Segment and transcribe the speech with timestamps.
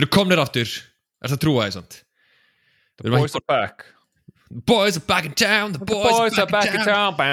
[0.00, 0.70] Við erum komnir aftur
[1.20, 1.96] Er það trúa því samt
[2.96, 3.84] The boys are back
[4.48, 7.26] Boys are back in town The boys, are back in town The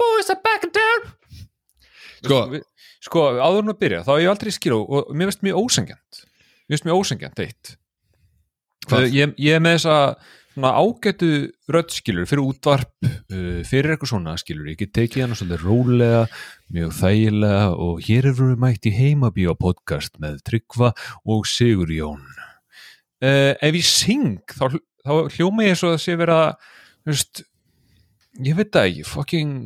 [0.00, 1.12] boys are back in town
[2.22, 2.62] Sko,
[3.04, 5.60] Sko, áður en að byrja, þá hef ég aldrei skil og, og mér finnst mjög
[5.60, 7.76] ósengjant Mér finnst mjög ósengjant eitt
[9.12, 10.16] ég, ég er með þessa
[10.52, 11.30] svona ágætu
[11.72, 16.22] röddskilur fyrir útvarp uh, fyrir eitthvað svona skilur ég get tekið hann svolítið rólega
[16.72, 20.92] mjög þægilega og hér eru við mætt í heimabíó podcast með Tryggva
[21.28, 22.24] og Sigur Jón
[23.22, 26.40] uh, ef ég syng þá, þá hljóma ég svo að sé vera
[27.02, 27.44] þú veist,
[28.40, 29.56] ég veit það ekki fucking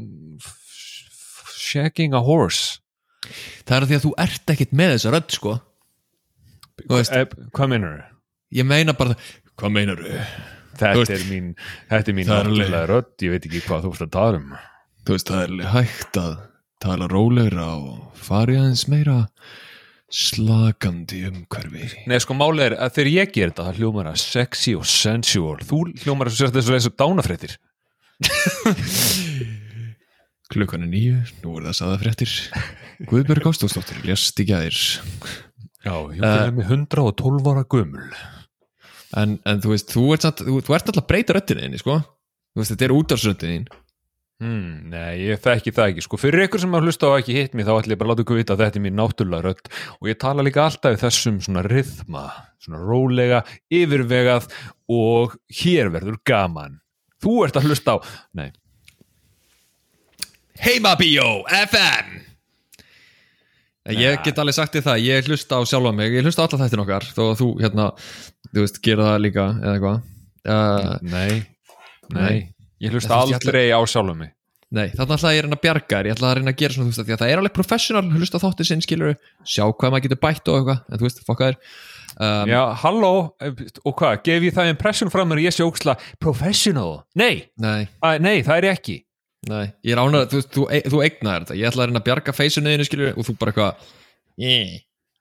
[1.67, 2.81] shagging a horse.
[3.67, 5.55] Það er að því að þú ert ekkit með þessa rödd sko.
[6.93, 7.25] Veist, eh,
[7.57, 8.13] hvað meinar þau?
[8.57, 9.17] Ég meina bara
[9.57, 10.27] Hvað meinar þau?
[10.77, 11.53] Þetta er mín,
[11.89, 14.51] þetta er mín náttúrulega rödd, ég veit ekki hvað þú ert að tala um.
[15.07, 16.35] Þú veist, það er hægt að
[16.83, 19.19] tala rólegra og fari aðeins meira
[20.13, 21.89] slakandi umhverfi.
[22.07, 25.59] Nei, sko málið er að þegar ég ger þetta það hljómar að sexy og sensual.
[25.67, 27.57] Þú hljómar að þessu þessu dánafréttir.
[30.53, 32.35] Klukkan er nýju, nú er það saðafréttir
[33.11, 34.79] Guðbjörg Ástóðsdóttir lést í gæðir
[35.87, 38.07] Já, ég er með 112 ára gömul.
[39.19, 41.99] en, en þú veist, þú ert, samt, þú, þú ert alltaf breyta þinni, sko.
[42.55, 43.67] Þú veist, þetta er útarsröddin
[44.43, 46.07] hmm, Nei, ég þekki það ekki.
[46.07, 48.15] Sko fyrir ykkur sem að hlusta á ekki hitt mig þá ætlum ég bara að
[48.15, 49.71] láta ykkur vita að þetta er mín náttúrulega rödd.
[50.01, 52.27] Og ég tala líka alltaf í þessum svona rithma,
[52.63, 54.51] svona rólega yfirvegað
[54.93, 56.81] og hér verður gaman.
[57.23, 57.99] Þú ert að hlusta á
[58.37, 58.51] Nei,
[60.61, 62.15] Heimabíó FM
[63.97, 66.65] Ég get alveg sagt þér það, ég hlusta á sjálfa mig Ég hlusta á alla
[66.65, 67.87] þættin okkar Þó að þú, hérna,
[68.51, 70.05] þú veist, gera það líka Eða eitthvað.
[70.47, 71.31] Uh, nei,
[72.15, 74.33] nei Ég hlusta er ekki aldrei á sjálfum mig.
[74.77, 76.07] Nei, þannig ætla ég að reyna að bjarga þér.
[76.09, 78.41] Ég ætla að reyna að gera svona, þú veist, að það er alveg professional Hlusta
[78.43, 79.13] á þáttir sinn, skilur
[79.47, 81.59] Sjá hvað maður getur bætt og eitthvað En þú veist, fokka þér
[82.27, 83.11] um, Já, halló,
[83.87, 86.91] og hvað, gef ég það impression frá mér að ég sé óksla professional?
[87.15, 88.99] Nei, Nei, að, nei, það er ég ekki.
[89.53, 90.67] Nei, ég er ánað Þú, veist, þú,
[90.97, 91.61] þú eignaðir þetta.
[91.63, 93.91] Ég ætla að reyna að bjarga feysinu þínu, skilur Og þú bara eitthvað
[94.43, 94.75] Ég,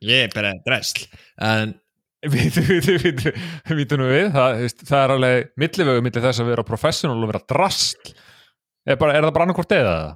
[0.09, 1.05] ég er bara dressl.
[1.37, 1.77] En
[2.31, 3.31] Vítu, vítu, vítu,
[3.77, 7.41] vítu nú við það, það er alveg millivegu milli þess að vera professional og vera
[7.51, 9.95] drastl er, bara, er það bara annarkvort eða?
[9.99, 10.13] Það?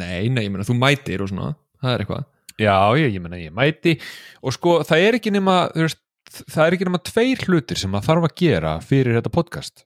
[0.00, 2.24] Nei, nei, ég meina, þú mætir og svona Það er eitthvað.
[2.56, 3.92] Já, ég, ég menna ég mæti.
[4.40, 6.00] Og sko það er ekki nema veist,
[6.48, 9.84] það er ekki nema tveir hlutir sem maður þarf að gera fyrir þetta podcast.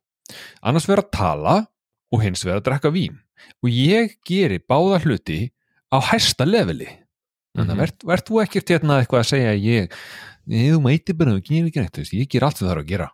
[0.62, 1.56] Annars vera að tala
[2.14, 3.18] og hins vera að drekka vín.
[3.66, 5.40] Og ég geri báða hluti
[5.90, 6.86] á hæsta leveli.
[7.58, 7.82] Þannig að Mhm.
[7.82, 9.98] verð, verð þú ekkert hérna eitthvað að segja ég,
[10.50, 13.08] nei, þú mæti bara og gerir ekki neitt, ég ger allt það þarf að gera.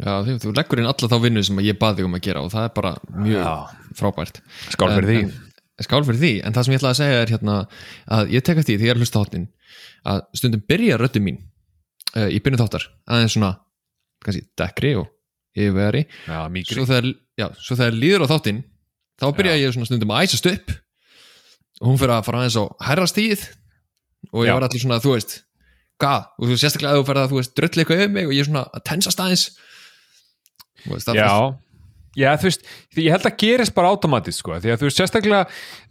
[0.00, 2.52] Já, þú, þú leggur inn alla þá vinnu sem ég baði um að gera og
[2.54, 3.54] það er bara mjög Já.
[3.98, 4.40] frábært.
[4.72, 5.18] Skál fyrir því.
[5.26, 7.56] en, en, Skál fyrir því, en það sem ég ætla að segja er hérna
[8.16, 9.46] að ég tek eftir því þegar ég er hlusta á hátnin
[10.10, 11.38] að stundum byrja röddum mín
[12.16, 13.52] uh, í byrju þáttar, aðeins svona
[14.24, 15.08] kannski dekkri og
[15.56, 17.48] yfirvegari Já, mýgri svo þegar, já,
[17.96, 18.64] líður á þáttin
[19.20, 20.74] þá byrja ég svona stundum að æsast upp.
[21.80, 23.44] Og hún fyrir að fara aðeins á herra stíð
[24.32, 24.56] og ég Já.
[24.56, 25.38] var allir svona, þú veist
[26.00, 28.36] hvað, og þú sérstaklega að þú fyrir að þú veist dröll eitthvað yfir mig og
[28.36, 29.44] ég er svona að tensast aðeins
[30.80, 31.32] Þú veist, Já,
[32.16, 32.62] já, þú veist,
[32.96, 35.40] ég held að gerist bara automatist, sko, því að þú veist, sérstaklega,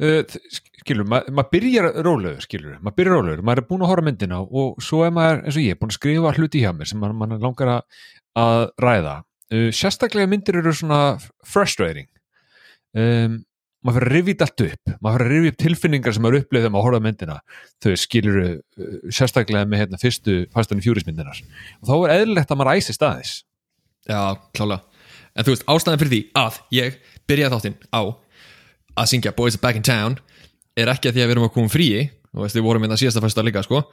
[0.01, 4.07] uh, skilur, ma maður byrjar rólegur, skilur, maður byrjar rólegur, maður er búin að horfa
[4.07, 7.01] myndina og svo er maður, eins og ég, búin að skrifa hluti hjá mér sem
[7.03, 7.73] maður, maður langar
[8.39, 9.15] að ræða.
[9.53, 11.03] Uh, sérstaklega myndir eru svona
[11.45, 12.09] frustrating.
[12.97, 13.43] Um,
[13.85, 16.65] maður fyrir að rifja allt upp, maður fyrir að rifja upp tilfinningar sem maður upplifði
[16.65, 17.37] þegar maður horfa á myndina,
[17.83, 18.55] þau skilur uh,
[19.15, 21.39] sérstaklega með hérna fyrstu fastanum fjúrismyndinar.
[21.79, 23.33] Og þá er eðlilegt að maður æsi staðis.
[24.09, 24.19] Já,
[24.57, 24.83] klálega
[25.39, 26.95] En þú veist, ástæðan fyrir því að ég
[27.29, 28.01] byrjaði þáttinn á
[28.99, 30.17] að syngja Boys are back in town
[30.79, 32.01] er ekki að því að við erum að koma fríi
[32.33, 33.83] og við vorum inn að síðasta fyrsta líka sko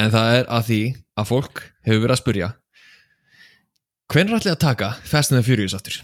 [0.00, 0.80] en það er að því
[1.20, 2.48] að fólk hefur verið að spurja
[4.14, 6.00] hvenær ætlið að taka Fast and the Furious aftur?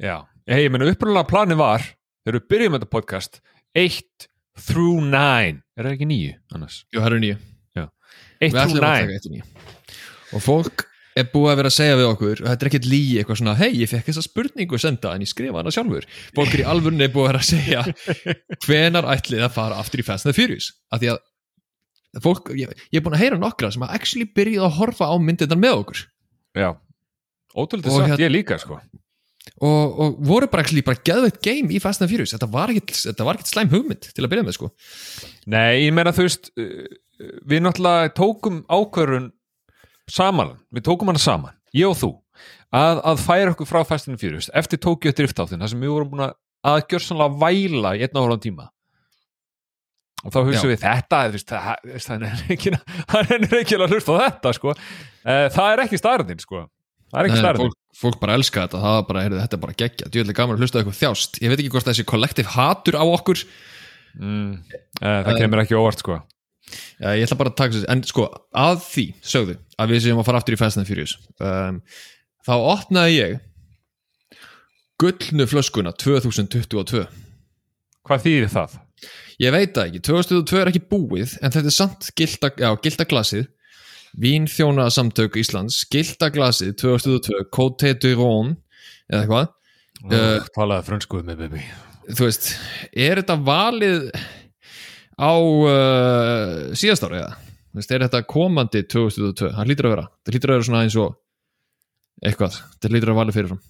[0.00, 1.84] Já, hey, ég meina upprunalega plani var
[2.30, 3.40] þegar við byrjum þetta podcast
[3.74, 4.28] 1
[4.70, 6.82] through 9 er það ekki 9 annars?
[6.90, 7.40] Jú, það eru nýju
[7.80, 7.90] 1
[8.40, 10.86] Við through ætlum að 9 taka eitt og nýju fólk
[11.18, 13.54] er búið að vera að segja við okkur og þetta er ekkert lígi eitthvað svona
[13.58, 16.06] hei, ég fekk þessa spurningu senda en ég skrifa hana sjálfur.
[16.36, 17.82] Fólk er í alvörunni búið að vera að segja
[18.64, 20.70] hvenar ætlið að fara aftur í Fast and the Furious?
[20.94, 24.68] Af því að fólk, ég, ég er búin að heyra nokkra sem að actually byrjuð
[24.68, 26.04] að horfa á myndirnar með okkur.
[26.62, 26.70] Já,
[27.58, 28.78] ótrúlega Og sagt hérna- ég líka sko
[29.60, 32.32] og, og voru bara actually bara geðveitt game í Fast and Furious.
[32.34, 34.70] Þetta var ekkert, slæm hugmynd til að byrja með sko.
[35.50, 36.88] Nei, ég meina þú veist uh,
[37.48, 39.30] við náttúrulega tókum ákvörun
[40.10, 41.56] saman, við tókum hana saman.
[41.76, 42.12] Ég og þú,
[42.74, 45.94] að, að færa okkur frá Fast and Furious eftir Tokyo Drift áttin þar sem við
[45.94, 46.36] vorum búin að
[46.70, 48.68] aðgjörsanlega væla í einn áhverjum tíma.
[50.20, 50.72] Og þá hugsaum Já.
[50.74, 52.72] við þetta það, er ekki
[53.62, 54.74] ekki að hlusta á þetta sko.
[55.24, 56.66] Eh, það er ekki starðin sko.
[57.08, 59.78] það er ekki starðin fólk, bara elska þetta, það er bara, heyrðu, þetta er bara
[59.82, 61.40] geggja djúlega gaman að hlusta eitthvað þjást.
[61.42, 63.44] Ég veit ekki hvort þessi kollektiv hatur á okkur.
[64.20, 64.52] Mm,
[65.00, 66.20] eh, það kemur ekki óvart sko.
[66.70, 70.22] Já, ég ætla bara að taka þessi, en sko að því, sögðu, að við séum
[70.22, 71.16] að fara aftur í Fast and Furious.
[71.42, 71.80] Um,
[72.46, 73.40] þá opnaði ég
[75.00, 77.06] gullnu flöskuna 2022
[78.06, 78.78] hvað þýðir það?
[79.40, 83.46] ég veit það ekki, 2022 er ekki búið en þetta er samt gilda, já, gildaglasið
[84.18, 88.56] Vínþjóna samtök Íslands gildaglasið 2022 Côte de Rhône
[89.10, 89.54] eða eitthvað.
[90.00, 91.64] Uh, talaði frönskuð með baby
[92.16, 92.50] þú veist,
[92.96, 94.06] er þetta valið
[95.20, 97.32] á uh, síðast ára eða?
[97.70, 99.50] Þú veist, er þetta komandi 2022?
[99.56, 100.06] Það hlýtur að vera.
[100.24, 101.12] Það hlýtur að vera svona eins og
[102.26, 103.60] eitthvað, þetta hlýtur að valið fyrirfram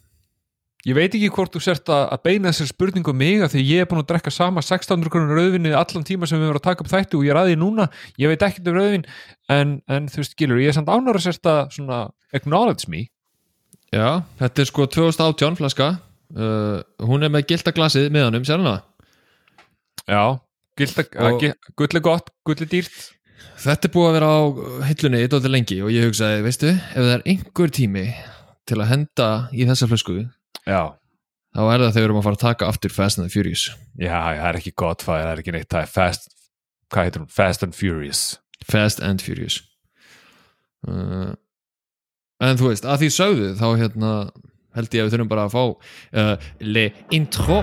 [0.89, 3.63] Ég veit ekki hvort þú sért að að beina þessar spurningu um mig að því
[3.69, 6.65] ég er búin að drekka sama 1600 krónur rauðvinni allan tíma sem við erum að
[6.71, 7.87] taka upp þætti og ég er aðið núna,
[8.17, 9.05] ég veit ekkert um rauðvin
[9.53, 11.99] en, en þú veist, Gilur, ég er samt ánar að sért að svona
[12.33, 13.03] acknowledge me.
[13.93, 15.91] Já, þetta er sko 2018 flaska.
[16.31, 18.77] Uh, hún er með gildaglasið meðanum, sér hana?
[20.09, 20.25] Já,
[20.81, 21.71] gilda, Og- og...
[21.77, 23.01] gull er gott, gull er dýrt.
[23.61, 24.41] Þetta er búið að vera á
[24.89, 28.07] hillunni í dóttir lengi og ég hugsaði, veistu, ef það er einhver tími
[28.65, 30.23] til að henda í þessa flösku
[30.67, 30.83] Já,
[31.57, 33.67] þá er það þegar við erum að fara að taka aftur Fast and the Furious.
[33.99, 36.31] Já, það er ekki gott það er ekki neitt, það er fast
[36.91, 38.25] hvað heitir hún, Fast and Furious.
[38.71, 39.61] Fast and Furious.
[40.87, 41.33] Uh,
[42.41, 44.11] En þú veist, að því sögðu þá hérna
[44.77, 47.59] held ég að við þurfum bara að fá uh, Le Intro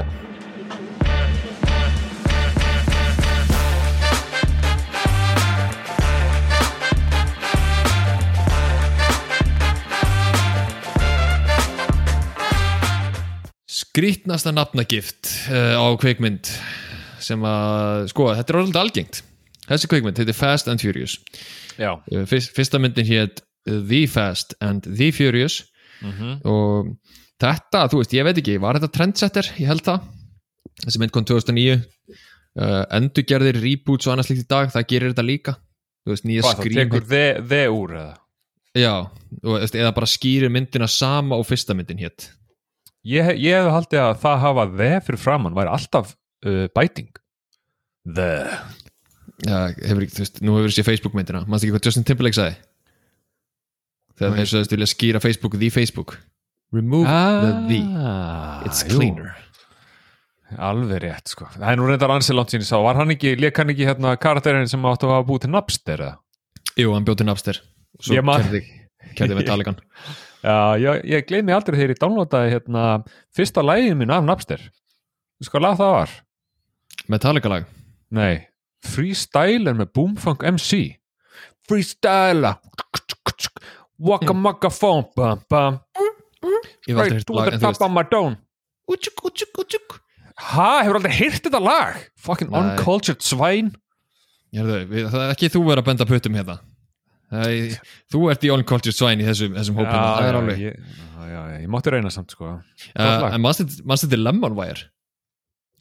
[13.98, 16.46] Skrítnasta nafnagift uh, á kveikmynd
[17.18, 19.22] sem að, sko, þetta er orðið algengt.
[19.66, 21.16] Þessi kveikmynd, þetta er Fast and Furious.
[21.82, 25.64] Já, Uh, fyrst, fyrsta myndin hétt The Fast and the Furious.
[26.06, 26.94] Mm og
[27.42, 30.06] þetta, þú veist, ég veit ekki var þetta trendsetter, ég held það.
[30.86, 35.26] Þessi mynd kom 2009 uh, endurgerðir, reboots og annars líkt í dag það gerir þetta
[35.26, 35.58] líka.
[36.06, 37.12] Þú veist, hvað það tekur
[37.50, 38.18] þe úr eða?
[38.78, 38.96] Já,
[39.42, 42.30] veist, eða bara skýrir myndina sama og fyrsta myndin hétt
[43.06, 46.16] Ég, ég hef haldið að það hafa the fyrir framann væri alltaf
[46.46, 47.12] uh, bæting
[48.08, 48.28] The.
[49.44, 51.42] Já, hefur ekki, þú veist, nú hefur séð Facebook myndina.
[51.46, 52.56] Mannst ekki hvað Justin Timberlake sagði?
[54.18, 56.16] Þegar þeir sagðist vilja skýra Facebook the Facebook.
[56.74, 57.82] Remove the the
[58.68, 58.96] it's jú.
[58.96, 59.36] cleaner.
[60.58, 61.50] Alveg rétt sko.
[61.54, 63.88] Það er nú reyndar ansið langt sín ég sá Var hann ekki, leik hann ekki
[63.90, 66.16] hérna karakterinn sem áttu að hafa búið til Napster eða?
[66.80, 67.60] Jú, hann bjóti Napster.
[68.00, 68.64] Og svo Ég man- kærði,
[69.20, 69.78] kærði Metallican
[70.44, 72.84] Já, ég, ég gleymi aldrei þegar ég downloadaði hérna
[73.36, 74.62] fyrsta lægið minn af Napster.
[75.38, 76.14] Þú sko lag það var?
[77.12, 77.68] Metallica lag.
[78.14, 78.48] Nei,
[78.86, 80.98] Freestyle er með Boomfunk MC
[81.68, 82.56] Freestyle.
[83.98, 85.80] Waka maka phone bam bam.
[86.88, 88.38] Ég hef aldrei to lag en þú
[88.88, 89.98] útsjúk
[90.38, 91.98] Ha, hefur aldrei heyrt þetta lag?
[92.22, 92.60] Fucking Nei.
[92.62, 93.74] uncultured svæn
[94.54, 96.58] Hérðu, við, það er ekki þú verið að benda puttum hérna
[97.32, 97.78] er,
[98.14, 99.96] Þú ert í on-culture svæn í þessum, þessum hópum.
[99.96, 100.92] Það er alveg ég,
[101.28, 102.54] já, ég mátti reyna samt sko.
[102.96, 103.26] Uh.
[103.32, 103.42] En
[104.06, 104.86] þetta er Lemonwire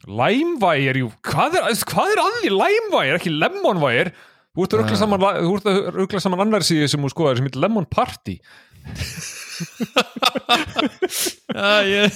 [0.07, 2.51] Læmvægir, jú, hvað er, hvað er að því?
[2.53, 4.11] Læmvægir, ekki Lemonvægir
[4.57, 5.01] Þú ert að ruggla Ah.
[5.03, 5.23] saman,
[6.23, 8.39] saman annar síðu sem þú skoðar sem heitir Lemon Party
[11.57, 12.13] Já, ég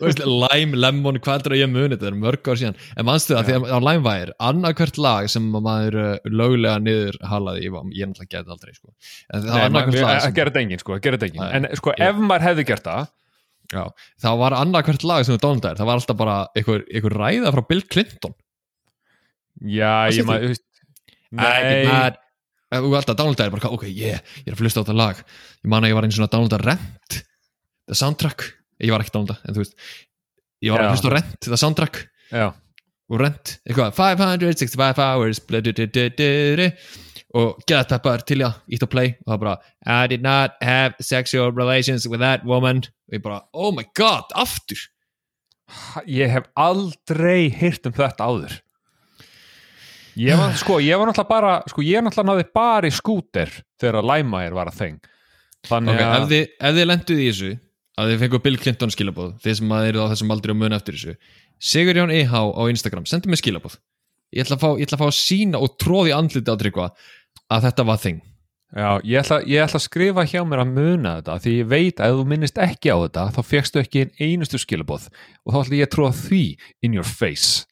[0.00, 2.10] veist, Lime, Lemon, hvað er það ég muni þetta?
[2.10, 2.76] Er mörg ár síðan.
[3.00, 7.74] En mannstu það, þegar á Limewire annarkvært lag sem maður uh, löglega niður halaði ég,
[7.74, 8.92] var- ég náttúrulega geti aldrei sko.
[9.34, 11.20] en það var Nei, maður- annarkvært lag að sem, gera þetta engin, sko, að gera
[11.20, 11.50] þetta engin Nei.
[11.60, 13.10] En sko, Ég- ef maður hefði gert það
[13.70, 13.84] já,
[14.26, 17.62] það var annarkvært lag sem þú dónaldæðir það var alltaf bara einhver, einhver ræða frá
[17.70, 18.34] Bill Clinton.
[19.60, 20.58] Já, Hvað ég maður,
[21.30, 22.10] Nei,
[22.70, 25.20] not Ef þú alltaf downloadaðir bara, ok, yeah, ég er að hlusta á þetta lag.
[25.58, 27.16] Ég man að ég var einu svona að downloada Rent
[27.90, 28.46] the soundtrack,
[28.78, 29.74] ég var ekki að downloada en þú veist,
[30.62, 32.02] ég var að hlusta á Rent the soundtrack.
[32.30, 32.46] Já,
[33.10, 36.70] og Rent, eitthvað 565 hours bladudududuru,
[37.40, 39.16] og get þetta bara til já, ítt á play.
[39.26, 42.84] Og það bara, I did not have sexual relations with that woman.
[43.10, 44.86] Og ég bara, oh my god, aftur.
[46.06, 48.60] Ég hef aldrei heyrt um þetta áður
[50.20, 54.04] Ég var, sko, ég var náttúrulega bara sko, ég náttúrulega náði bara í skúter þegar
[54.04, 55.10] Læmægir var að þeng.
[55.68, 57.52] Þannig ok, ef að, þið, ef þið lenduð í þessu
[58.00, 60.80] að þið fengu Bill Clinton skilabóð þið sem að eru á þessum aldrei að muna
[60.80, 61.14] eftir þessu
[61.70, 63.76] Sigurjón EH á Instagram, sendu mig skilabóð
[64.32, 66.90] ég ætla að fá, ætla að, fá að sína og tróði andliti á tryggva
[67.50, 71.16] að þetta var þing já, ég ætla, ég ætla að skrifa hjá mér að muna
[71.18, 74.14] þetta því ég veit að ef þú minnist ekki á þetta þá fegstu ekki einn
[74.30, 76.44] einustu skilabóð og þá ætla ég að tróða því
[76.86, 77.66] in your face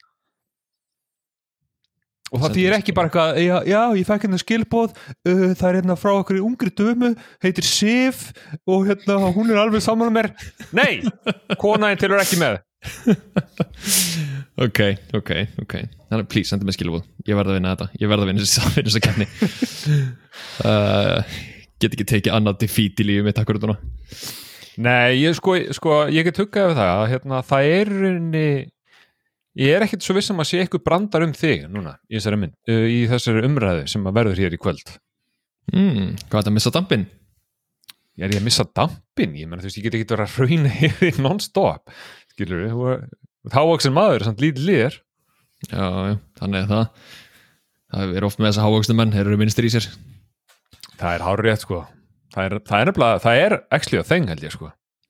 [2.29, 5.77] og það þýr ekki bara eitthvað já, já ég fekk hérna skilbóð uh, það er
[5.79, 8.29] hérna frá okkur ungri dömu heitir Sif
[8.69, 10.33] og hérna hún er alveg saman með
[10.75, 11.01] nei,
[11.61, 12.59] konaðin tilur ekki með.
[14.59, 14.79] Ok,
[15.15, 15.29] ok,
[15.61, 15.73] ok.
[16.09, 18.43] Þannig að please, sendu mig skilabóð ég verð að vinna þetta, ég verð að vinna
[18.43, 19.27] þess að kenni
[20.67, 21.37] uh,
[21.79, 23.75] get ekki tekið annað defeat í lífið mitt akkur út á
[24.79, 28.43] Nei, ég sko, sko ég get huggað við það að hérna, það er rauninni
[29.57, 32.55] ég er ekkert svo vissum að sé eitthvað brandar um þig núna í þessari, mynd,
[32.69, 34.93] uh, í þessari umræðu sem að verður hér í kvöld.
[35.73, 37.05] Mm, Hvað er þetta að missa dampin?
[38.19, 40.39] Ég er ég að missa dampin, ég menn þú veist ég get ekki verið að
[40.43, 41.93] rauna hér non-stop
[42.33, 43.05] skilur við,
[43.53, 44.99] hávaksin maður samt lítið liðir
[45.67, 47.07] Já, já, þannig að það.
[47.89, 49.87] Það er oft með þess að hávaksin menn, þeir eru minnstir í sér.
[50.99, 51.79] Það er hárið rétt sko.
[52.31, 54.69] Það er, það er nefnilega, það er actually a thing held ég sko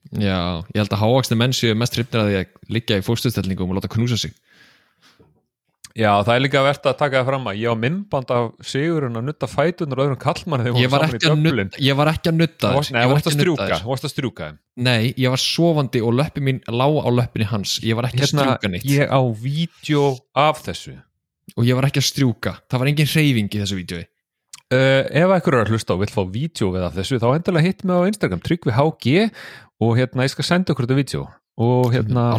[0.10, 3.70] Já, ég held að hávaksni menn séu mest hrifnir að því að liggja í fórstöðstellingum
[3.70, 4.34] og láta knúsa sig.
[5.98, 9.20] Já, það er líka verðt að taka það fram að ég á minnband af Sigurinn
[9.20, 12.72] að nutta fætunar og öðrum kallmann þegar ég var, nutta, ég var ekki að nutta
[12.76, 16.46] þess Nei, þú varst að strjúka, varst að strjúka Nei, ég var sofandi og löppi
[16.46, 17.80] mín lág á löppinni hans.
[17.84, 18.88] Ég var ekki hérna, að strjúka neitt.
[18.88, 20.06] Ég á vídeo
[20.38, 20.96] af þessu.
[21.58, 24.06] Og ég var ekki að strjúka, það var engin reyfing í þessu vídeo
[24.70, 27.66] Uh, ef eitthvað er að hlusta og vil fá vídeo við af þessu þá endilega
[27.66, 29.14] hitt mig á Instagram, tryggvi HG
[29.80, 31.26] og hérna ég skal senda okkur þetta vídeo.
[31.60, 32.30] Og hérna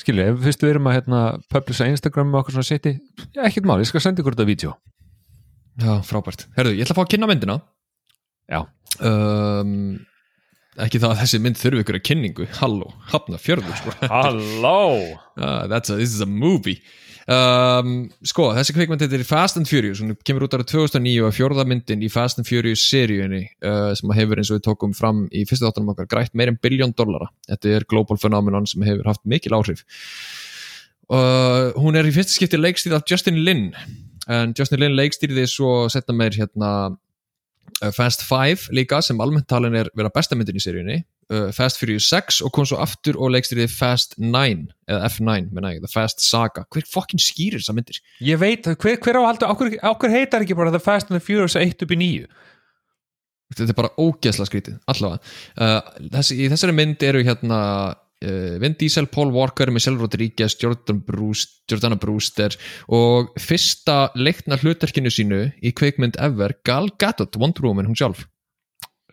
[0.00, 2.94] skilja, ef fyrstu við erum að hérna publisa Instagram með okkur svona seti,
[3.36, 4.76] ekkert mál, ég skal senda okkur þetta vídeo.
[5.80, 6.46] Já, frábært.
[6.56, 7.58] Herðu, ég ætla að fá að kynna myndina.
[8.50, 8.60] Já.
[9.06, 9.74] Um,
[10.80, 13.94] ekki það að þessi mynd þurfi ykkur að kynningu, halló, hafna fjörður sko.
[14.10, 14.80] Halló!
[15.38, 16.80] Uh, That's a, this is a movie
[17.30, 21.36] Um, sko, þessi kveikmynd þetta er Fast and Furious, hún kemur út ára 2009 og
[21.36, 25.44] fjórðamyndin í Fast and Furious seríunni uh, sem hefur eins og við tókum fram í
[25.46, 27.30] fyrstu þáttunum okkar grætt meirinn biljón dollara.
[27.46, 29.84] Þetta er global phenomenon sem hefur haft mikil áhrif.
[31.06, 33.68] Uh, hún er í fyrsta skipti leikstíð af Justin Lin
[34.30, 36.72] en Justin Lin leikstýrði svo setna meir hérna
[37.96, 40.98] Fast 5 líka sem almennt talin er vera bestamyndin í seríunni
[41.32, 45.72] uh, Fast Furious 6 og kom svo aftur og leikstýriði Fast 9 eða F9, menna
[45.74, 48.02] ég, The Fast Saga hver fokkin skýrir þessa myndir?
[48.26, 51.56] Ég veit, hver, hver á haldur, áhver heitar ekki bara The Fast and the Furious
[51.58, 52.28] 1 upp í 9?
[53.50, 55.18] Þetta er bara ógeðsla skrítið, allavega
[55.58, 57.60] uh, Þessi, í þessari mynd eru hérna
[58.20, 62.56] Vin Diesel, Paul Walker, Michelle Rodriguez Jordan Brewster, Jordana Brewster
[62.92, 68.26] og fyrsta leikna hlutverkinu sínu í kveikmynd ever Gal Gadot, Wonder Woman, hún sjálf.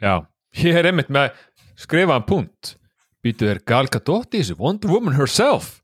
[0.04, 0.28] Já,
[0.60, 1.38] ég er einmitt með
[1.80, 2.76] skrifaðan punkt.
[3.24, 4.58] Býtu þér Gal Gadot í þessu?
[4.60, 5.78] Wonder Woman herself?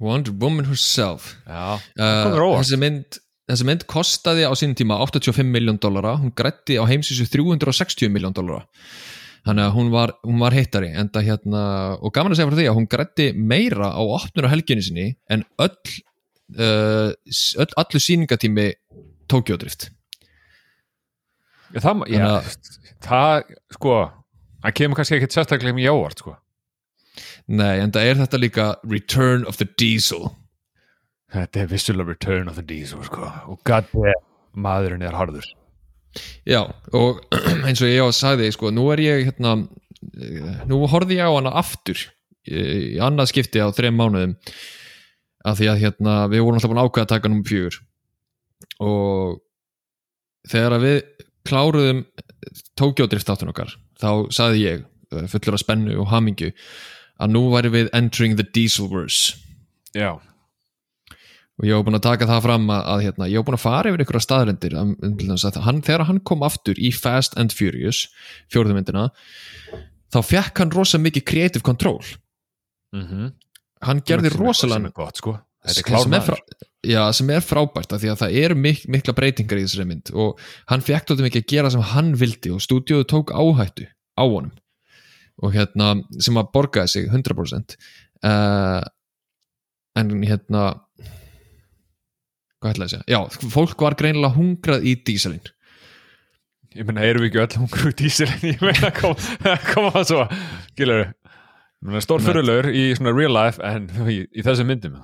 [0.00, 1.34] Wonder Woman herself.
[1.44, 3.20] Já, uh, þessi mynd
[3.52, 8.32] þessi mynd kostaði á sín tíma 85 miljón dollara, hún grætti á heimsísu 360 miljón
[8.32, 8.64] dollara
[9.46, 11.62] þannig að hún var, hún var hittari enda hérna,
[11.98, 14.46] og gaman að segja frá því að hún grætti meira á 8.
[14.52, 15.96] helginni sinni en öll,
[16.58, 17.10] uh,
[17.64, 18.70] öll allu síningatími
[19.30, 19.88] Tókjódrift
[21.72, 22.26] Það, já,
[23.00, 23.94] það, sko
[24.60, 26.34] það kemur kannski ekkert sérstaklega mjög ávart sko.
[27.48, 30.28] Nei, en það er þetta líka Return of the Diesel.
[31.32, 33.30] Þetta er vissulega Return of the Diesel sko.
[33.48, 34.12] Og goddamm
[34.52, 35.48] maðurinn er harður
[36.48, 37.22] Já, og
[37.66, 39.56] eins og ég á að sagði sko, nú er ég hérna
[40.68, 42.00] nú horfði ég á hana aftur
[42.42, 44.34] í annað skipti á þrejum mánuðum
[45.46, 47.78] af því að hérna við vorum alltaf búin ákveða að taka nummer fjögur.
[48.82, 49.38] Og
[50.50, 50.98] þegar við
[51.46, 52.02] kláruðum
[52.78, 54.82] tókjódrift átun okkar þá saði ég
[55.14, 56.52] eh, fullur af spennu og hamingju
[57.22, 59.38] að nú væri við entering the dieselverse.
[59.94, 60.18] Já
[61.60, 63.64] og ég hef búin að taka það fram að, að hérna, ég hef búin að
[63.66, 64.76] fara yfir einhverja staðrendir
[65.84, 68.06] þegar hann kom aftur í Fast and Furious
[68.52, 69.10] fjórðumyndina
[70.12, 72.00] þá fekk hann rosa mikið creative control.
[72.92, 73.32] Mm -hmm.
[73.80, 75.38] hann gerði rosalega gott sko.
[75.62, 76.34] Sem er, frá,
[76.82, 80.10] já, sem er frábært því að það eru mik mikla breytingar í þessari mynd.
[80.10, 83.86] Og hann fekk tóttum ekki að gera sem hann vildi og stúdíóðu tók áhættu
[84.18, 84.50] á honum.
[85.38, 88.82] Og hérna sem að borgaði sig 100% uh, eh,
[89.94, 90.64] en hérna
[92.62, 93.08] hvað ætlaði að segja?
[93.10, 95.52] Já, fólk var greinilega hungrað í dísalinn
[96.76, 100.28] ég menna, erum við ekki öll hungrað í dísalinn ég menna, koma kom að svo.
[100.78, 101.10] Gilur
[102.02, 105.00] stórfyrirlur í svona real life en í, í þessu myndum.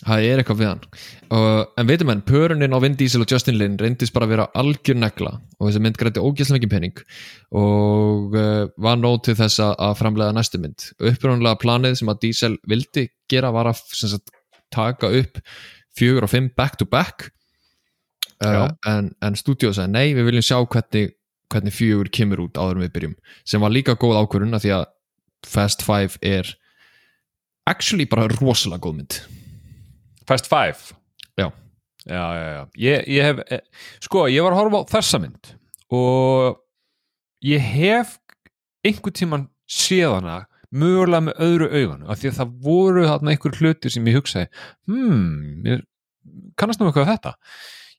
[0.00, 0.84] Það er eitthvað við hann.
[1.28, 4.46] Uh, en veitum enn, pörunin á Vin Diesel og Justin Lin reyndist bara að vera
[4.56, 5.34] algjör negla.
[5.58, 7.02] Og þessi mynd græti ógæslega mikið penning
[7.60, 10.88] og uh, var nót til þess að framlega næstu mynd.
[11.04, 14.32] Upprjónulega planið sem að Diesel vildi gera var að sagt,
[14.72, 15.42] taka upp
[15.98, 17.30] fjögur og fimm back to back.
[18.40, 21.12] Uh, en, en stúdíu sagði nei, við viljum sjá hvernig,
[21.52, 23.18] hvernig fjögur kemur út áður við byrjum.
[23.44, 24.88] Sem var líka góð ákvörun að því að
[25.46, 26.56] Fast 5 er
[27.66, 29.18] actually bara rosalega góð mynd.
[30.28, 30.92] Fast 5?
[31.38, 31.48] Já,
[32.06, 32.66] já, já, já.
[32.76, 33.62] Ég, ég hef, eh,
[34.04, 35.54] sko, ég var að horfa á þessa mynd
[35.90, 36.60] og
[37.44, 38.18] ég hef
[38.84, 40.36] einhvern tíman séð hana
[40.70, 44.50] mögulega með öðru augun af því að það voru þarna einhver hluti sem ég hugsaði
[44.90, 45.80] hmm,
[46.60, 47.34] kannast nú eitthvað þetta.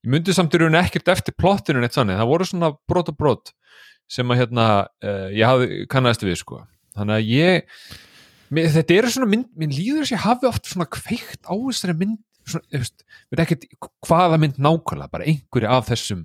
[0.01, 3.19] Ég myndi samt í rauninni ekkert eftir plottinu neitt þannig, það voru svona brot og
[3.19, 3.53] brot
[4.11, 4.67] sem að hérna
[5.03, 6.63] uh, ég hafði kannast við sko.
[6.97, 7.77] Þannig að ég
[8.51, 11.97] mér, þetta eru svona mynd, mér líður að ég hafi oft svona kveikt á þessari
[12.01, 12.19] mynd
[12.73, 13.67] veist, veit ekkert
[14.07, 16.23] hvaða mynd nákvæmlega, bara einhverju af þessum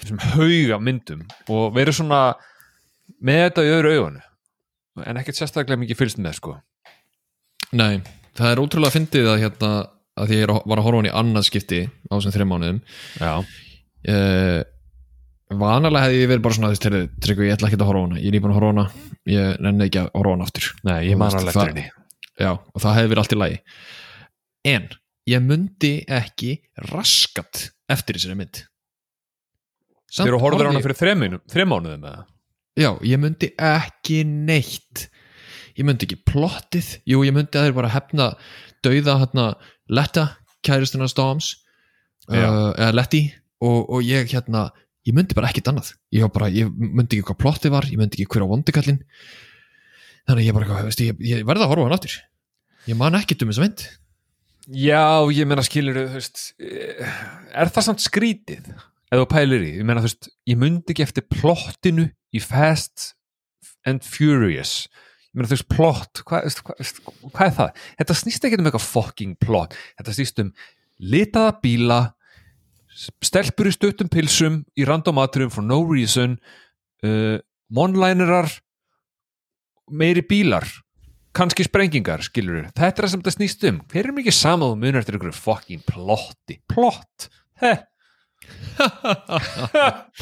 [0.00, 2.20] þessum hauga myndum og verið svona
[3.22, 4.24] með þetta í öðru augunu
[5.04, 6.54] en ekkert sérstaklega mikið fylgst með sko.
[7.76, 8.00] Nei,
[8.38, 9.70] það er ótrúlega fyndið að hérna
[10.16, 12.78] að því ég að- var að horfa hann í annað skipti á þessum þreim mánuðum.
[13.20, 13.32] Já,
[14.08, 14.62] uh,
[15.56, 18.20] vanalega hefði ég verið bara svona veist, heyrðu, Tryggvi, ég ætla ekki að horfa hana.
[18.22, 18.86] Ég er nýbúin að horfa hana,
[19.30, 20.70] ég nenni ekki að horfa hana aftur.
[20.88, 21.90] Nei, ég man alveg eftir henni.
[22.40, 23.58] Já, og það hefði verið allt í lagi.
[24.66, 24.88] En
[25.28, 26.54] ég myndi ekki
[26.92, 28.62] raskat eftir þessari mynd.
[30.16, 30.98] Þegar þú horfður hana ég- fyrir
[31.52, 32.24] þrem mánuðum með það
[32.76, 35.06] Já, ég myndi ekki neitt.
[35.76, 36.90] Ég myndi ekki plottið.
[37.08, 38.30] Jú, ég myndi að þeir bara hefna
[38.84, 39.46] dauða hérna
[39.92, 40.26] Letta,
[40.66, 41.54] kæristuna Storms
[42.28, 43.22] uh, eða Letty
[43.62, 44.68] og, og ég hérna
[45.06, 45.92] ég myndi bara ekkert annað.
[46.14, 49.04] Ég, bara, ég myndi ekki hvað plottið var ég myndi ekki hver á vondikallin
[50.26, 52.18] þannig að ég bara, veist, ég, ég verði að horfa hann aftur.
[52.86, 53.86] Ég man ekkert um þessa mynd.
[54.66, 57.16] Já, ég meina skilur eh,
[57.54, 58.66] er það samt skrítið
[59.14, 63.12] þú pælir í, ég meina þú veist ég myndi ekki eftir plottinu í Fast
[63.86, 64.86] and Furious.
[65.30, 66.92] Ég meina þú veist, plott hvað, hvað,
[67.28, 67.80] hvað er það?
[68.00, 70.52] Þetta snýst ekki um eitthvað fucking plott, þetta snýst um
[71.12, 72.00] litaða bíla
[72.96, 76.38] stelpur í stuttum pilsum í random atriðum for no reason
[77.04, 77.36] uh,
[77.68, 78.48] monlinerar
[79.92, 80.64] meiri bílar
[81.36, 84.80] kannski sprengingar, skilur þetta er það sem þetta snýst um, hver er mikið sama og
[84.80, 86.56] munar eftir einhverju fucking plotti?
[86.72, 87.28] Plott,
[87.60, 87.84] heh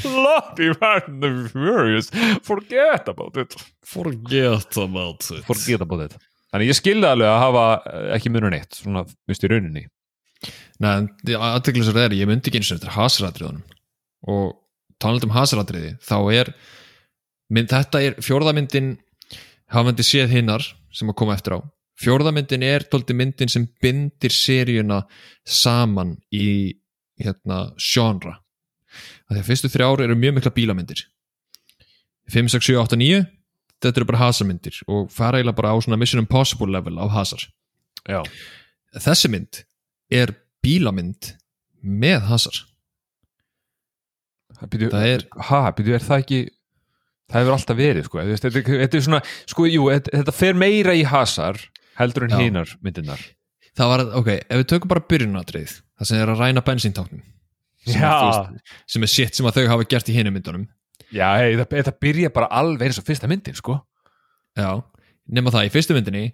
[0.03, 2.11] plot í Fast and Furious
[2.47, 3.57] forget about it.
[3.85, 5.45] Forget about it.
[5.49, 6.17] Forget about it.
[6.55, 9.89] Þannig ég skilði alveg að hafa eh, ekki munur neitt svona, vist í rauninni.
[10.83, 13.65] Nei, aðteglisar er, ég myndi ekki eins og þetta er hasaratriðunum.
[14.31, 14.53] Og
[15.03, 16.53] talandi um hasaratriði, þá er
[17.55, 18.95] mynd, þetta er fjórðamyndin
[19.75, 21.61] hafandi séð hinnar sem að koma eftir á.
[22.03, 25.05] Fjórðamyndin er tólti myndin sem bindir seríuna
[25.47, 26.75] saman í
[27.21, 28.37] hérna genre.
[29.31, 31.05] Því að fyrstu þrjár eru mjög mikla bílamyndir.
[32.33, 33.25] 5, 6, 7, 8, 9
[33.85, 37.43] þetta eru bara hasarmyndir og fara eiginlega bara á svona Mission Impossible level af hasar.
[38.09, 38.23] Já,
[38.97, 39.59] þessi mynd
[40.15, 40.33] er
[40.65, 41.35] bílamynd
[41.85, 42.63] með hasar.
[44.71, 46.39] Býtu, það er, ha, býtu, er það ekki
[47.29, 50.55] það hefur alltaf verið, sko þetta, er- þetta er svona, sko, jú, þetta, þetta fer
[50.61, 51.59] meira í hasar
[51.99, 52.39] heldur en Já.
[52.41, 53.21] hinar myndirnar.
[53.75, 57.25] Það var, ok, ef við tökum bara byrjunatrið það sem er að ræna bensíntáknum.
[57.85, 60.65] Sem, veist, sem er shit sem að þau hafa gert í hinum myndunum.
[61.15, 63.77] Já, hei, þetta, þetta byrja bara alveg eins og fyrsta myndin, sko.
[64.59, 64.71] Já,
[65.29, 66.25] nema það í fyrstu myndinni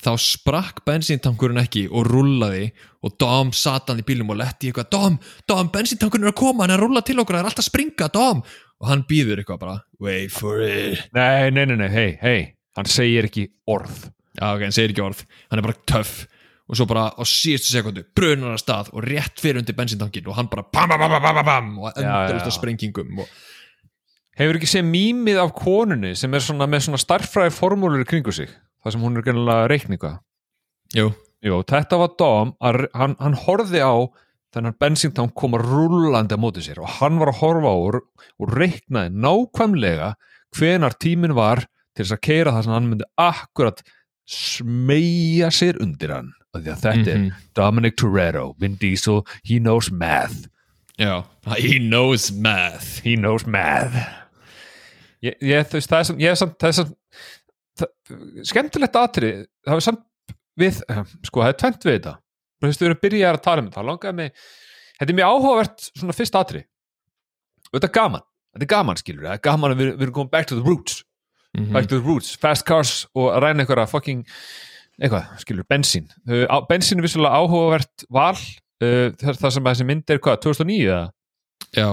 [0.00, 2.70] þá sprakk bensíntankurinn ekki og rullaði
[3.04, 6.64] og Dom sat hann í bílum og letti eitthvað Dom, Dom, bensíntankurinn er að koma
[6.64, 8.42] hann er að rulla til okkur, það er alltaf að springa, Dom.
[8.80, 11.02] Og hann býður eitthvað bara, wait for it.
[11.16, 12.40] Nei, nei, nei, nei, hei, hei
[12.78, 14.06] hann segir ekki orð.
[14.38, 16.22] Já, ok, hann segir ekki orð, hann er bara töff
[16.70, 20.36] og svo bara á síðustu sekundu brunar að stað og rétt fyrir undir bensíntankin og
[20.38, 23.32] hann bara bam, bam, bam, bam, bam, og endurist að sprengingum og,
[24.38, 28.48] hefur ekki séð mýmið af konunni sem er svona með svona starffræði formúlur kringu sig?
[28.80, 30.12] Það sem hún er gennilega reikninga
[30.96, 33.94] jú, Jú, þetta var Dom að hann, hann horfði á
[34.52, 39.14] þennan bensíntang koma rúllandi á móti sér og hann var að horfa á og, reiknaði
[39.14, 40.10] nákvæmlega
[40.56, 43.82] hvenar tíminn var til þess að keira það sem hann myndi akkurat
[44.30, 47.26] smeyja sér undir hann og því að þetta Mhm.
[47.26, 50.48] er Dominic Toretto, Vin Diesel, he knows math.
[50.98, 51.24] Já.
[51.56, 53.00] He knows math.
[53.04, 53.94] He knows math.
[55.22, 56.96] Ég, ég, þú veist, það er samt, ég er samt, það er samt
[57.80, 57.88] það,
[58.50, 60.02] skemmtilegt atrið það er samt
[60.60, 60.80] við,
[61.28, 62.14] sko, það er tvent við þetta.
[62.60, 63.84] Þú veist, við erum byrjaðar að tala um þetta.
[63.88, 64.32] Langaði mig,
[65.00, 66.64] þetta er mjög áhugavert svona fyrst atrið
[67.70, 68.24] og þetta er gaman,
[68.56, 70.66] þetta er gaman skilur það er gaman að við, við erum komið back to the
[70.66, 71.04] roots.
[71.56, 71.72] Mhm.
[71.72, 74.24] back to the roots, fast cars og að ræna eitthvað fucking
[75.00, 80.14] eitthvað, skilur, bensín á- bensín er vissulega áhugavert val uh, það, það sem þessi mynd
[80.14, 81.02] er hvað, 2009 eða?
[81.76, 81.88] já,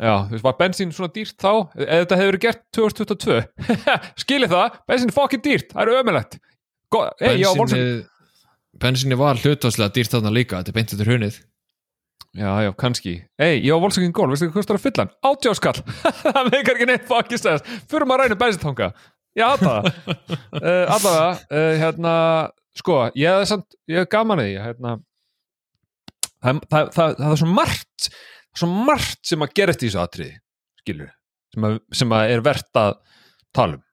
[0.00, 1.50] Já, þú veist, var bensín svona dýrt þá?
[1.76, 3.40] Eða þetta hefur verið gert 2022?
[4.22, 6.38] Skilið það, bensín er fokkin dýrt, það er ömulegt.
[7.20, 7.84] Bensinni
[8.82, 11.36] bensinni var hlutvarslega dýrt þarna líka þetta er beint eftir hrunið
[12.32, 13.12] já, já, kannski.
[13.36, 15.12] Ei, ég á Volkswagen Golf, veistu hvað kostar að fylla hann?
[15.28, 15.82] Átjáskall.
[16.24, 17.68] það meikar ekki neitt fokkin stæðast.
[17.92, 18.88] Fyrir maður að ræna
[19.36, 19.38] bensintanga.
[19.38, 19.88] Já, það.
[20.58, 22.16] uh, allavega, uh, hérna,
[22.78, 24.98] sko, ég hef samt, ég hef gaman því, hérna,
[26.42, 28.12] það, það, það, það er svo margt
[28.52, 30.34] svo margt sem að gerast í þessu atriði
[30.82, 31.12] skilur,
[31.54, 32.94] sem að, sem að er verðt að
[33.56, 33.84] tala um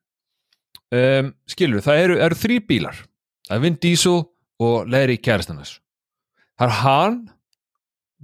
[1.00, 3.04] um, skilur, það eru, eru þrý bílar
[3.48, 4.24] það er Vin Diesel
[4.60, 5.78] og Larry Kjærastannas
[6.60, 7.20] það er hann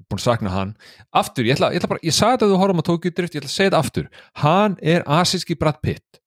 [0.10, 0.74] búin að sakna hann
[1.16, 3.38] aftur, ég ætla, ég ætla bara, ég sagði þetta að þú horfum að Tokyo Drift,
[3.38, 4.10] ég ætla að segja þetta aftur
[4.44, 6.20] hann er asíski Brad Pitt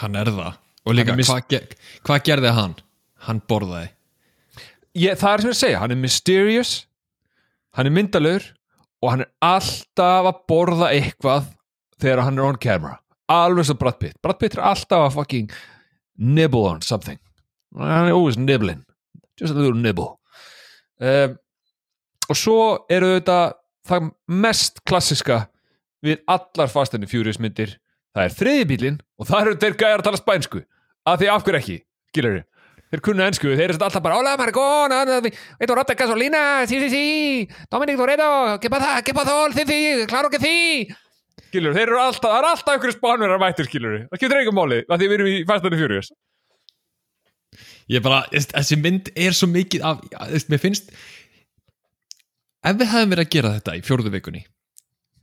[0.00, 0.56] Hann er það.
[0.84, 1.60] Og líka, Hann er mis- hvað ge
[2.04, 2.74] hva gerði hann?
[3.26, 3.88] Hann borðaði.
[4.94, 6.74] Ég, það er sem ég segja, hann er mysterious
[7.74, 8.44] hann er myndalur
[9.02, 11.48] og hann er alltaf að borða eitthvað
[11.98, 12.98] þegar hann er on camera.
[13.28, 15.50] Alveg svo Brad Pitt, Brad Pitt er alltaf að fucking
[16.18, 17.18] nibble on something.
[17.76, 18.84] Hann er always nibbling.
[19.40, 20.18] Just a little nibble.
[21.00, 21.34] Um,
[22.30, 23.38] og svo eru þetta
[23.88, 25.48] það mest klassiska
[26.04, 27.74] við allar Fast and Furious myndir.
[28.14, 30.64] Það er þriði bílinn og það eru þeir gæjar að tala spænsku.
[31.04, 31.76] Að því af hverju ekki,
[32.12, 32.42] skilur
[32.94, 34.92] þeir kunna ensku, þeir eru alltaf bara hola maricón,
[35.58, 38.28] veitu rotta gasolina sí, sí, sí, Dominic Toretto
[38.62, 40.86] que pasa, que pasa, sí, sí, claro que sí.
[41.48, 44.78] Skilur, þeir eru alltaf það er alltaf einhverju spánverðar mættir, skilur það getur ekki máli,
[44.86, 46.12] að því við erum í the Furious.
[47.90, 50.00] Ég bara, þess- þessi mynd er svo mikið af,
[50.48, 50.88] mér finnst
[52.64, 54.44] ef við hefðum verið að gera þetta í fjórðu vikunni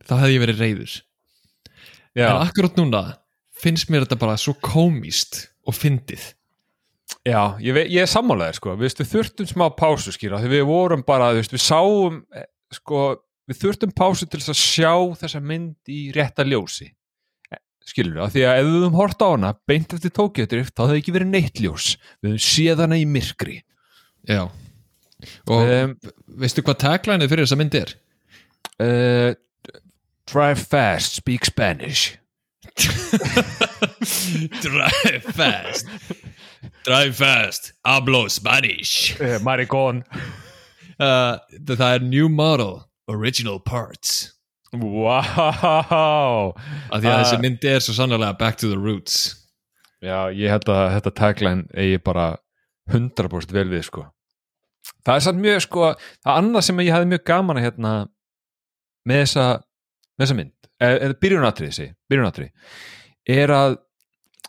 [0.06, 0.94] þá hefði ég verið reyður
[2.20, 3.02] já, en akkurat núna
[3.62, 6.32] finnst mér þetta bara svo komíst og fyndið.
[7.28, 11.04] Já ég, ve- ég er sammálaðir, sko, við, þurftum smá pásu, skilur, því við vorum
[11.06, 13.02] bara við, veist, við sáum, eh, sko
[13.52, 16.88] við þurftum pásu til þess að sjá þessa mynd í rétta ljósi.
[17.92, 20.84] Skilur við, því að ef við höfum hort á hana beint eftir Tokyo Drift, þá
[20.88, 21.88] hefði ekki verið neitt ljós.
[22.22, 23.58] Við höfum séð hana í myrkri.
[24.30, 24.44] Já.
[25.52, 25.96] Og um,
[26.42, 27.94] veistu hvað tagline fyrir þessa mynd er?
[28.82, 29.34] uh,
[30.32, 32.16] Drive fast, speak Spanish
[34.62, 35.86] Drive fast.
[36.84, 37.74] Drive fast.
[37.86, 40.04] Hablo Spanish uh, Maricón.
[41.00, 44.34] Uh, Það er new model Original parts.
[44.74, 45.12] Wow.
[46.92, 47.24] Af því að Ah.
[47.26, 49.36] þessi mynd er svo sannlega back to the roots.
[50.02, 52.38] Já, ég held að þetta tagline eigi bara
[52.90, 54.06] 100% vel við sko.
[55.06, 55.90] Það er samt mjög sko
[56.24, 57.92] það annað sem ég hefði mjög gaman að hérna
[59.10, 59.46] með þessa,
[60.18, 62.50] með þessa mynd eða, eða byrjunatrið, segi, byrjunatrið
[63.38, 63.78] er að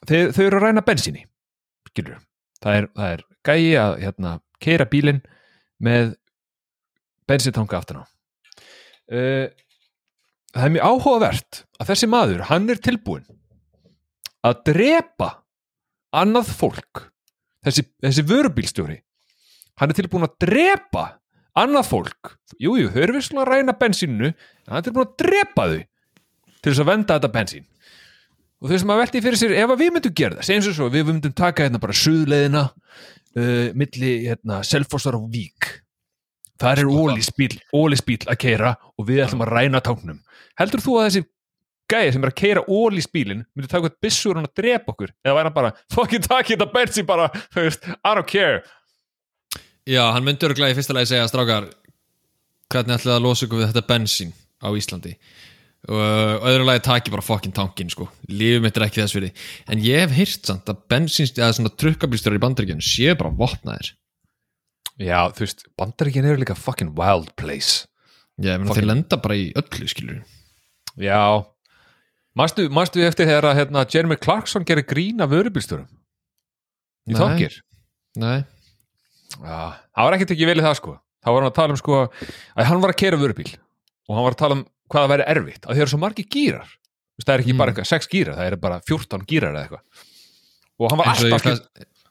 [0.09, 1.27] þeir, þau eru að ræna bensíni
[1.93, 2.19] skilur,
[2.63, 5.21] það er, það er gæi að hérna, keira bílinn
[5.83, 6.15] með
[7.29, 8.05] bensintanga aftan á.
[9.13, 9.47] Uh,
[10.55, 13.27] það er mjög áhugavert að þessi maður, hann er tilbúin
[14.43, 15.31] að drepa
[16.17, 17.07] annað fólk
[17.67, 18.99] þessi, þessi vörubílstjóri.
[19.81, 21.05] Hann er tilbúin að drepa
[21.59, 22.35] annað fólk.
[22.61, 24.37] Jújú, jú, þau eru visslega að ræna bensínu en
[24.69, 25.81] hann er tilbúin að drepa þau
[26.63, 27.69] til þess að venda þetta bensín.
[28.63, 30.89] Og þau sem að velti fyrir sér ef að við myndum gera það, segjum svo
[30.95, 35.71] við myndum taka hérna bara suðleðina uh, milli hérna, Selfossar og Vík.
[36.63, 40.21] Þar er ólisbíl ólisbíl að keira og við ætlum að ræna táknum.
[40.61, 41.25] Heldur þú að þessi
[41.91, 45.13] gæði sem er að keira ólisbílin myndi taka eitthvað hann að drepa okkur?
[45.27, 48.63] Eða væri hann bara, fucking takk þetta bensin bara, veist, I don't care.
[49.91, 51.67] Já, hann myndi örglega í fyrsta lagi segja strákar
[52.71, 54.31] hvernig ætlaði að losa ykkur við þetta bensín
[54.63, 55.17] á Íslandi
[55.89, 58.07] og öðru lagi taki bara fokkin tankin sko.
[58.31, 59.33] Lífið mitt er ekki þess fyrir
[59.73, 63.95] en ég hef heyrt samt að bensín eða svona trukkablýstur í bandaríkjunum séu bara vopnaðir.
[65.03, 67.89] Já, þú veist, bandaríkin eru líka fucking wild place.
[68.39, 70.23] Já, ég Fucking- þeir lenda bara í öllu skilur
[71.01, 71.45] Já.
[72.37, 75.89] Manstu, manstu eftir þegar að hérna, Jeremy Clarkson gerir grín af vörubílstjórum?
[77.09, 77.59] Í þokkir
[78.17, 78.45] Nei,
[79.41, 80.95] það var ekkert ekki vel í það sko.
[81.25, 83.49] Þá var hann að tala um sko að hann var að kera vörubíl.
[84.09, 86.01] Og hann var að tala um hvað það væri erfitt að þeir eru svo
[87.13, 87.59] Þú veist, það er ekki Mm.
[87.61, 89.83] bara eitthvað 6 gírar, það er bara 14 gírar eða eitthvað.
[90.81, 91.67] Og hann var eins og, alltaf fast,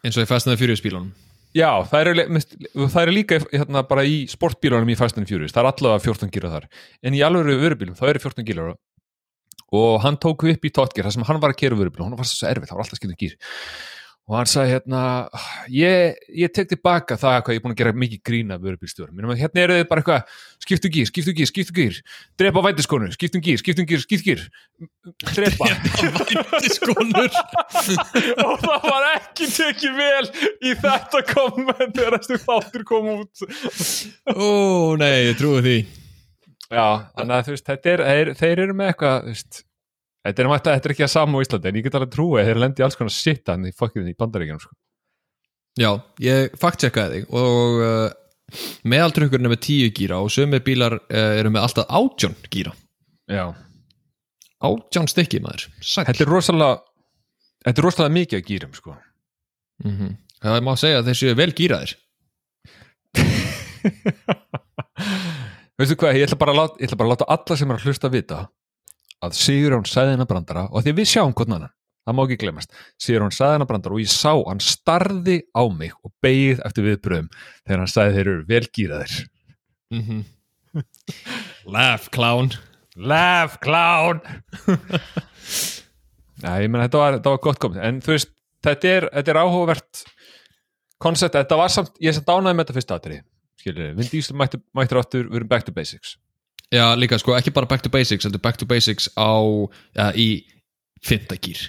[0.06, 1.12] eins og í Fast and the Furious bílunum.
[1.58, 2.40] Já, það eru,
[2.86, 6.30] það eru líka hérna, bara í sportbílunum í Fast and Furious það er allavega 14
[6.32, 6.68] gírar þar.
[7.04, 8.76] En í alveg vörubílum þá eru 14 gírar.
[9.74, 12.18] Og hann tók upp í tóttgir þar sem hann var að kera vörubíl og hann
[12.20, 13.36] var svo erfitt, það var alltaf skildum gír
[14.30, 15.02] og hann sagði hérna
[15.74, 19.24] ég, ég tek tilbaka það hvað ég er búin að gera mikið grína vörubílstjórum.
[19.40, 21.98] Hérna eru þið bara eitthvað, skiptu gír, skiptu gír, skiptu gír
[22.40, 24.44] drepa vætiskonu, skiptum gír, skiptum gír, skiptu gír.
[25.34, 25.72] Drepa.
[26.02, 27.32] Vændiskonur
[28.46, 30.30] og það var ekki tekið vel
[30.62, 33.44] í þetta komment þegar þessu þáttur kom út.
[34.32, 34.48] Ó,
[35.02, 35.76] nei, ég trúi því.
[36.72, 36.86] Já,
[37.18, 39.64] þannig að þú veist, er, þeir, þeir eru með eitthvað, þú veist,
[40.26, 42.42] þetta er, mætta, þetta er ekki að sama á Íslandi, en ég get alveg trúið
[42.42, 44.74] að þeir lendi alls konar sitt hann í fokkinu í bandaríkjunum, sko.
[45.80, 48.10] Já, ég fact-checkaði þig og uh,
[48.92, 52.74] meðaltrukkurinn er með 10 gíra og sömu bílar uh, eru með alltaf 18 gíra
[53.32, 53.46] Já.
[54.68, 56.04] 18 stykki maður Sæll.
[56.10, 56.82] Þetta er rosalega,
[57.64, 58.98] þetta er rosalega mikið að gýrum, sko.
[59.86, 61.92] mm Það má segja að þeir séu vel gíraðir
[65.78, 68.06] veistu hvað, ég ætla bara að láta, bara að láta alla sem er að hlusta
[68.10, 68.40] að vita
[69.22, 71.74] að Sigurjón sagði hennar brandara og því við sjáum hvern annan,
[72.08, 75.96] það má ekki glemast Sigurjón sagði hennar brandara og ég sá hann starði á mig
[76.02, 79.18] og beigð eftir viðbröðum þegar hann sagði þeir eru velgýraðir
[79.92, 80.22] mm
[81.68, 82.54] Laugh clown.
[82.96, 84.22] Laugh clown.
[86.42, 87.82] Já, ég menn þetta var, var gott komið.
[87.84, 88.32] En þú veist,
[88.64, 90.04] þetta er, þetta er áhugavert
[91.02, 93.22] koncept, þetta var samt ég samt ánæði með þetta fyrsta aðrið
[93.62, 96.16] skilur, Vin Diesel mættur mættur aftur við erum back to basics
[96.72, 99.36] Já, líka sko, ekki bara back to basics heldur back to basics á,
[99.98, 100.46] ja, í
[101.04, 101.66] fymtagýr,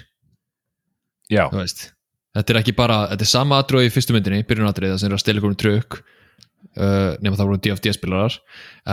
[1.31, 1.89] Já, þú veist
[2.33, 5.15] Þetta er ekki bara, þetta er sama atrúi í fyrstu myndinni byrjunatrið, það sem er
[5.19, 8.37] að ykkur um trukk uh, nema það voru DFD-spilarar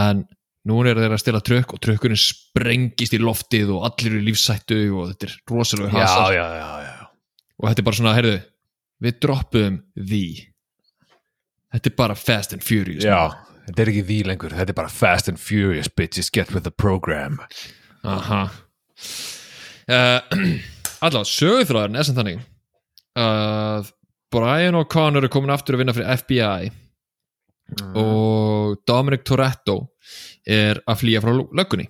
[0.03, 0.27] en
[0.69, 4.27] nú er þeir að stela trukk og trukkurinn sprengist í loftið og allir eru í
[4.27, 6.35] lífsættu og þetta er rosalega já, hasar.
[6.37, 7.09] já, já, já.
[7.57, 8.37] og þetta er bara svona, heyrðu
[9.01, 10.25] við droppuðum því.
[11.71, 13.23] Þetta er bara Fast and Furious já
[13.71, 16.75] Þetta er ekki því lengur, þetta er bara fast and furious bitches get with the
[16.75, 17.39] program.
[18.05, 18.49] Aha.
[19.91, 20.21] Uh,
[21.03, 22.43] Allá, sögurþráðurinn er sem þannig
[23.19, 23.89] að
[24.31, 26.69] Brian O'Connor er komin aftur að vinna fyrir FBI
[27.99, 29.75] og Dominic Toretto
[30.47, 31.89] er að flýja frá löggunni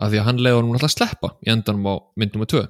[0.00, 2.64] af því að hann leiði honum alltaf að sleppa í endanum á mynd nummer 2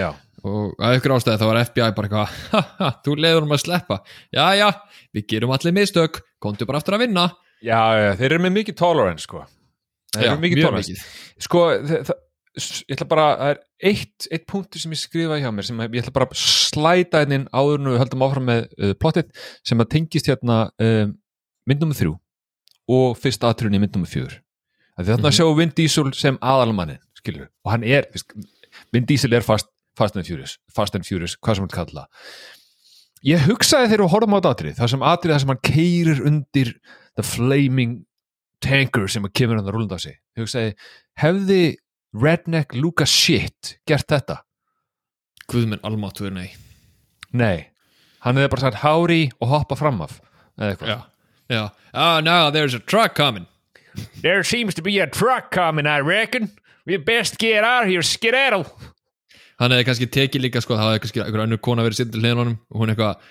[0.00, 0.08] Já,
[0.42, 4.02] og að ykkur ástæði þá var FBI bara eitthvað þú leiður honum að sleppa.
[4.34, 4.68] Já já,
[5.14, 7.28] við gerum allir mistök komdu bara aftur að vinna.
[7.62, 9.44] Já, já, þeir eru með mikið tolerance sko.
[10.16, 10.92] Þeir eru mikið tolerance.
[10.92, 11.44] mikið.
[11.46, 11.60] Sko,
[12.58, 13.60] ég ætla bara, það er
[13.92, 17.46] eitt, eitt punktur sem ég skrifaði hjá mér sem ég ætla bara að slæta hennin
[17.56, 19.30] áður en við höldum áfram með uh, plottið
[19.64, 21.14] sem að tengist hérna um,
[21.70, 22.12] mynd nummer þrjú
[22.92, 24.34] og fyrst aðtrunni mynd nummer fjör
[24.98, 25.36] að því þarna Mhm.
[25.38, 28.04] sjáum Vin Diesel sem aðalmannin skilur, og hann er
[28.92, 32.04] Vin Diesel er fast, fast and furious fast and furious, hvað sem hann kalla
[33.26, 36.22] ég hugsaði þegar við horfum á þetta atrið það sem atrið það sem hann keirir
[36.28, 36.72] undir
[37.18, 37.94] the flaming
[38.62, 40.18] tanker sem að kemur hann að rúlunda á sig.
[40.36, 40.74] Ég hugsaði,
[41.18, 41.62] hefði
[42.22, 44.40] redneck Lucas shit gert þetta?
[45.50, 46.50] Guðminn almáttuður nei.
[47.32, 47.68] Nei,
[48.24, 50.18] hann hefði bara sagt hári og hoppa fram af
[50.58, 50.92] eða eitthvað.
[50.92, 50.98] Já,
[51.56, 53.46] já, oh no, there's a truck coming.
[54.22, 56.50] There seems to be a truck coming I reckon.
[56.86, 58.66] We best get out of here, skedaddle
[59.62, 62.42] hann hefði kannski tekið líka sko, það hefði kannski einhver önnur kona verið hliðin á
[62.42, 63.30] honum og hún eitthvað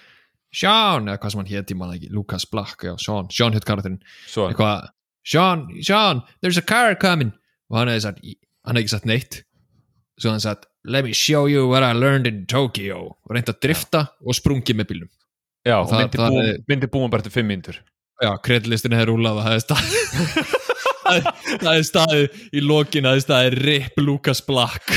[0.51, 3.53] Sean, eða hvað sem hann hétt, ég man það ekki Lucas Black, já, Sean, Sean
[3.55, 4.01] hétt karakterinn.
[4.49, 4.89] Eitthvað,
[5.23, 7.31] Sean, Sean there's a car coming.
[7.71, 8.19] Og hann hefði sagt,
[8.67, 9.37] hann hefði ekki sagt neitt.
[10.19, 12.97] Svo hann sagt, let me show you what I learned in Tokyo.
[13.23, 15.11] Og reyndi að drifta og sprungið með bílum
[15.63, 17.79] já, og það- myndi, myndi búum bara til fimm mínútur.
[18.21, 20.57] Já, kredlistin hefði rúlað og það hefði staðið
[21.05, 24.93] það hefði staðið í lokin það hefði staðið RIP Lucas Black.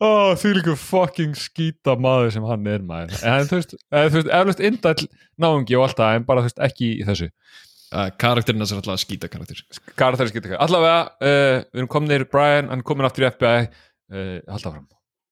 [0.00, 3.14] Ó, því líka fucking skýta maður sem hann er maður.
[3.22, 5.06] En þú veist, veist, eflust indall
[5.40, 7.30] náungi og allt það, en bara þú veist, ekki í þessu.
[7.94, 9.62] Uh, karakterinn er alltaf skýta karakter.
[9.94, 13.58] Karakter skýta ekki, allavega uh, við erum kominir, Brian, hann er komin aftur í FBI
[13.62, 14.86] uh, halda fram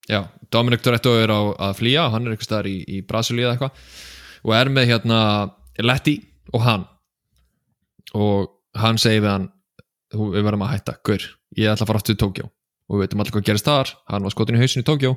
[0.04, 3.54] Já, Dominic Toretto er á að flýja hann er eitthvað staðar í, í Brasilíu eða
[3.54, 3.84] eitthvað.
[4.44, 5.20] Og er með hérna
[5.80, 6.18] Letty
[6.52, 6.84] og hann.
[8.14, 9.48] Og hann segir við hann
[10.14, 11.22] "Þú- við verðum að hætta, gaur,
[11.56, 12.44] ég ætla að fara aftur til Tókjó
[12.88, 13.94] og við veitum allir hvað gerist þar.
[14.10, 15.16] Hann var skotin í hausinu í Tókjó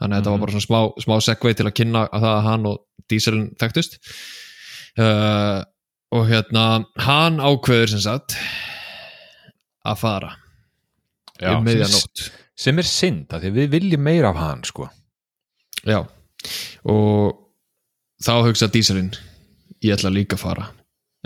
[0.00, 2.42] þannig að þetta var bara svona smá, smá segvei til að kynna að það að
[2.48, 2.78] hann og
[3.08, 3.98] Dieselin þekktust.
[4.98, 5.64] Uh,
[6.14, 8.36] og hérna hann ákveður sem sagt
[9.84, 10.36] að fara
[11.40, 14.86] Já, um sem, miðjanótt sem er synd, af því við viljum meira af hann sko.
[15.84, 16.06] Já,
[16.86, 17.34] og
[18.22, 19.10] þá hugsa dísalinn
[19.84, 20.66] ég ætla líka að fara.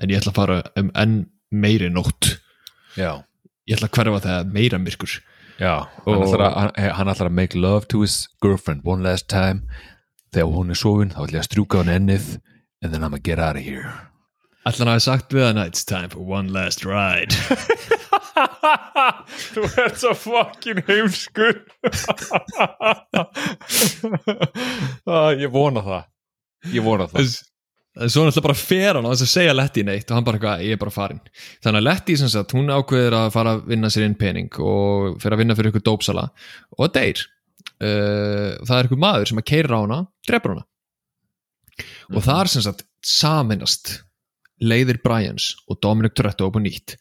[0.03, 1.17] En ég ætla að fara um enn
[1.51, 2.35] meiri nótt.
[2.99, 3.23] Já,
[3.69, 5.19] ég ætla að hverfa þegar meira myrkur.
[5.59, 5.73] Já
[6.05, 9.65] hann, ætlar að, hann, ætlar að make love to his girlfriend one last time.
[10.35, 12.29] Þegar hún er sofin, þá ætla ég að strjúka hann ennið
[12.83, 13.91] and then I'm gonna get out of here.
[14.67, 17.35] Ætla hann að hafa sagt við hann it's time for one last ride.
[19.55, 21.63] Þú ert svo fucking heimskur.
[25.09, 26.05] Ah, Ég vona það.
[26.75, 27.25] Ég vona það
[28.07, 30.65] svo náttúrulega bara fer hann á þess að segja Letty neitt og hann bara eitthvað,
[30.67, 31.23] ég er bara farin
[31.65, 35.19] þannig að Letty sem sagt, hún ákveður að fara að vinna sér inn pening og
[35.23, 36.29] fyrir að vinna fyrir ykkur dópsala
[36.79, 37.25] og deyr.
[37.79, 40.65] Uh, það er ykkur maður sem að keira á hana drefur hana.
[42.15, 43.93] Og það er sem sagt saminast
[44.59, 46.97] leiðir Brians og Dominic Toretto upp á nýtt.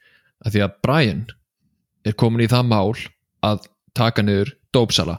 [0.46, 1.24] Af því að Brian
[2.06, 2.94] er komin í það mál
[3.46, 3.66] að
[3.98, 5.18] taka niður dópsala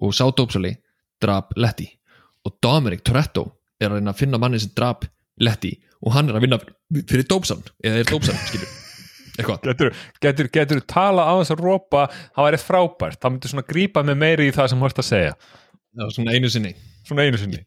[0.00, 0.74] og sá dópsali
[1.22, 1.88] drap Letty.
[2.44, 3.46] Og Dominic Toretto
[3.84, 5.06] er að reyna að finna manni sem drap
[5.42, 6.58] Letty og hann er að vinna
[7.08, 8.70] fyrir dópsan eða er dópsan, skilur.
[9.34, 9.90] Getur,
[10.22, 14.18] getur, getur tala á þess að rópa það væri frábært, það myndi svona grípa mig
[14.20, 15.32] meiri í það sem ert að segja.
[15.94, 16.72] Já, svona einu sinni.
[17.08, 17.60] Svona einu sinni.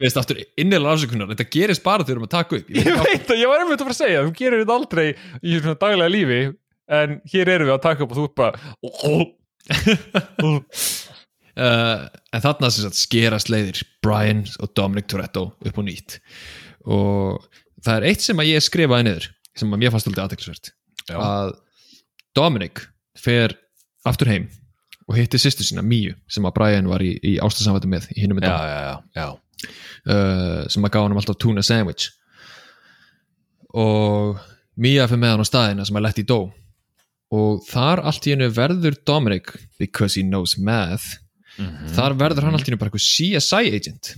[0.00, 2.72] Veist aftur innilega afsökunar, þetta gerist bara þegar við erum að taka upp.
[2.72, 5.06] Ég veit það, ég var einmitt að fara að segja þú gerir þetta aldrei
[5.42, 6.40] í svona daglega lífi
[7.00, 8.52] en hér erum við að taka upp og þú ert bara
[11.58, 16.20] uh, en þarna sem sagt skerast leiðir Brian og Dominic Toretto upp á nýtt
[16.86, 17.42] og
[17.84, 20.72] það er eitt sem að ég skrifaði niður sem að mér fannst alltaf aðteklisvert
[21.10, 21.18] Já.
[21.18, 21.52] að
[22.38, 22.84] Dominic
[23.18, 23.56] fer
[24.06, 24.48] aftur heim
[25.10, 28.40] og hitti sýstu sína Míu sem að Brian var í, í ástasamvættu með í hinnum
[28.44, 29.26] já, já.
[29.34, 32.12] uh, sem að gá hann alltaf tuna sandwich
[33.74, 34.40] og
[34.80, 36.40] Mía fyrir með hann á staðina sem að lett í dó
[37.30, 41.18] og þar allt í hennu verður Dominic because he knows math
[41.58, 41.90] Mhm.
[41.96, 44.14] þar verður hann allt í hennu bara eitthvað CSI agent.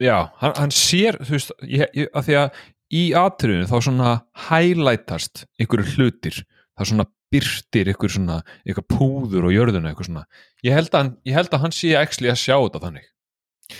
[0.00, 4.12] Já, hann, hann sér þú veist, ég, ég, að því að í atriðinu þá svona
[4.48, 6.40] highlightast ykkur hlutir,
[6.78, 10.24] það svona byrtir ykkur svona, ykkur púður og jörðuna ykkur svona,
[10.66, 13.06] ég held að, hann- ég held að hann sé actually að sjá þetta þannig.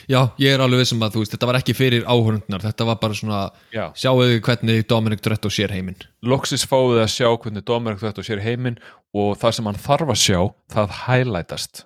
[0.07, 3.01] Já, ég er alveg vissum að þú veist, þetta var ekki fyrir áhörundnar þetta var
[3.03, 3.41] bara svona,
[3.75, 5.97] Já, sjáuðu hvernig Dominic Toretto sér heiminn.
[6.23, 8.79] Loksis fáið að sjá hvernig Dominic þetta sér heiminn
[9.13, 11.85] og það sem hann þarf að sjá, það highlightast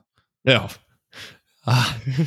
[0.49, 0.61] já.
[1.65, 1.87] Ah,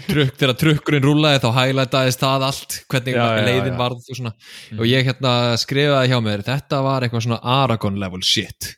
[0.10, 3.78] trukk, þegar trukkurinn rúlaði þá hæglætaðist það allt hvernig Já, leiðin já.
[3.78, 4.32] varð og svona.
[4.74, 8.72] Og ég hérna skrifaði hjá mér þetta var eitthvað svona Aragon level shit.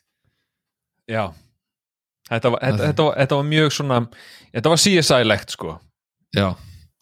[1.08, 1.30] Já.
[2.28, 4.02] Þetta var, þetta, þetta, var, þetta var mjög svona
[4.52, 5.72] þetta var CSI-legt sko.
[6.36, 6.50] Já,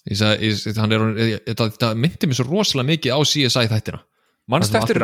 [0.08, 4.00] er, þetta, myndi mér svo rosalega mikið á CSI þættina
[4.48, 5.02] var eftir,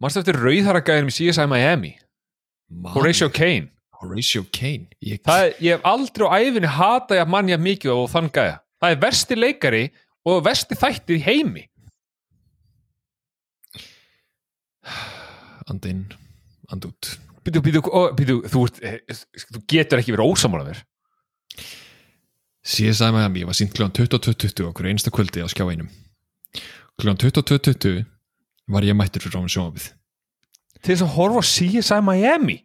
[0.00, 1.92] manst eftir rauðharagæðinum í CSI Miami?
[2.68, 7.30] Man, Horatio Kane Horatio Kane ég, Það er, ég hef aldrei á æfinni hatað ég
[7.34, 8.58] mann ég mikið og þann gæja.
[8.78, 9.84] Það er versti leikari
[10.28, 11.64] og versti þættir í heimi.
[15.70, 16.06] Andinn,
[16.72, 17.16] andút.
[17.44, 17.82] Býtu, býtu,
[18.16, 19.00] býtu, þú, eh,
[19.54, 20.84] þú getur ekki verið ósamála mér.
[22.68, 23.88] CSI Miami var sínt kl.
[23.88, 25.88] 22.20 okkur einsta kvöldi á skjá einum.
[27.00, 27.14] Kl.
[27.14, 28.04] 22.20
[28.68, 29.92] var ég mættur fyrir ráðum sjónvapið
[30.78, 32.58] Til þess að horfa á CSI Miami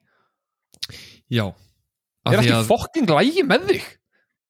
[1.34, 1.48] Já,
[2.30, 3.88] Er ekki að fokking lægi með þig?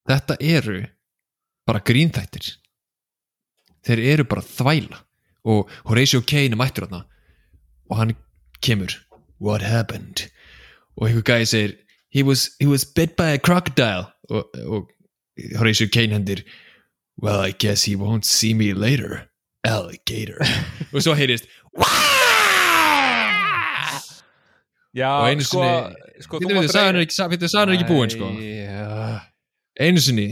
[0.09, 0.81] Þetta eru
[1.67, 2.51] bara grínþættir.
[3.87, 4.99] Þeir eru bara þvæla.
[5.49, 7.03] Og Horatio Kane er mættur þarna.
[7.89, 8.13] Og hann
[8.63, 8.93] kemur.
[9.43, 10.27] What happened?
[10.99, 11.73] Og einhver gæði segir
[12.13, 14.11] he was, he was bit by a crocodile.
[14.29, 14.91] Og, og
[15.57, 16.43] Horatio Kane hendir
[17.21, 19.29] well I guess he won't see me later
[19.65, 20.43] alligator.
[20.93, 21.49] Og svo heyrist
[24.93, 25.09] Já,
[25.41, 27.17] sko, sinni sko, þið, sagan er ekki,
[27.73, 28.29] er ekki búin sko.
[28.37, 29.21] Já,
[29.81, 30.27] einu sinni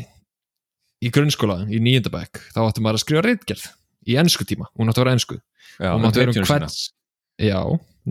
[1.01, 3.65] í grunnskóla, í nýjöndabæk þá áttum maður að skrifa reyndgerð
[4.05, 6.79] í ennsku tíma, hún átti að vera ennsku já, og mátti vera um hvers
[7.41, 7.59] já,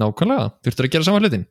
[0.02, 1.46] nákvæmlega, þurftur að gera saman hlutin?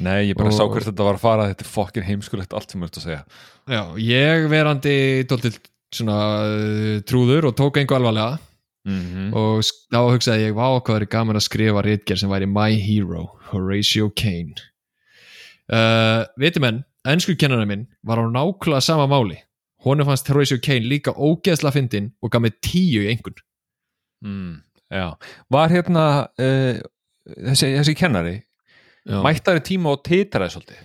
[0.00, 1.48] Nei, ég bara Og- sá hvert þetta var að fara.
[1.50, 3.24] Þetta er fokkin heimskulegt allt sem þú ert að segja.
[3.68, 4.94] Já, ég verandi
[5.28, 5.52] dóltil
[5.92, 8.38] svona uh, trúður og tók einhver alvarlega
[8.90, 12.48] mm og sk- þá hugsaði ég, vá hvað er gaman að skrifa reyndgerð sem væri
[12.50, 14.56] My Hero Horatio Kane
[15.72, 19.38] uh, viti menn, ennsku kennarinn minn var á nákvæmlega sama máli.
[19.86, 23.38] Honum fannst Horatio Kane líka ógeðsla fyndin og gaf mig tíu í einhvern
[24.26, 24.54] mm,
[24.90, 25.06] Já,
[25.48, 26.04] var hérna
[26.36, 26.80] uh,
[27.46, 28.34] þessi, þessi kennari
[29.06, 29.22] Já.
[29.24, 30.82] mættari tíma og titraði svolítið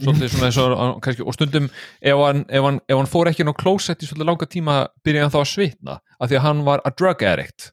[0.00, 1.66] svolítið svona hann- kannski, og stundum
[2.00, 4.76] ef hann, ef, hann, ef hann fór ekki inn á klósett í svolítið langa tíma
[5.04, 7.70] byrjaði hann þá að svitna af því að hann var a drug addict.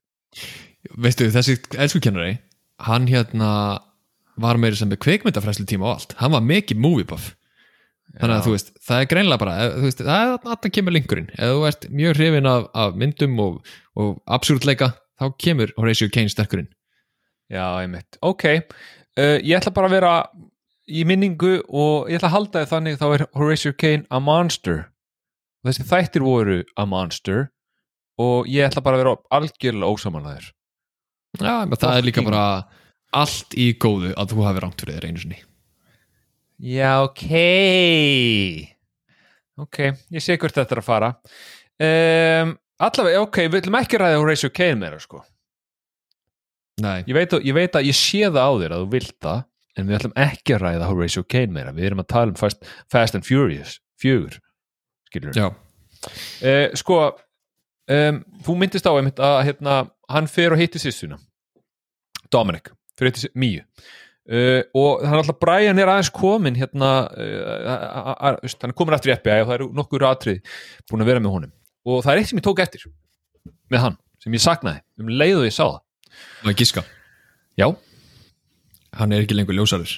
[1.00, 2.38] Veistu, þessi ennskukennari
[2.84, 3.54] hann hérna
[4.42, 6.16] var meira sem með kveikmyndafræslu tíma og allt.
[6.20, 7.32] Hann var mikið movie buff.
[8.20, 11.30] Þannig að þú veist, það er greinlega bara þú veist, það er alltaf kemur linkurinn
[11.34, 13.56] ef þú ert mjög hrifin af, af myndum og,
[13.98, 16.68] og absúrtleika, þá kemur Horatio Kane sterkurinn.
[17.50, 18.46] Já, einmitt, ok.
[19.18, 20.12] Uh, ég ætla bara að vera
[20.90, 24.82] í minningu og ég ætla að halda þið þannig þá er Horatio Kane a monster.
[25.64, 27.46] Þessi þættir voru a monster
[28.20, 30.50] og ég ætla bara að vera algjörlega ósamanlegaður
[31.40, 32.44] já, menn það er líka bara
[33.16, 35.40] allt í góðu að þú hafi rámt fyrir þér einu sinni.
[36.64, 37.24] Já, ok.
[39.64, 39.80] Ok,
[40.14, 41.10] ég sé hvert þetta er að fara.
[41.84, 42.54] Um,
[42.84, 45.22] Allavega, ok, við ætlum ekki ræða Horatio Kane meira sko.
[46.84, 49.16] Nei, ég veit, að- ég veit að ég sé það á þér að þú vilt
[49.22, 49.44] það
[49.78, 51.74] en við ætlum ekki að ræða Horatio Kane meira.
[51.76, 54.38] Við erum að tala um Fast, Fast and Furious fjögur,
[55.10, 61.20] skilur uh, Sko um, þú myndist á einmitt að hérna, hann fer og hitti sýstuna
[62.34, 68.40] Dominic, fyrir hitti Míu uh, og hann alltaf Brian er aðeins komin hérna uh, hann
[68.42, 70.58] er komin aftur í FBI og það eru nokkur atrið
[70.90, 71.56] búin að vera með honum.
[71.84, 72.86] Og það er eitt sem ég tók eftir
[73.72, 74.84] með hann, sem ég saknaði.
[75.02, 75.82] Um leið og ég sá það.
[77.60, 77.68] Já,
[79.00, 79.98] hann er ekki lengur ljósarður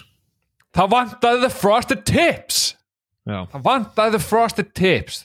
[0.76, 2.64] það vantaði the frosted tips.
[3.26, 5.22] Já, það vantaði the frosted tips.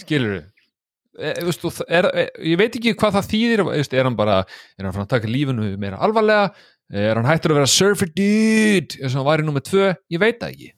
[0.00, 4.18] Skilur e, veist, þú, er, e, ég veit ekki hvað það þýðir veist, er hann
[4.18, 4.40] bara,
[4.78, 6.50] er hann frá að taka lífinu meira alvarlega,
[6.90, 9.88] er hann hættur að vera surfer dude, eins og hann var í nummið tvö?
[10.10, 10.70] Ég veit það ekki.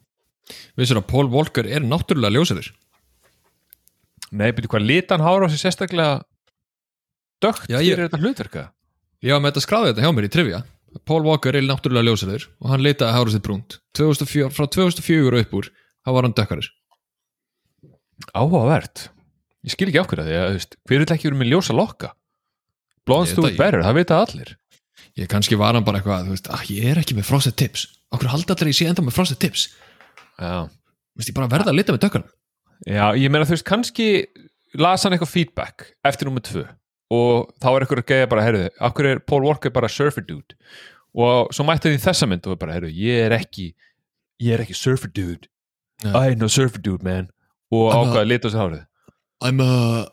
[0.76, 2.68] Vissur að Paul Walker er náttúrulega ljósarður
[4.32, 6.22] Nei, byrju hvað litan hára á sig sérstaklega
[7.42, 8.62] dögt ég- fyrir þetta hlutverka
[9.22, 10.60] Já, með þetta skráði þetta hjá mér í trivia
[11.08, 13.78] Paul Walker er náttúrulega ljósarður og hann litaði hárið sitt brúnt.
[13.98, 15.70] 2004, frá 2004 og upp úr
[16.02, 16.70] þá var hann dökkarir
[18.38, 19.08] Áhugavert.
[19.66, 22.12] Ég skil ekki að því að, hver vil ekki vera með ljósa lokka?
[23.08, 24.52] Veit it það veit það allir.
[25.18, 27.88] Ég kannski var hann bara eitthvað, veist, ah, ég er ekki með frosted tips.
[28.14, 29.66] Okkur haldi allir að ég sé enda með frosted tips?
[30.38, 30.68] Já,
[31.12, 32.30] Þú veist, ég bara verða að lita með dökkarum
[32.88, 34.06] Já ég meina þú veist, kannski
[34.80, 36.62] las hann eitthvað feedback eftir nummið tvö
[37.12, 40.56] og þá er að geða bara, heyrðu, okkur er Paul Walker bara surfer dude?
[41.12, 43.72] Og svo mætti því þessa mynd og bara, heyrðu, ég er ekki
[44.42, 45.48] ég er ekki surfer dude.
[46.04, 47.28] I ain't no surfer dude, man.
[47.72, 48.82] Og ákvaði að lita sér hárið.
[49.42, 50.06] I'm a,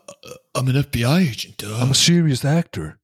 [0.58, 1.78] I'm an FBI agent uh.
[1.78, 2.98] I'm a serious actor.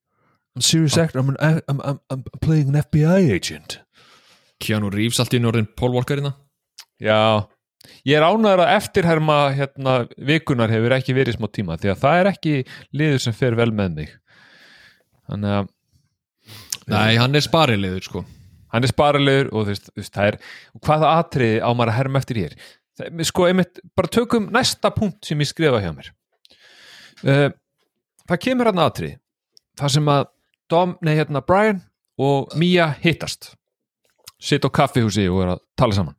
[0.54, 3.80] I'm a serious actor, I'm, an, I'm, I'm, I'm playing an FBI agent.
[4.62, 6.32] Keanu Reeves allt í norðin Paul Walker hérna?
[7.02, 7.46] Já,
[8.06, 12.20] ég er ánæður að eftirherma hérna, vikunar hefur ekki verið smá tíma því að það
[12.20, 12.54] er ekki
[12.96, 14.14] liður sem fer vel með mig.
[15.26, 15.72] Þannig að
[16.86, 18.20] Nei, hann er sparilegur sko.
[18.70, 20.36] Hann er sparilegur og þú veist, það er
[20.86, 22.54] hvaða atriði á maður að herma eftir hér?
[22.96, 26.12] Það, sko, einmitt, bara tökum næsta punkt sem ég skrifa hjá mér.
[27.26, 27.48] Uh,
[28.28, 29.16] það kemur hann atrið
[29.80, 30.24] þar sem að
[30.66, 31.76] Dom, nei hérna Brian
[32.18, 33.52] og Mia hittast.
[34.42, 36.16] Sitt á kaffihúsi og er að tala saman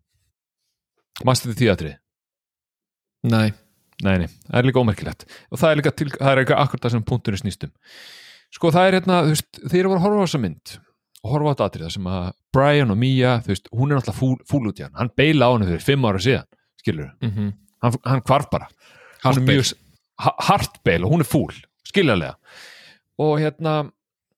[1.26, 1.95] mannstu þið því atrið?
[3.28, 3.47] Nei,
[4.05, 5.24] Nei, nei, það er líka ómerkilegt.
[5.49, 7.72] Og það er líka, til, það er líka akkur það sem punkturinn snýstum
[8.53, 10.74] sko það er hérna, þú veist, þeir eru að horfa á þessa mynd
[11.18, 13.99] og horfa á þetta atrið það sem að Brian og Mia, þú veist, hún er
[13.99, 16.47] náttúrulega fúl, fúl út í hann, hann beila á henni fyrir fimm ára síðan
[16.80, 17.53] skilur, mm -hmm.
[17.84, 18.70] hann, hann kvarf bara.
[19.24, 21.03] Hartbeil.
[21.03, 21.53] og hún er fúl,
[21.84, 22.38] skiljanlega.
[23.18, 23.91] Og hérna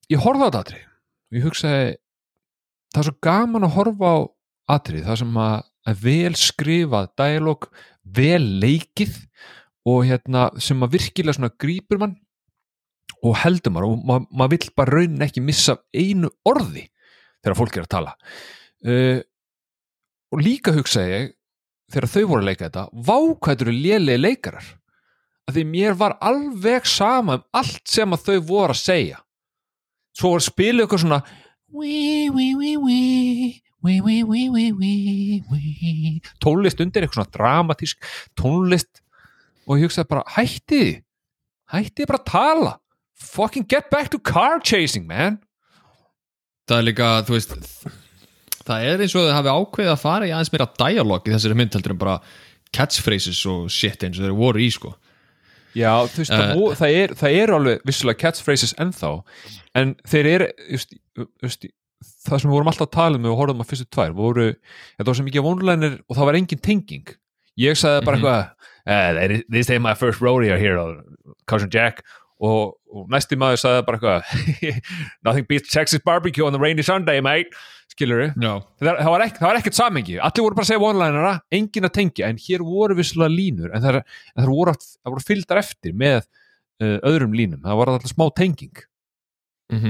[0.10, 0.86] ég horfa á þetta atrið
[1.30, 1.96] og ég hugsaði
[2.94, 4.18] það er svo gaman að horfa á
[4.70, 7.68] atrið, það sem að, að vel skrifað dialog,
[8.04, 9.16] vel leikið
[9.90, 12.18] og hérna sem að virkilega svona grípur mann
[13.26, 16.86] og heldur maður og ma maður vill bara raunin ekki missa einu orði
[17.44, 18.16] þegar fólk er að tala.
[18.86, 19.20] Uh,
[20.32, 21.32] og líka hugsaði ég
[21.90, 24.68] þegar þau voru að leika þetta vákvæður eru lélegi leikarar.
[25.50, 29.22] Að því mér var alveg sama um allt sem að þau voru að segja.
[30.16, 31.22] Svo spiluð eitthvað svona
[31.74, 33.00] wí, wí, wí, wí
[33.86, 38.10] wí, wí, wí, wí, wí, wí tónlist undir eitthvað svona dramatísk
[38.40, 39.02] tónlist
[39.70, 40.92] og ég hugsaði bara hættið
[41.74, 42.74] hættið bara að tala.
[43.20, 45.40] Fucking get back to car chasing man.
[46.70, 47.58] Það er líka, þú veist
[48.70, 51.56] Það er eins og þau hafi ákveðið að fara í aðeins meira dialog í þessari
[51.58, 52.18] mynd heldur en bara
[52.76, 54.92] catchphrases og shit eins og þeir voru í sko.
[55.78, 56.76] Já, þú veist, það, Eh.
[56.78, 59.10] það, er, það er alveg vissulega catchphrases ennþá
[59.82, 60.94] en þeir eru just,
[61.46, 61.66] just,
[62.30, 64.48] það sem við vorum alltaf að tala um og horfðum að fyrstu tvær voru,
[64.98, 67.12] þetta var svo mikið vonlænir og það var engin tenging.
[67.60, 68.26] Ég sagði bara Mhm.
[68.88, 70.80] eitthvað uh, this ain't my first rodeo here
[71.48, 72.04] Cousin Jack.
[72.40, 74.78] Og, og næsti maður sagði bara eitthvað
[75.28, 77.52] nothing beats Texas barbecue on the rainy Sunday mate.
[77.92, 81.32] Skilur Já, það, það, var það var ekkert samengi allir voru bara að segja one-linera,
[81.58, 83.98] engin að tengja en hér voru vissulega línur en það,
[84.46, 84.76] voru,
[85.10, 88.86] voru fylgdar eftir með uh, öðrum línum, það var alltaf smá tenging.
[89.74, 89.82] Mm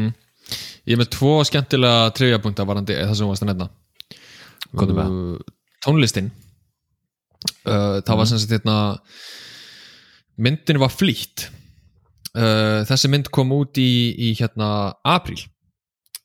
[0.88, 3.70] Ég er með tvo skemmtilega trivjapunkta varandi það sem varst að nefna.
[4.74, 5.38] Uh,
[5.86, 6.32] Tónlistin.
[7.64, 8.78] Uh, Það var sem sagt hérna
[10.39, 11.47] myndin var flýtt.
[12.36, 15.41] Uh, þessi mynd kom út í, í hérna apríl.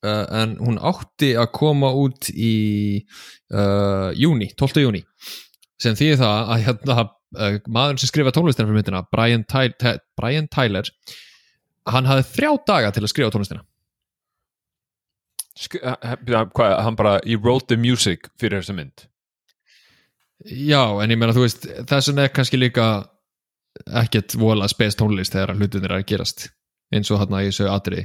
[0.04, 2.54] Uh, en hún átti að koma út í
[3.54, 4.84] uh, júni, 12.
[4.84, 5.04] júni.
[5.80, 9.96] Sem þýðir það að hérna uh, maðurinn sem skrifa tónlistina fyrir myndina Brian, Ty Ty
[10.18, 10.88] Brian Tyler
[11.90, 13.64] hann hafði þrjá daga til að skrifa tónlistina
[15.54, 19.06] hvað, hann bara, he wrote the music fyrir þessa mynd.
[20.44, 22.86] Já, en ég meina þú veist þess vegna er kannski líka
[24.02, 26.48] ekkert vola spes tónlist þegar hlutinir er að gerast
[26.94, 28.04] eins og hann að ég sög atriði.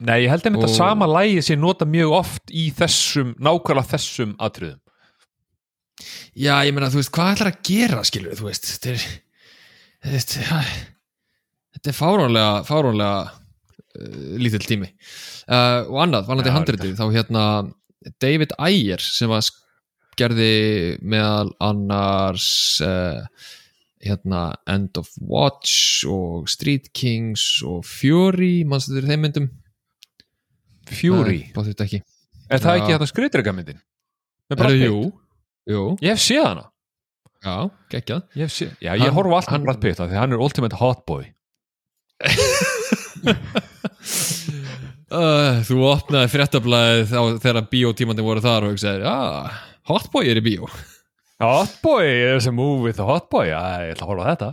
[0.00, 4.34] Nei, ég held að Og- sama lægi sé nota mjög oft í þessum, nákvæmlega þessum
[4.36, 4.80] atriðum.
[6.36, 9.04] Já, ég meina þú veist, hvað ætlar að gera skilur þú veist þetta er,
[11.72, 13.30] þetta er fáránlega fáránlega
[14.42, 14.88] lítill tími.
[15.46, 17.44] Uh, og annað, vanandi Já, handritið þá hérna
[18.22, 19.46] David Ayer sem var
[20.16, 22.46] gerði meðal annars
[22.84, 23.24] uh,
[24.06, 29.48] hérna End of Watch og Street Kings og Fury, mannstu þér þeim myndum?
[30.86, 32.00] Fury, Nei, bóð þetta ekki.
[32.46, 32.80] Er það Já.
[32.82, 33.08] ekki þetta
[34.62, 34.86] Herru, Pitt?
[34.86, 35.00] Jú,
[35.74, 36.66] jú, Ég hef séð hana.
[37.46, 37.56] Já,
[37.92, 38.22] geggjað.
[38.38, 39.66] Ég, séð, já, ég Hann- horfa alltaf hann-
[40.04, 41.26] hann, því hann er ultimate hotboy
[45.16, 49.56] uh, þú opnaði fréttablaðið þá þegar bíótímandi voru þar og hugsaði, ah,
[49.86, 50.70] Hotboy er í bíó.
[51.42, 53.50] Hotboy, there's a move with the Hotboy?
[53.50, 54.50] Já, ég ætla að horfa á þetta.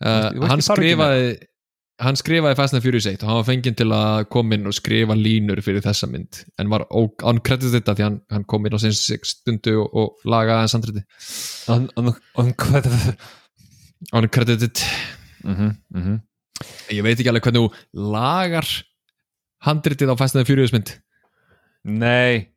[0.00, 1.30] Uh, hann skrifaði
[2.00, 4.76] hann skrifaði Fast and Furious 1 og hann var fenginn til að koma inn og
[4.76, 8.80] skrifa línur fyrir þessa mynd en var uncredited þetta því hann, hann kom inn á
[8.80, 11.04] sinns stundu og, og lagaði hans handriti
[11.70, 12.12] On, on,
[16.92, 18.68] ég veit ekki alveg hvernig þú lagar
[19.66, 20.94] handritið á Fast and Furious mynd.
[21.84, 22.48] Nei.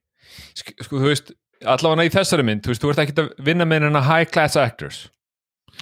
[0.57, 1.31] Sko, sko, þú veist,
[1.63, 4.57] allavega í þessari mynd þú veist, þú ert ekki að vinna með hennar high class
[4.59, 5.03] actors.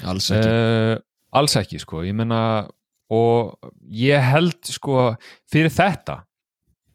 [0.08, 0.50] Alls ekki.
[0.52, 0.96] Uh,
[1.38, 2.42] alls ekki, sko, ég menna
[3.12, 3.58] og
[3.92, 5.10] ég held, sko
[5.52, 6.22] fyrir þetta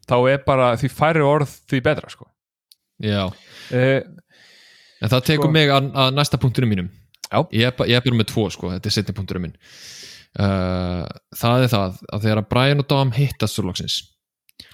[0.07, 2.29] þá er bara því færri orð því betra, sko.
[3.03, 3.27] Já.
[3.71, 4.01] Uh,
[4.97, 6.87] En það tekur Sko- mig að, að næsta punktunum mínum.
[7.29, 7.43] Já.
[7.53, 9.53] Ég er, ba- ég byrjum með tvo sko, þetta er setni punktunum minn
[10.39, 11.05] uh,
[11.37, 13.99] Það er það að þegar að Brian og Dom hittast svo loksins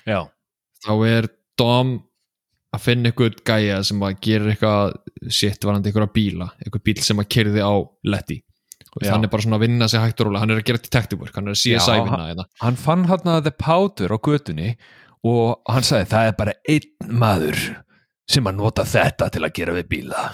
[0.08, 0.22] Já,
[0.86, 1.94] þá er Dom
[2.74, 4.96] að finna einhvern gæja sem að gera eitthvað
[5.30, 7.74] sitt varandi einhverja bíla einhver bíl sem að kerði á
[8.10, 8.40] Letty.
[8.94, 9.12] Og Já.
[9.14, 10.42] hann er bara svona að vinna sig hægt og rólega.
[10.44, 12.46] Hann er að gera detective work, hann er að Já, CSI vinna hérna.
[12.62, 14.74] hann fann hann að the powder á götunni
[15.30, 17.62] og hann sagði það er bara einn maður
[18.34, 20.26] sem að nota þetta til að gera við bíla.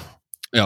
[0.55, 0.65] Já,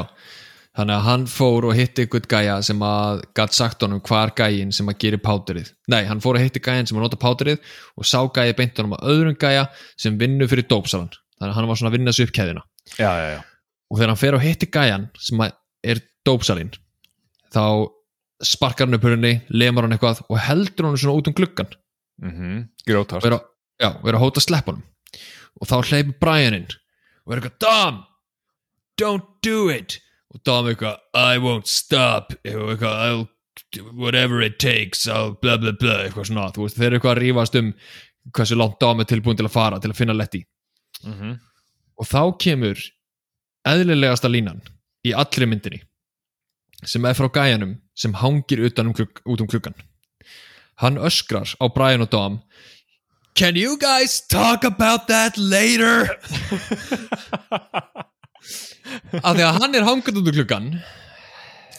[0.73, 4.71] þannig að hann fór og hitti einhvern gæja sem að gatt sagt honum hvar gæjin
[4.73, 8.07] sem að gera páturið nei, hann fór að hitti gæjin sem að nota páturið og
[8.09, 9.67] sá gæji beint honum að öðrum gæja
[9.99, 11.11] sem vinnur fyrir dópsalan.
[11.37, 12.63] Þannig að hann var svona að vinna sig upp keðina
[12.97, 13.41] Já, já, já.
[13.89, 15.53] Og þegar hann fer og hitti gæjan sem að
[15.93, 16.73] er dópsalinn
[17.53, 17.65] þá
[18.43, 21.69] sparkar hann upp hurunni, lemar hann eitthvað og heldur hann svona út um gluggan
[22.21, 22.63] mm -hmm.
[23.19, 23.43] og er að,
[24.01, 24.87] og að hóta að sleppa honum.
[25.61, 26.67] Og þá hleypur Brian inn
[27.25, 28.03] og er eitthvað
[28.97, 29.99] don't do it
[30.33, 32.33] og Dom eitthvað I won't stop.
[32.43, 33.27] Eitthvað
[33.93, 35.07] whatever it takes.
[35.07, 36.03] I'll blah blah blah.
[36.07, 37.71] Eitthvað svona, veist, þeir eru eitthvað að rífast um
[38.33, 40.43] hversu langt Dom er tilbúin til að fara til að finna Letty.
[41.03, 41.39] Mm -hmm.
[41.99, 42.79] og þá kemur
[43.67, 44.61] eðlilegasta línan
[45.03, 45.81] í allri myndinni
[46.85, 49.73] sem er frá gæjanum sem hangir um kluk út um klukkan.
[50.75, 52.41] Hann öskrar á Brian og Dom
[53.35, 56.07] Can you guys talk about that later?
[59.21, 60.69] af því að hann er hangað út um klukkan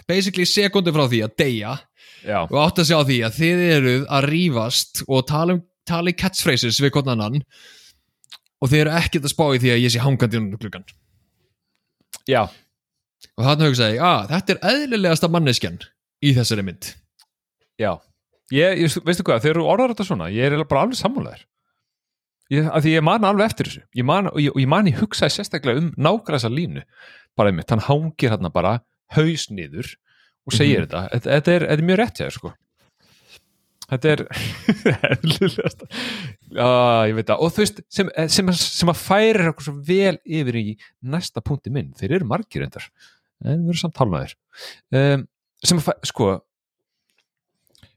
[0.08, 1.76] basically sekundu frá því að deyja
[2.24, 6.12] Já, og átt að sjá því að þið eruð að rífast og tala, um, tala
[6.12, 7.40] í catchphrases við hvern annan
[8.64, 10.86] og þið eru ekkert að spá í því að ég sé hangandi út um klukkan
[12.28, 12.42] já,
[13.36, 15.80] og þannig hugsaði að þetta er eðlilegasta manneskjan
[16.24, 16.92] í þessari mynd.
[17.80, 17.92] Já.
[18.54, 21.44] Ég, ég, Veistu hvað, þegar þú orðar þetta svona ég er bara alveg sammálaður
[22.52, 23.82] ég, að Því ég man alveg eftir þessu.
[23.96, 26.82] Ég man, og, ég, og ég man ég hugsaði sérstaklega um nákvæmlega þessa línu.
[27.36, 28.76] Bara einmitt, hann hangir hérna bara
[29.16, 29.94] haus niður
[30.46, 30.88] og segir Mhm.
[30.90, 31.08] þetta.
[31.14, 32.52] Þetta, þetta, er, er mjög rétt þér sko.
[33.84, 34.20] Þetta er
[36.54, 36.68] Já,
[37.08, 37.40] ég veit það.
[37.44, 40.64] Og þú veist, sem, sem, sem að færir okkur svo vel yfir í
[41.04, 42.86] næsta punkti minn, þeir eru margir endar
[43.44, 44.32] en við erum samt talnaðir
[44.94, 45.24] um,
[45.66, 46.28] sem að fæ, sko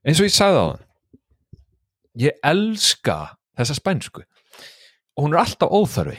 [0.04, 0.84] eins og ég sagði á hann
[2.26, 3.18] ég elska
[3.60, 4.26] þessa spænsku
[5.18, 6.18] hún er alltaf óþarfi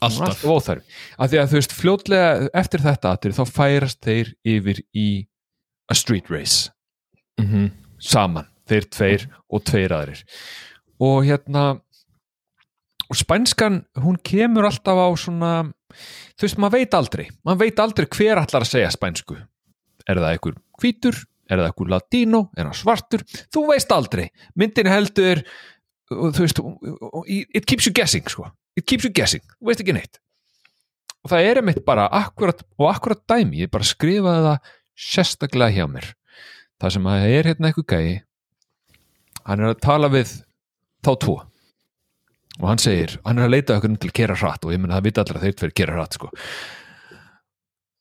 [0.00, 3.56] Hún er alltaf, alltaf óþarfi af því að þú veist fljótlega eftir þetta atriði, þá
[3.58, 5.08] færast þeir yfir í
[5.90, 6.70] a street race.
[7.40, 10.20] Mm saman, þeir tveir og tveir aðrir.
[11.00, 11.64] Og hérna
[13.10, 15.52] og spænskan, hún kemur alltaf á svona
[16.38, 17.26] þú veist, maður veit aldrei.
[17.44, 19.36] Maður veit aldrei hver allar að segja spænsku.
[20.06, 21.18] Er það einhver hvítur?
[21.50, 23.24] Er það einhver latínó, er það svartur?
[23.50, 25.42] Þú veist aldrei, myndin heldur
[26.10, 26.62] og þú veist
[27.28, 28.50] it keeps you guessing, sko.
[28.76, 30.20] It keeps you guessing, þú veist ekki neitt.
[31.20, 34.74] Og það er einmitt bara akkurat og akkurat dæmi, ég bara skrifaði það
[35.10, 36.10] sérstaklega hjá mér.
[36.80, 38.20] Það sem að er hérna eitthvað gæi
[39.46, 40.32] hann er að tala við
[41.04, 41.36] þá tvo.
[42.60, 44.98] Og hann segir, hann er að leita okkur til að kera hratt og ég menna
[44.98, 46.30] það vita allir að þeir tveir kera hratt sko.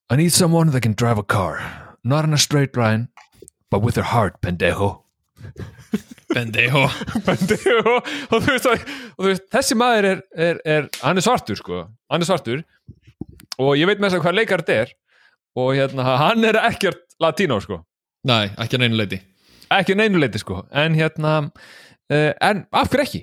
[0.10, 1.62] I need someone that can drive a car.
[2.04, 3.10] Not in a straight line
[3.70, 5.04] but with their heart, pendejo
[6.34, 6.86] bendejo.
[7.28, 8.86] Pendejo og þú veist, og
[9.18, 11.86] þú veist þessi maður er, er, er, hann er svartur sko.
[12.12, 12.64] Hann er svartur.
[13.60, 14.94] Og ég veit með þess að hvað leikar þetta er.
[15.60, 17.82] Og hérna, hann er ekkert latínó sko.
[18.30, 19.24] Nei, ekki að neina leiti
[19.78, 20.64] ekki að neinu leiti sko.
[20.74, 23.22] En hérna uh, en af hverju ekki?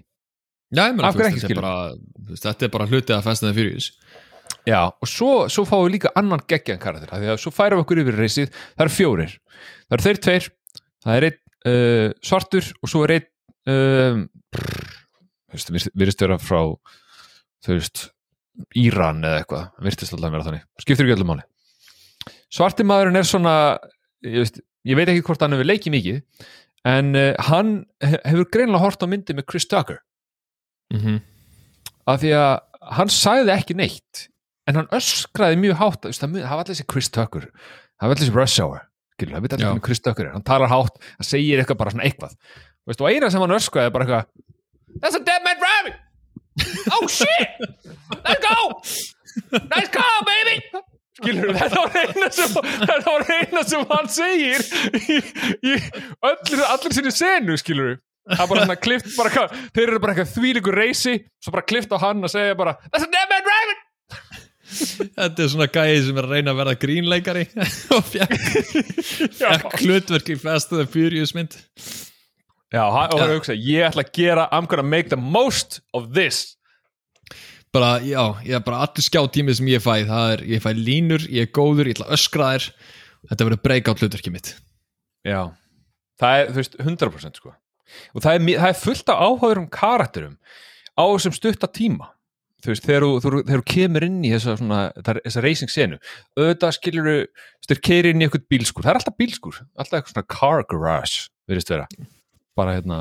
[0.74, 3.26] Já, meina, Af hverju ekki, þetta er bara, þú veist, þetta er bara hlutið af
[3.26, 3.90] Fast and the Furious.
[4.66, 7.84] Já og svo, svo fáum við líka annan geggjan karakter því að svo færum við
[7.84, 9.34] okkur yfir reysið það eru fjórir,
[9.86, 10.48] það eru þeir tveir.
[11.06, 13.26] Það er einn uh, svartur og svo er einn
[15.52, 16.60] veist, virðist vera frá
[17.66, 18.04] þú veist
[18.78, 20.62] Íran eða eitthvað, virtist alltaf vera þannig.
[20.80, 21.42] Skiptir ekki öllum máli.
[22.56, 23.52] Svarti maðurinn er svona
[24.24, 26.20] ég, veist, ég veit ekki hvort hann hefur leikið mikið
[26.88, 30.00] en uh, hann he- hefur greinlega hort á myndi með Chris Tucker.
[30.94, 31.18] Mm
[32.06, 32.52] af því að
[32.96, 34.20] hann sagði ekki neitt
[34.70, 38.36] en hann öskraði mjög hátt það var allir þessi Chris Tucker það var allir þessi
[38.36, 38.84] Rush Hour
[39.16, 39.66] skilur, það veit Já.
[39.66, 42.36] hvernig Chris Tucker er hann talar hátt, hann segir eitthvað bara svona eitthvað.
[42.86, 44.44] Veist, og eina sem hann öskraði er bara eitthvað
[45.02, 45.96] That's a dead man driving!
[46.96, 47.48] Oh shit!
[48.24, 48.80] Let's go!
[49.68, 50.60] Nice car baby!
[51.16, 54.64] Skilur, þetta var eina sem þetta var eina sem hann segir
[55.00, 55.18] í,
[55.64, 55.74] í
[56.28, 57.94] öllir, allir sinni senu skilur
[58.26, 59.46] það er bara svona klift bara,
[59.76, 63.06] þeir eru bara eitthvað þvílíkur reysi svo bara klift á hann og segja bara That's
[63.06, 63.35] a dead man
[64.66, 67.44] Þetta er svona gæði sem er að reyna að verða grínleikari
[67.96, 71.54] og fekk hlutverk í Fast and the Furious mynd.
[72.74, 76.56] Já, og það hugsa, ég ætla að gera I'm gonna make the most of this.
[77.74, 79.92] Bara, já, ég er bara allir skjáttímið sem ég fæ.
[80.08, 82.68] Það er, ég fæ línur, ég er góður, ég ætla að öskra þær
[83.30, 84.52] þetta verður breakout hlutverki mitt.
[85.26, 85.40] Já,
[86.20, 87.54] það er, þú veist, 100% sko.
[88.16, 90.36] Og það er, það er fullt af áhugaðurum karakterum
[90.98, 92.10] á þessum stutta tíma
[92.64, 96.00] þú veist, þegar þú, þú, þú kemur inn í þessa, svona, þessa racing senu
[96.38, 97.16] auðvitað skilur þú,
[97.66, 101.26] styrir keiri inn í eitthvað bílskur, það er alltaf bílskur alltaf eitthvað svona car garage,
[101.50, 101.88] verðist vera.
[102.56, 103.00] Bara hérna.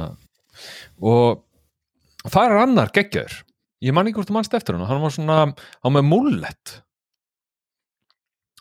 [0.99, 1.43] Og
[2.27, 3.37] það er annar geggjaður.
[3.85, 6.79] Ég man ekki hvort þú mannst eftir hann hann var svona, hann var með mullet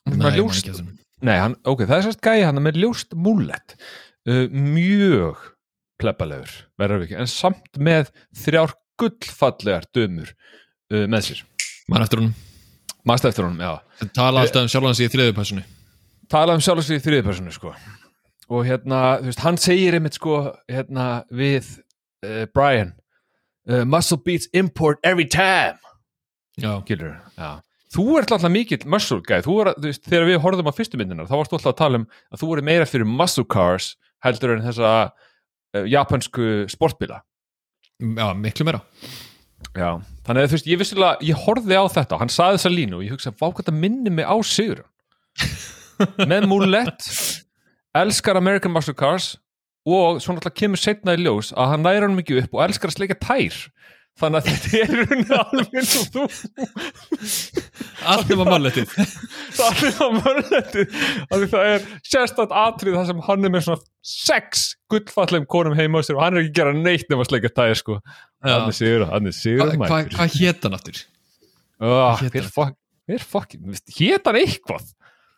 [0.05, 0.92] hann var honum.
[1.24, 3.76] Nei, hann, ok, það er sérst gæi hann með ljóst múllet.
[4.28, 5.40] Uh, mjög
[6.01, 10.32] plebbalegur verður við ekki, en samt með þrjár gullfallegar dömur
[10.93, 11.45] uh, með sér,
[11.89, 12.35] Man eftir honum,
[13.05, 14.09] maður eftir honum, já.
[14.16, 15.64] Tala alltaf um sjálfan sig í þriðupæsunu
[16.30, 17.72] tala um sjálfsvið í þriðipersonu sko.
[18.53, 20.39] Og hérna, þú veist, hann segir einmitt sko,
[20.70, 21.68] hérna, við
[22.24, 22.93] uh, Brian
[23.70, 25.78] uh, muscle beats import every time.
[26.61, 27.61] Já, Gilur, já.
[27.95, 29.39] Þú ert alltaf mikill muscle guy.
[29.45, 32.01] Þú er, veist, þegar við horfðum á fyrstu myndinar þá varst þú alltaf að tala
[32.01, 33.93] um að þú voru meira fyrir muscle cars
[34.24, 37.22] heldur en þessa uh, japansku sportbíla.
[38.03, 38.82] Já, miklu meira
[39.75, 39.89] Já,
[40.27, 42.99] þannig að þú veist, ég vissilega, ég horfði á þetta og hann saði þessa línu
[42.99, 44.85] og ég hugsa, vá hvað þetta minni mig á sigur
[46.31, 47.09] með múlett
[47.95, 49.35] elskar American Muscle Cars
[49.85, 52.93] og svona alltaf kemur setna í ljós að hann næra hann mikið upp og elskar
[52.93, 53.59] að sleika tær
[54.21, 56.25] þannig að þetta er rauninni alveg eins og þú.
[58.15, 58.93] Allt um að málletið
[59.57, 60.97] það er það mörglettið
[61.35, 66.03] að það er sérstætt atrið þar sem hann er með svona sex gullfallum konum heima
[66.03, 67.99] og hann er ekki að gera neitt nema að sleika tær sko
[68.45, 71.01] hann er sigur, hann er sigur Hvað hva, hva hét hann aftur?
[73.05, 74.93] Hver fokkin, hét hann eitthvað?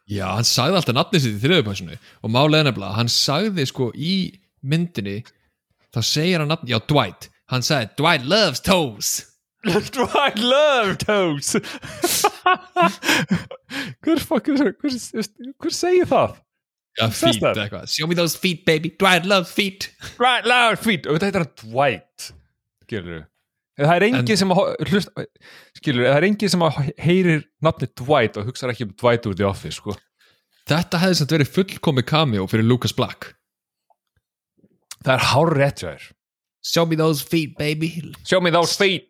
[0.06, 4.12] Já, hann sagði alltaf nafnið sitt í þriðupæsunu og málega nefnilega, hann sagði sko í
[4.62, 5.16] myndinni
[5.94, 9.12] þá segir hann nafn, já Dwight hann sagði Dwight loves toes?
[9.66, 11.54] Dwight love toes?
[14.06, 16.36] Hver fokkin hver, hver, segir það?
[16.96, 17.62] Já, feet það?
[17.66, 18.92] eitthvað, show me those feet baby.
[19.00, 19.90] Dwight loves feet?
[20.16, 21.06] Dwight love feet?
[21.06, 22.30] Og þetta heitir hann Dwight
[22.86, 23.24] skilur
[23.76, 25.10] það er engin En- sem að hlust,
[25.76, 29.36] skilur, það er engin sem að heyrir nafni Dwight og hugsa ekki um Dwight úr
[29.36, 29.96] The Office sko.
[30.66, 33.34] Þetta hefði samt verið fullkomi cameo fyrir Lucas Black.
[35.04, 36.06] Það er hár rétt hjá þér
[36.66, 38.12] Show me those feet baby.
[38.24, 39.08] Show me those feet.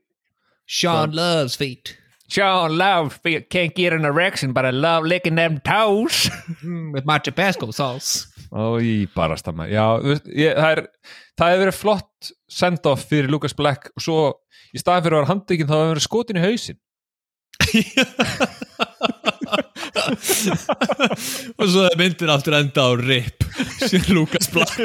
[0.67, 1.97] Sean loves feet.
[2.29, 3.49] Sean loves feet.
[3.51, 6.29] Can't get an erection but I love licking them toes.
[6.63, 8.27] Mm, with my Tabasco sauce.
[8.53, 10.81] Ói, bara stamma Já, þú veist, ég, það er
[11.37, 14.19] það hefur verið flott send-off fyrir Lucas Black og svo
[14.75, 16.79] í staðan fyrir að vera handekinn þá hefur verið skotin í hausinn
[21.59, 23.44] og svo er myndin aftur enda á RIP
[23.86, 24.76] sem Lucas Black.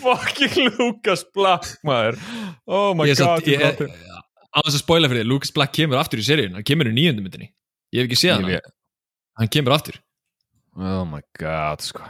[0.00, 2.18] Fucking Lucas Black maður.
[2.66, 3.42] Oh my ég, god
[4.54, 6.94] á þess að spoila fyrir þig, Lucas Black kemur aftur í seríun hann kemur í
[6.94, 7.50] nýjöndu myndinni.
[7.94, 8.68] Ég hef ekki séð hann, ég,
[9.40, 9.98] hann kemur aftur.
[10.78, 12.06] Oh my god sko.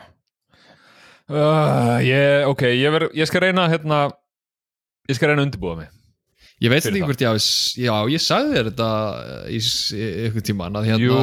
[1.24, 4.06] Uh, ég, ok, ég, ver, ég skal reyna hérna
[5.08, 5.88] ég skal reyna að undirbúa mig
[6.62, 8.88] ég veit ekki hvort ég hafi já, ég sagði þér þetta
[9.50, 11.16] í, s- í eitthvað tíman að, hérna,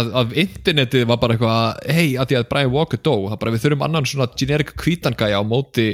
[0.00, 3.54] að, að internetið var bara eitthvað hei, að því að Brian Walker dó það bara
[3.54, 5.88] við þurfum annan svona generic kvítangæja á móti,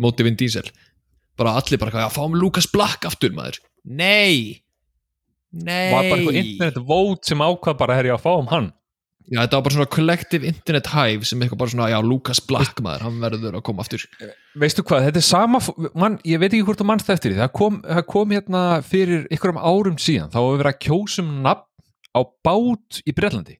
[0.00, 0.64] móti Vin Diesel.
[1.38, 4.62] Bara allir bara, eitthvað, já, fáum Lucas Black aftur maður, nei.
[5.52, 8.72] Nei var bara eitthvað internet vote sem ákvað bara herri að fá um hann
[9.28, 12.80] Já, þetta var bara svona collective internet hive sem eitthvað bara svona, já, Lucas Black
[12.84, 14.06] maður, hann verður að koma aftur.
[14.56, 15.60] veistu hvað, þetta er sama
[15.92, 19.26] man, ég veit ekki hvort þú mannst eftir því það kom, það kom hérna fyrir
[19.28, 21.66] einhverjum árum síðan þá hefur verið að kjósum nafn
[22.16, 23.58] á bát í Bretlandi.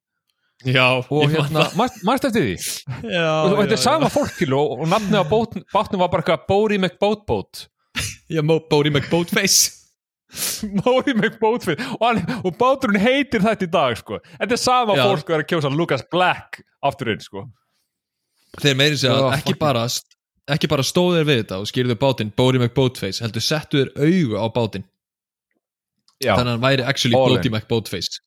[0.66, 2.54] Já, og hérna, manst eftir því?
[3.12, 6.24] Já, og þetta er sama fólk til og, og nafnið á bát, bátnum var bara
[6.24, 7.68] eitthvað Bóri McBoatboat
[8.32, 8.90] Já, Bóri
[10.28, 10.82] McBoatface.
[10.84, 14.18] Bóri McBoatfit og, hann, og báturinn heitir þetta í dag sko.
[14.34, 15.04] þetta er sama Já.
[15.06, 17.46] fólk að vera að kjósa Lucas Black aftur inn sko.
[18.60, 19.86] þeir meiri segja að ekki bara
[20.48, 24.36] ekki bara stóðu þér við þetta og skýrðu bátinn Bodie McBoatface, heldur settu þér augu
[24.40, 24.86] á bátinn
[26.18, 27.56] Já, þannig að hann væri actually All Bodie in.
[27.56, 28.20] McBoatface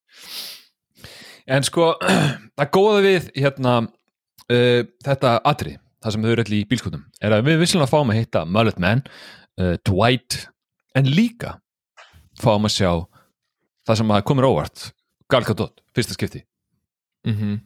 [1.51, 1.93] en sko
[2.57, 7.35] það góða við hérna uh, þetta atri, það sem þau eru allir í bílskutum er
[7.35, 9.03] að við vissulega fáum að hitta Mullet Man,
[9.61, 10.45] uh, Dwight
[10.97, 11.59] en líka
[12.43, 12.91] fáum að sjá
[13.87, 14.89] það sem að komur óvart.
[15.31, 16.43] Gal Gadot, fyrsta skipti.
[17.27, 17.59] Mm -hmm.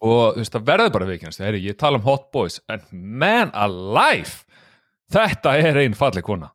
[0.00, 1.40] og þú veist, það verður bara veikjast.
[1.40, 4.44] Ég tala um hot boys en man alive
[5.12, 6.50] þetta er einn falleg kona.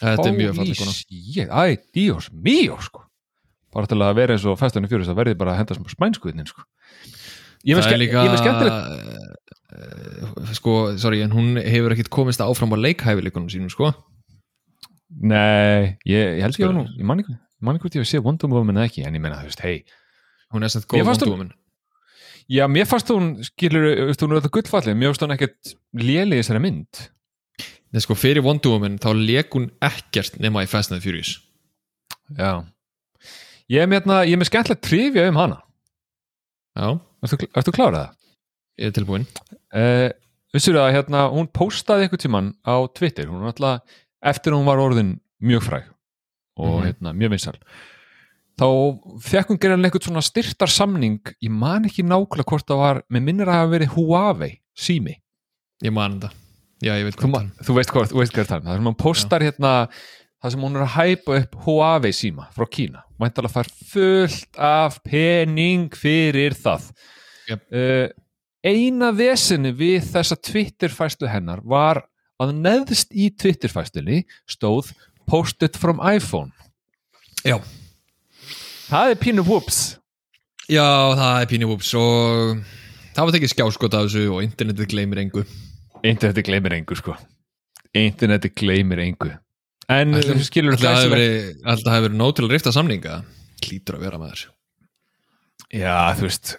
[0.00, 0.92] Þetta er mjög falleg kona.
[1.48, 3.04] Æ, díos, míó sko.
[3.72, 6.46] Bara til að vera eins og festunni fjörist það verði bara að henda sem spænskuðnin
[6.46, 6.62] sko.
[7.64, 8.74] Ég með skemmtilegt.
[9.72, 13.92] uh, sko, sorry, en hún hefur ekkit komist áfram á leikhæfileikunum sínum, sko
[15.08, 18.10] nei, ég, ég held ekki að nú ég man ekki, man ekki hvort ég hef
[18.10, 19.78] séð Wonder Woman eða ekki en ég meina, þú veist, hei
[20.52, 21.52] hún er samt góð hún- vondúmin
[22.48, 25.72] já, mér fannst hún, skilur, þú veist, hún er þetta gullfallið mér fannst hún ekkert
[26.00, 27.00] léli í þessari mynd.
[27.92, 31.38] Nei, sko, fyrir Wonder Woman þá leik hún ekkert nema í Fast and Furious.
[32.36, 32.64] Já.
[33.72, 35.58] Ég er með, hérna, ég er með skemmtilegt trivja um hana.
[36.76, 36.88] Já,
[37.56, 38.14] ertu klárað það?
[38.78, 39.24] ég er tilbúin
[39.74, 40.08] Uh,
[40.54, 44.66] vissur að hérna, hún postaði eitthvað tíman á Twitter, hún var alltaf eftir að hún
[44.70, 45.84] var orðin mjög fræg
[46.58, 46.86] og Mhm.
[46.88, 47.58] hérna, mjög vinsal
[48.58, 48.66] þá
[49.22, 53.22] fekk hún gerðan eitthvað svona styrtar samning, ég man ekki nákvæmlega hvort það var, með
[53.22, 55.14] minnir að hafa verið Huawei sími,
[55.84, 56.32] ég man þetta.
[56.82, 58.96] Já, ég veit þú, ma- þú veist hvað veist hvað er það, það sem hún
[58.98, 59.88] postar hérna
[60.42, 64.98] það sem hún er að hæpa upp Huawei síma frá Kína, mæntalega fær fullt af
[65.04, 66.90] pening fyrir það.
[67.48, 67.62] Jep.
[67.72, 68.08] uh,
[68.64, 72.02] eina vesinni við þessa Twitter-fæslu hennar var
[72.42, 74.92] að neðst í Twitter-fæslunni stóð
[75.28, 76.52] posted from iPhone.
[77.46, 77.58] Já,
[78.88, 79.80] það er pínu whoops.
[80.68, 80.84] Já,
[81.18, 82.62] það er pínu whoops og
[83.16, 85.44] það var tekið skjáskot af þessu og internetið gleymir engu.
[86.06, 87.16] Interneti gleymir engu sko.
[87.98, 89.32] Interneti gleymir engu.
[89.88, 93.22] En Ætli- skilur Alltaf hefur verið, alltaf hefur verið nóg til að rifta samninga?
[93.64, 94.48] Klítur að vera með þess
[95.72, 96.52] Já, þú veist,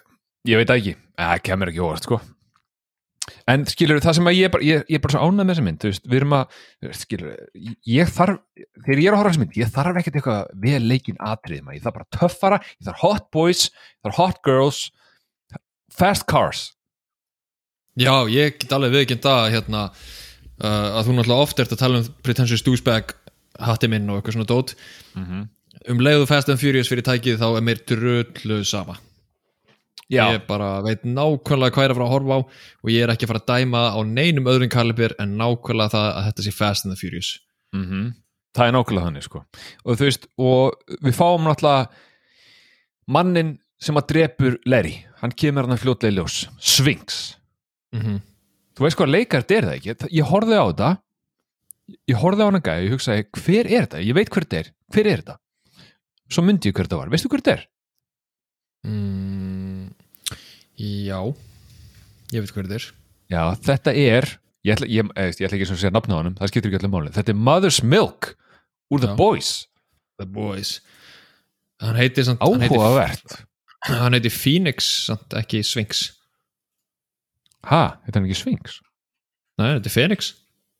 [0.46, 0.94] ég veit það ekki.
[1.20, 2.18] Það kemur ekki óvart, sko
[3.50, 5.66] en skilur það sem að ég, bara, ég, ég er bara svo ánægð með þessa
[5.66, 6.56] mynd, þú veist, við erum að
[7.00, 7.36] skilur,
[7.90, 8.40] ég þarf
[8.86, 11.78] þegar ég er að horfa þessa mynd, ég þarf ekkert eitthvað vel leikin atrið, maður,
[11.78, 14.82] ég þarf bara töffara ég þarf hot boys, ég þarf hot girls
[16.00, 16.64] fast cars.
[18.00, 19.86] Já, ég get alveg viðkynnt að hérna,
[20.62, 23.16] uh, að þú náttúrulega oft ert að tala um pretentious douchebag
[23.60, 24.76] hatti minn og eitthvað svona dót.
[25.88, 28.98] Um leiðu Fast and Furious fyrir tækið þá er mér drullu sama
[30.10, 32.40] Já, ég bara veit nákvæmlega hvað ég er að fara að horfa á
[32.82, 36.08] og ég er ekki að fara að dæma á neinum öðrum kalibir en nákvæmlega það
[36.10, 37.36] að þetta sé Fast and the Furious.
[37.76, 38.10] Mm
[38.56, 39.42] það er nákvæmlega þannig, sko.
[39.84, 41.84] Og þú veist, og við fáum náttúrulega
[43.14, 47.20] mannin sem að drepur Larry, hann kemur hann að fljótlega í ljós, Sphinx.
[47.94, 48.18] Mm -hmm.
[48.76, 50.10] þú veist hvað leikar þetta er það ekki?
[50.18, 50.90] Ég horfði á þetta.
[52.06, 54.58] Ég horfði á hana gæði og ég hugsaði hver er þetta, ég veit hver þetta
[54.58, 54.72] er.
[54.90, 55.36] Hver er þetta,
[56.30, 57.10] svo myndi ég hver þetta var.
[57.10, 57.66] Veistu hver þetta er?
[58.86, 59.90] mm,
[60.80, 61.20] Já
[62.30, 62.86] ég veit hvað þetta er.
[63.30, 64.28] Já, þetta er
[64.66, 66.80] ég ætla, ég, ég, ég ætla ekki að segja nafna á honum það skiptir ekki
[66.80, 68.32] allir máli, þetta er Mother's Milk
[68.92, 69.16] úr The Já.
[69.18, 69.50] Boys,
[70.20, 70.72] The Boys.
[71.80, 73.36] Hann heitir, samt, hann áhugavert.
[74.02, 76.10] hann heitir Phoenix samt ekki Sphinx.
[77.68, 78.80] Ha, þetta er hann ekki Sphinx?
[79.60, 80.32] Nei, þetta er Phoenix.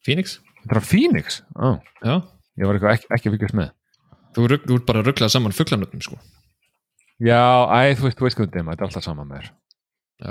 [0.05, 2.19] Phoenix, þetta er hann Phoenix, oh, já.
[2.61, 3.73] Ég var ekki, ekki að fylgjast með.
[4.37, 6.21] Þú, ert bara að rugglaða saman fugglanöfnum sko.
[7.21, 7.41] Já,
[7.73, 9.49] æ, þú veist, þú veist hvað þetta er maður, þetta er alltaf saman með þér.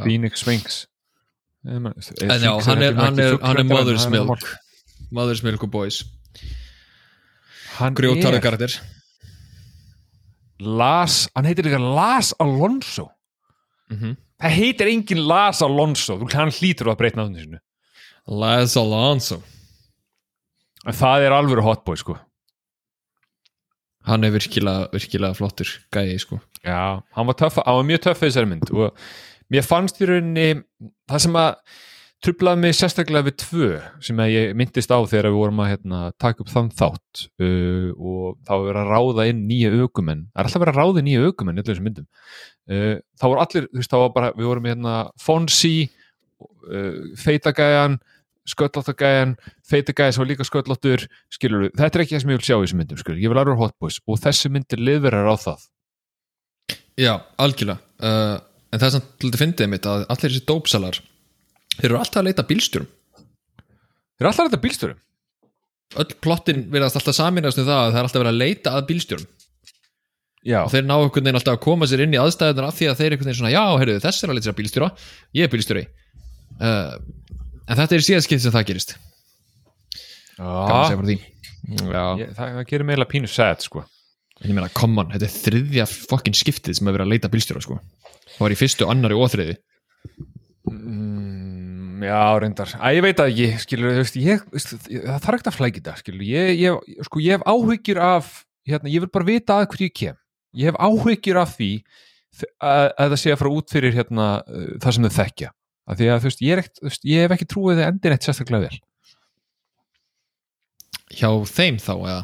[0.04, 0.86] Phoenix, Sphinx.
[1.66, 1.92] En
[2.40, 4.46] já, hann er, hann er, hann er Mother's Milk.
[5.12, 6.06] Mother's Milk og Boys.
[7.80, 8.80] Er karakter.
[10.60, 13.10] Las, hann heitir líka Las Alonso.
[13.90, 16.18] Mm það heitir engin Las Alonso.
[16.34, 17.60] Hann hlýtur að breyta náttúrulega sinu
[18.40, 19.42] Les Alonso.
[20.88, 22.16] En það er alvöru hotboy sko.
[24.08, 26.40] Hann er virkilega, virkilega flottur gæi sko.
[26.64, 29.04] Já, hann var, töff, hann var mjög töff í þessari mynd og
[29.54, 30.50] mér fannst í rauninni
[31.10, 31.56] það sem að
[32.24, 33.70] trublaði mig sérstaklega við tvö
[34.04, 38.36] sem ég myndist á þegar við vorum að hérna, taka upp þann þátt uh, og
[38.44, 41.30] þá var verið að ráða inn nýja aukumenn það er alltaf verið að ráða nýja
[41.30, 47.00] aukumenn uh, þá voru allir, þú veist, þá var bara við vorum hérna Fonsi uh,
[47.24, 48.00] feitagæjan
[48.50, 49.36] sköllóttagæjan,
[49.70, 52.56] feitagæja sem var líka sköllóttur skilur við, þetta er ekki það sem ég vil sjá
[52.56, 55.66] í þessum myndum, skilur, ég vil aðra hot boys og þessi myndir liðverðar á það.
[57.00, 57.80] Já, algjörlega.
[58.02, 58.38] Uh,
[58.70, 61.00] En það er samt þetta fyndið mitt að allir þessi dópsalar
[61.80, 62.90] Þeir eru alltaf að leita að bílstjórum.
[64.20, 65.00] Þeir eru alltaf þetta bílstörum
[66.00, 68.88] Öll plottin verðast alltaf saminast um það að það er alltaf verið að leita að
[68.92, 69.30] bílstjórum.
[70.46, 72.90] Já, og þeir ná einhvern veginn alltaf að koma sér inn í aðstæðunar af því
[72.92, 74.90] að þeir einhvern veginn svona, já, heyrðu, þess er að leita sér að bílstjóra
[75.40, 75.84] ég er bílstjóri.
[76.60, 76.94] Uh,
[77.66, 78.96] en þetta er síðan skipt sem það gerist.
[80.38, 81.18] Að
[81.70, 83.84] Já, já, ég, það, það gerir meila pínu sad sko
[84.46, 87.64] ég meina, come on, þetta er þriðja fokkin skiptið sem er verið að leita bílstjóra
[87.64, 87.80] sko.
[88.30, 89.56] Það var í fyrstu, annari og þriði
[90.70, 92.72] mm, Já, reyndar.
[92.80, 94.44] Æ, ég veit að ekki, skilur, þú veist, ég,
[95.04, 98.30] það þarf ekkert að flækja þetta, skilur ég, ég, sko, ég hef áhyggjur af
[98.70, 100.20] hérna, ég vil bara vita að hverju ég kem.
[100.56, 101.72] Ég hef áhyggjur af því
[102.64, 105.52] að, að það sé að fara út fyrir hérna, uh, það sem þau þekkja.
[105.90, 107.90] Af því að þú veist, ég, er ekkert, þú veist, ég hef ekki trúið þið
[107.90, 108.82] endin eitt sérstaklega vel.
[111.20, 112.20] Hjá þeim þá, eða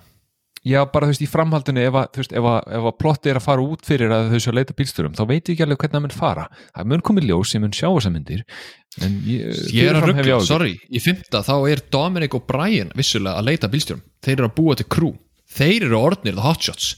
[0.66, 3.38] Já, bara þú veist, í framhaldinu ef að, veist, ef að, ef að plotti er
[3.38, 5.78] að fara út fyrir að þau séu að leita bílstjórum, þá veit ég ekki alveg
[5.84, 6.46] hvernig það mun fara.
[6.74, 8.42] Það mun komið ljós, ég mun sjá þessa myndir,
[9.06, 13.38] en ég, ég er að ruggla, sorry í fymta þá er Dominic og Brian vissulega
[13.44, 15.14] að leita bílstjórum, þeir eru að búa til crew
[15.56, 16.96] þeir eru orðnir the hotshots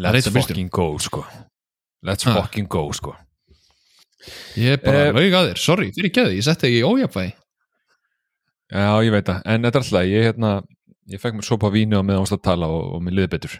[0.00, 1.26] Let's fucking go, sko.
[2.06, 2.32] Let's Ha.
[2.38, 3.12] fucking go, sko.
[4.56, 7.34] ég er bara Eh, laug að þér, sorry, fyrir ekki ég setti ekki í ójafvægi
[8.72, 10.52] Já, ég veit það, en þetta er alltaf, ég, hérna,
[11.10, 13.58] ég fekk mér sopa vínu á meðan að tala og, og mér liði betur.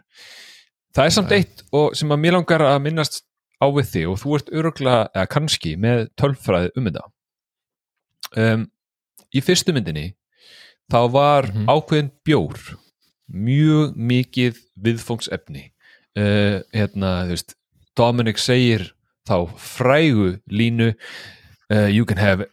[0.94, 1.62] Það er samt eitt
[1.98, 3.22] sem að mér langar að minnast
[3.62, 7.04] á við þig og þú ert öruglega, eða kannski, með tölfræði um þetta.
[8.36, 8.64] Um,
[9.34, 10.14] í fyrstu myndinni,
[10.92, 11.66] þá var Mhm.
[11.68, 12.58] ákveðin bjór
[13.32, 15.70] mjög mikið viðfóngsefni.
[16.16, 17.54] Uh, hérna, þú veist,
[17.96, 18.92] Dominic segir
[19.28, 20.94] þá frægu línu
[21.70, 22.44] uh, You can have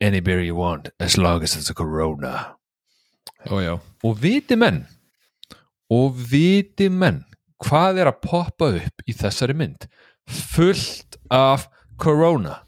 [0.00, 2.54] any beer you want as long as it's a Corona
[3.48, 3.74] Ó, já.
[4.04, 4.82] og viti menn
[5.88, 7.22] og viti menn
[7.64, 9.88] hvað er að poppa upp í þessari mynd.
[10.28, 11.66] Fullt af
[11.98, 12.60] Corona.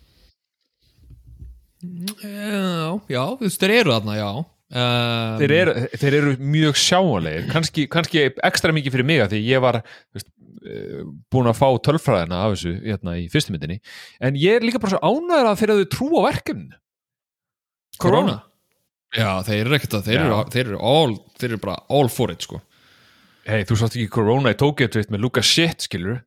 [1.81, 4.31] Já, já, þú veist, þeir eru þarna, já.
[4.70, 7.47] Um, þeir eru, þeir eru mjög sjáanlegir.
[7.51, 9.81] Kannski, kannski ekstra mikið fyrir mig að því ég var
[10.14, 10.28] veist,
[10.66, 11.01] eh,
[11.33, 13.81] búin að fá tölfræðina af þessu hérna, í fyrstu myndinni.
[14.20, 16.78] En ég er líka bara svo ánæður að þeir eru trú á verkefni
[18.01, 18.39] Corona
[19.16, 22.30] já, þeir eru ekkert að, þeir eru, þeir eru all þeir eru bara all for
[22.34, 22.61] it, sko.
[23.48, 26.20] Hei, þú sátt ekki Corona í Tokyo Drift með Lucas Shit, skilur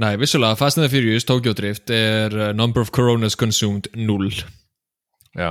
[0.00, 4.30] Nei, vissulega, Fast and the Furious, Tokyo Drift er uh, number of coronas consumed 0
[5.36, 5.50] já.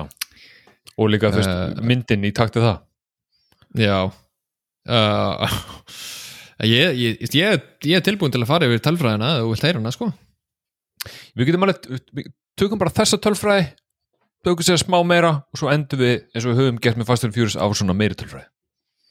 [0.97, 2.81] Og líka, þú veist, Eh, myndin í takti það.
[3.79, 3.99] Já.
[4.81, 9.65] Uh, ég, ég, ég, ég er tilbúin til að fara yfir talfræðina ef þú vilt
[9.67, 10.07] heyra hana, sko.
[11.37, 13.67] Við getum alveg, tökum bara þessa tölfræði
[14.45, 17.27] tökum sér smá meira og svo endum við eins og við höfum gert með Fast
[17.27, 18.47] and Furious á svona meiri tölfræði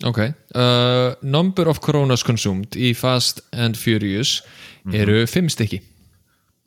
[0.09, 0.18] Ok,
[0.57, 4.39] uh, number of coronas consumed í Fast and Furious
[4.97, 5.83] eru fimm stykki.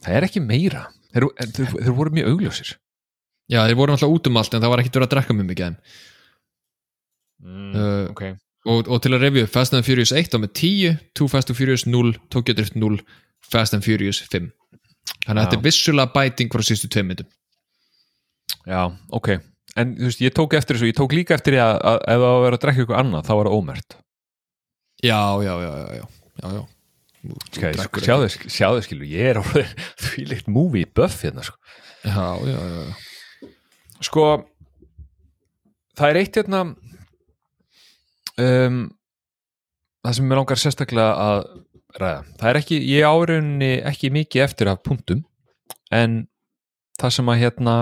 [0.05, 0.83] Það er ekki meira,
[1.15, 2.75] þeir, þeir, þeir voru mjög augljósir.
[3.49, 5.49] Já, þeir voru náttúrulega út um allt en það var ekkert verið að drekka mjög
[5.51, 5.69] mikið
[7.43, 8.21] mm, Uh, ok,
[8.71, 11.57] og, og til að review Fast and Furious 1 á með 10 Too Fast and
[11.57, 13.01] Furious 0, Tokyo Drift 0
[13.43, 14.45] Fast and Furious 5
[15.25, 17.27] Þannig að þetta er vissulega bæting frá sístu tveim myndum
[18.69, 18.81] já,
[19.13, 19.33] ok.
[19.79, 22.13] En þú veist, ég tók eftir þessu, ég tók líka eftir því að, að ef
[22.13, 23.97] það var að vera að drekka ykkur annað, þá var það ómert
[25.03, 26.05] Já, já, já, já, já,
[26.43, 26.61] já, já.
[27.57, 29.73] Drekkur sjáðu, sjáðu skilu, ég er alveg
[30.03, 31.59] því líkt movie buff hérna sko.
[32.03, 33.49] Já, já, já,
[34.03, 34.25] sko
[35.97, 36.61] það er eitt hérna
[38.41, 38.79] um,
[40.03, 41.43] það sem mér langar sérstaklega að
[42.01, 45.23] ræða, það er ekki ég árunni ekki mikið eftir af punktum
[45.93, 46.23] en
[46.99, 47.75] það sem að hérna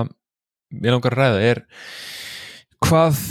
[0.72, 1.64] mér langar að ræða er
[2.82, 3.22] hvað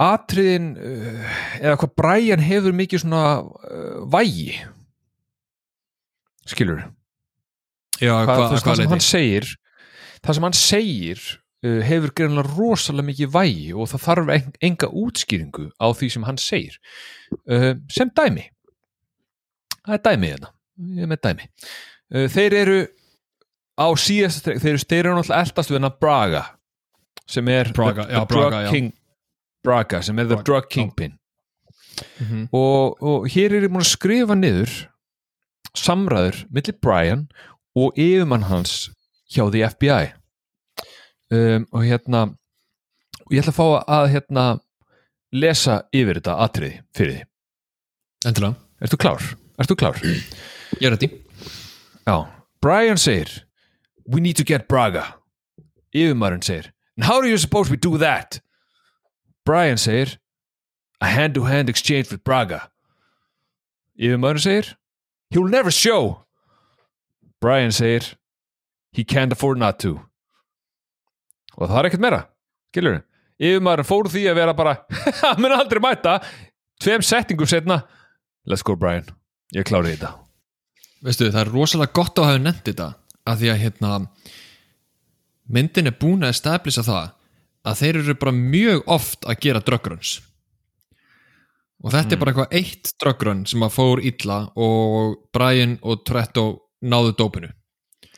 [0.00, 4.54] atriðin uh, eða hvað Brian hefur mikið svona uh, vægi.
[6.48, 6.86] Skilur
[8.00, 9.50] Já, hvað, hvað, það, það hvað sem hann segir
[10.24, 11.24] það sem hann segir
[11.64, 16.26] uh, hefur greinlega rosalega mikið vægi og það þarf en, enga útskýringu á því sem
[16.28, 16.80] hann segir.
[17.44, 18.48] Uh, sem dæmi.
[19.80, 20.52] Það er dæmi hérna.
[20.96, 21.50] Ég er með dæmi.
[22.10, 22.80] Uh, þeir eru
[23.80, 26.42] á síðast þeir, eru- náttúrulega eldast við hennar Braga
[27.30, 28.70] sem er Braga, the, já, the drug Braga, já.
[28.74, 28.92] king
[29.64, 30.74] Braga sem er the Braga, drug já.
[30.74, 31.16] kingpin
[32.20, 32.48] Mhm.
[32.52, 34.70] og, og hér er ég múin að skrifa niður
[35.76, 37.26] samræður millir Brian
[37.76, 38.90] og yfirmann hans
[39.30, 40.12] hjá því FBI
[41.30, 42.22] um, og hérna
[43.26, 43.66] og ég ætla að fá
[43.98, 44.44] að hérna
[45.32, 47.26] lesa yfir þetta atriði fyrir því
[48.30, 49.22] Endilega, Ertu klár?
[49.60, 50.00] Ertu klár?
[50.80, 51.10] ég er þetta
[52.08, 52.16] Já,
[52.64, 53.30] Brian segir
[54.10, 55.14] We need to get Braga.
[55.94, 58.40] Yfirmaðurinn segir And how do you suppose we do that?
[59.44, 60.16] Brian segir
[61.00, 62.70] A hand-to-hand exchange with Braga.
[63.98, 64.74] Yfirmaðurinn segir
[65.30, 66.24] He'll never show.
[67.40, 68.14] Brian segir
[68.92, 70.00] He can't afford not to.
[71.56, 72.20] Og það er ekkert meira
[72.72, 73.02] Skilur
[73.38, 74.74] Yfirmaðurinn fór því að vera bara
[75.22, 76.18] Hann mun aldrei mæta.
[76.82, 77.84] Tveim settingum setna
[78.42, 79.06] Let's go Brian.
[79.54, 80.16] Ég klári þetta.
[81.04, 82.88] Veistu, það er rosalega gott að hafa nefnt þetta
[83.32, 83.92] að því að hérna
[85.50, 87.08] myndin er búin að establisa það
[87.70, 90.12] að þeir eru bara mjög oft að gera drugruns
[91.80, 96.46] og þetta er bara eitthvað eitt drugrun sem að fór illa og Brian og Tretto
[96.84, 97.50] náðu dópinu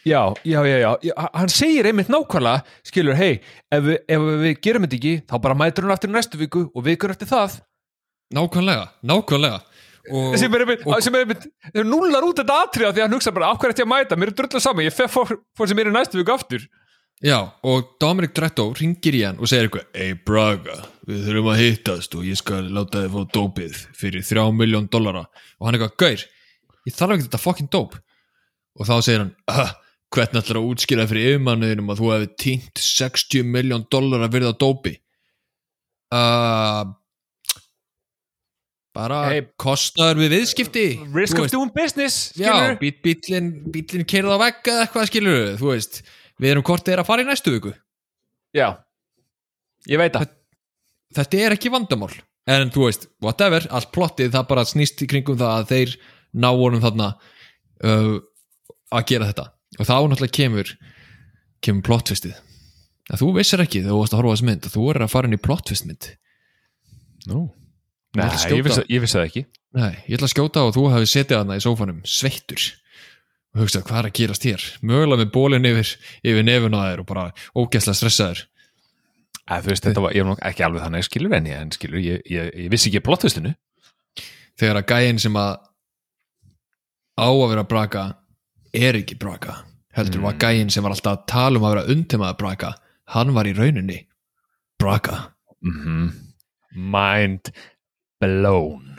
[0.02, 3.36] Já, já, já, já, hann segir einmitt nákvæmlega, skilur, hei,
[3.70, 6.82] ef, við- ef við gerum þetta ekki, þá bara mætur hann aftur næstu viku og
[6.88, 7.54] vikur eftir það.
[8.34, 9.60] Nákvæmlega, nákvæmlega
[10.10, 13.16] og, sem er einmitt, sem er einmitt þeir núlar út þetta atriða því að hann
[13.16, 15.90] hugsa bara, ætti ég að mæta, mér er drullu saman, ég fór, fór sem er
[15.90, 16.64] í næstu viku aftur.
[17.22, 21.60] Já, og Dominic Tretto ringir í hann og segir eitthvað Hey Braga, við þurfum að
[21.60, 25.22] hittast og ég skal láta þið fá dópið fyrir þrjá miljón dollara.
[25.60, 26.24] Og hann eitthvað, gaur,
[26.88, 27.94] ég þarf ekki þetta fucking dóp.
[28.74, 29.70] Og þá segir hann ah,
[30.16, 34.96] hvernig ætlar að útskýra fyrir yfirmanniðinum að þú hefði týnt 60 miljón dollara virða dópi?
[36.12, 36.90] Uh,
[38.94, 39.44] bara Hey.
[39.60, 40.84] kostnaður við viðskipti
[41.14, 45.08] risk þú of doing business, Já, skilur bíl, bílinn bílinn keirði á vegg eða eitthvað
[45.10, 46.02] skilur þú veist,
[46.42, 47.72] við erum hvort þeir að fara í næstu viku.
[48.52, 48.68] Já,
[49.88, 50.28] ég veit það.
[51.16, 52.12] Þetta er ekki vandamál.
[52.48, 55.96] En þú veist, whatever, allt plottið það bara snýst í kringum það að þeir
[56.42, 57.10] ná honum þarna
[57.84, 58.16] uh,
[58.92, 59.44] að gera þetta.
[59.78, 60.72] Og þá náttúrulega kemur
[61.62, 62.34] kemur plottfistið
[63.12, 64.98] að þú vissir ekki þegar þú varst að horfa á þessu mynd að þú er
[65.04, 66.08] að fara inn í plottfistmynd
[67.30, 67.40] Nú.
[68.18, 69.42] Nei, að ég vissi, ég vissi það ekki.
[69.78, 72.68] Nei, ég ætla að skjóta og þú hefði setið þarna í sófanum sveittur.
[73.52, 74.66] Og hugsað hvað er að gerast hér?
[74.84, 75.92] Mögulega með bólinn yfir,
[76.24, 77.24] yfir nefun á þér og bara
[77.56, 78.44] ógæslega stressaður.
[79.42, 82.22] Æ, veist, þetta var, ég var ekki alveg þannig skilur en ég, en skilur, ég,
[82.30, 83.52] ég, ég vissi ekki plottustinu
[84.60, 85.56] þegar að gæinn sem að
[87.18, 88.04] á að vera braka
[88.72, 89.58] er ekki braka
[89.96, 92.72] heldur var gæinn sem var alltaf að tala um að vera undimaða braka
[93.16, 94.02] hann var í rauninni
[94.80, 95.32] braka.
[95.62, 96.12] Mm
[96.72, 97.50] Mind
[98.22, 98.94] blown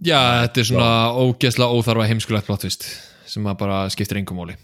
[0.00, 2.88] já, þetta er svona ógeðslega óþarfa heimskulegt plottvist
[3.30, 4.56] sem að bara skiptir engum móli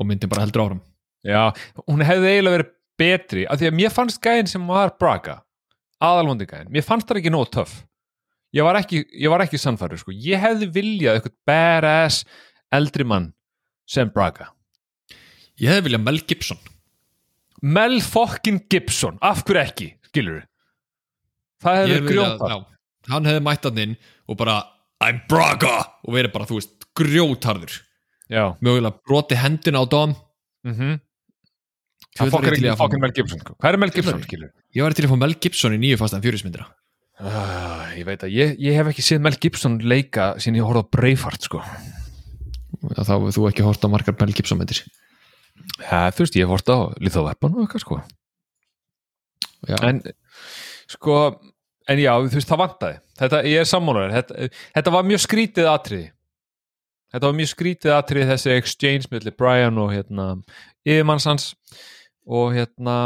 [0.00, 0.82] og myndin bara heldur áram
[1.22, 1.52] Já,
[1.86, 5.36] hún hefði eiginlega verið betri af því að mér fannst gæðin sem var Braga
[6.02, 7.76] aðalvondi gæðin, mér fannst það ekki nóg töff.
[8.52, 10.12] Ég var ekki, ég var ekki sannfæður sko.
[10.12, 12.24] ég hefði viljað eitthvað badass
[12.74, 13.30] eldri mann
[13.88, 14.50] sem Braga.
[15.60, 16.60] Ég hefði viljað Mel Gibson.
[17.62, 20.42] Mel fucking Gibson, af hverju ekki skilur
[21.62, 22.56] það hefði verið grjóta já,
[23.10, 23.96] hann hefði mætt hann inn
[24.28, 24.60] og bara
[25.02, 25.78] I'm Braga!
[26.06, 27.78] og verið bara, þú veist, grjótarður
[28.30, 30.14] já, mögulega broti hendina á Dom.
[30.62, 31.00] Mm -hmm.
[32.18, 33.40] Það fokkar ekki fucking Mel Gibson.
[33.40, 36.22] Hvað er Mel Gibson skilur ég var til að fá Mel Gibson í nýju fastan
[36.22, 36.66] fjörismyndina
[37.20, 40.84] uh, ég veit að ég, ég hef ekki séð Mel Gibson leika sín ég horfði
[40.84, 41.62] á Braveheart sko.
[42.82, 44.82] Þá hefur þú ekki hort á margar Mel Gibson myndir.
[45.78, 48.00] Já, þú veist, ég hef hort á Lethal Weapon og eitthvað sko.
[49.68, 49.76] Já.
[49.86, 50.02] en
[50.90, 51.16] sko
[51.88, 52.98] en já, þú veist, það vantaði.
[53.18, 56.08] Þetta, ég er sammálaður, þetta, þetta var mjög skrítið atriði.
[57.12, 60.26] Þetta var mjög skrítið atriði þessi exchange millir Brian og hérna
[60.88, 61.50] yfirmanns hans.
[62.24, 62.96] Og hérna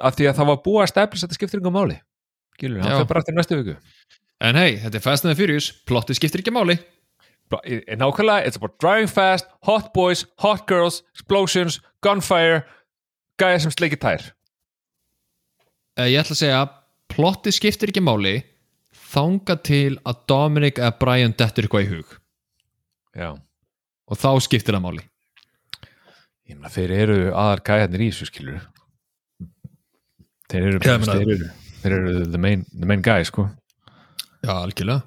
[0.00, 1.98] af því að það var búið að steflis þetta skiptir ykkur máli.
[2.60, 2.98] Gilur, hann Já.
[3.00, 3.76] fyrir bara eftir næstu viku.
[4.44, 5.70] En hei, þetta er Fast and the Furious.
[5.88, 6.78] Plottið skiptir ekki máli.
[7.52, 12.64] Nákvæmlega, it's about driving fast hot boys, hot girls, explosions gunfire,
[13.38, 14.32] gæja sem sleikir tær.
[15.98, 16.62] Eh, ég ætla að segja
[17.14, 18.34] plottið skiptir ekki máli
[19.14, 22.14] þanga til að Dominic eða Brian dettur eitthvað í hug.
[23.14, 23.28] Já.
[24.10, 25.04] Og þá skiptir það máli.
[26.44, 28.62] Ég meina, þeir eru aðar gæjarnir í þessu skilur
[30.52, 31.46] Þeir eru, Já, meina- þeir eru,
[31.82, 33.46] þeir eru the, main, the main guy, sko.
[34.44, 35.02] Já, algjörlega.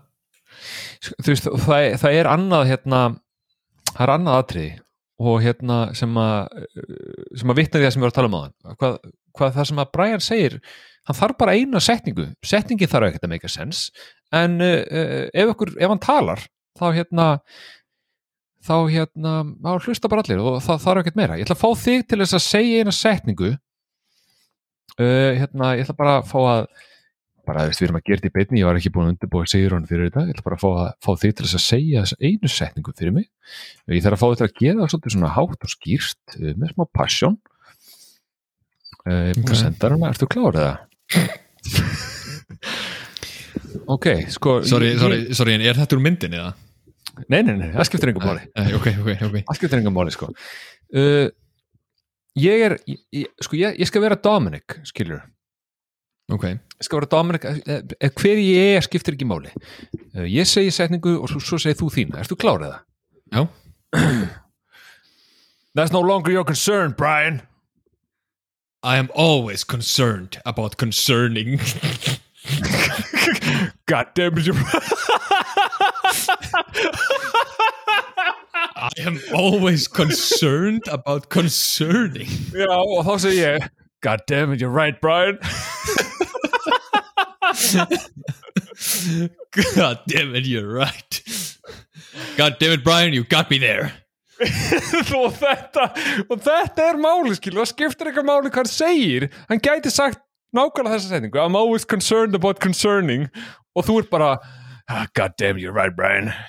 [1.22, 3.02] Þú veist, það, það er annað hérna,
[3.94, 4.72] það er annað atriði.
[5.18, 6.66] Og hérna sem að
[7.40, 8.98] sem að vitna því að sem við erum að tala um á hann hvað,
[9.38, 10.58] hvað það sem að Brian segir
[11.08, 12.28] hann þarf bara eina setningu.
[12.46, 13.92] Setningin þarf ekkert að make a sense
[14.36, 16.44] en uh, uh, ef, ykkur, ef hann talar
[16.78, 17.28] þá hérna
[18.68, 19.32] þá hérna,
[19.64, 22.20] þá hlusta bara allir og það þarf ekkert meira, ég ætla að fá þig til
[22.20, 23.54] þess að segja eina setningu.
[24.98, 26.68] Uh, hérna, ég ætla bara að fá að
[27.48, 29.48] bara, veist, við erum að gera þetta í beinni, ég var ekki búin að undirbúa
[29.48, 31.64] sigur hann fyrir þetta, ég ætla bara að fá, að, fá þig til þess að
[31.64, 33.30] segja einu setningu fyrir mig.
[33.94, 36.74] Ég þarf að fá þetta að gera það svolítið svona hátt og skýrt uh, með
[36.74, 37.38] smá passion.
[39.08, 39.54] Uh, ég er búin Ok.
[39.56, 40.74] að senda hana, ertu klár eða?
[43.96, 46.54] Ok, sko sorry, sorry, sorry, en er þetta úr myndinni það?
[47.32, 48.44] nei, nei, nei, það skiptir engum máli.
[48.54, 49.38] Nei, ok, ok, ok.
[49.48, 50.30] Það skiptir engum máli, sko.
[50.94, 51.28] Uh,
[52.38, 55.24] ég er ég, sko, ég, ég skal vera Dominic, skilur
[56.32, 57.62] ok, ég skal vera Dominic eh,
[57.98, 59.54] eh, hver ég er skiptir ekki máli.
[60.14, 62.22] Eh, ég segi setningu og svo, svo segir þú þína.
[62.24, 62.84] Ertu klárið það?
[63.32, 63.48] já.
[65.78, 67.42] That's no longer your concern, Brian
[68.84, 71.58] I am always concerned about concerning.
[73.88, 74.46] God damn it.
[74.46, 74.54] You
[78.76, 82.28] I am always concerned about concerning.
[82.54, 83.68] Og þá segi ég
[84.06, 85.40] God damn it, you're right, Brian.
[89.76, 91.24] God damn it, you're right.
[92.38, 93.92] God damn it, Brian, you got me there
[95.18, 95.88] og þetta
[96.28, 100.22] og þetta er máli, skilu, það skiptir eitthvað máli hvað hann segir, hann gæti sagt
[100.56, 103.28] nákvæmlega þessa setningu, I'm always concerned about concerning.
[103.78, 104.30] Og þú ert bara
[104.90, 106.34] ah, God damn you're right, Brian.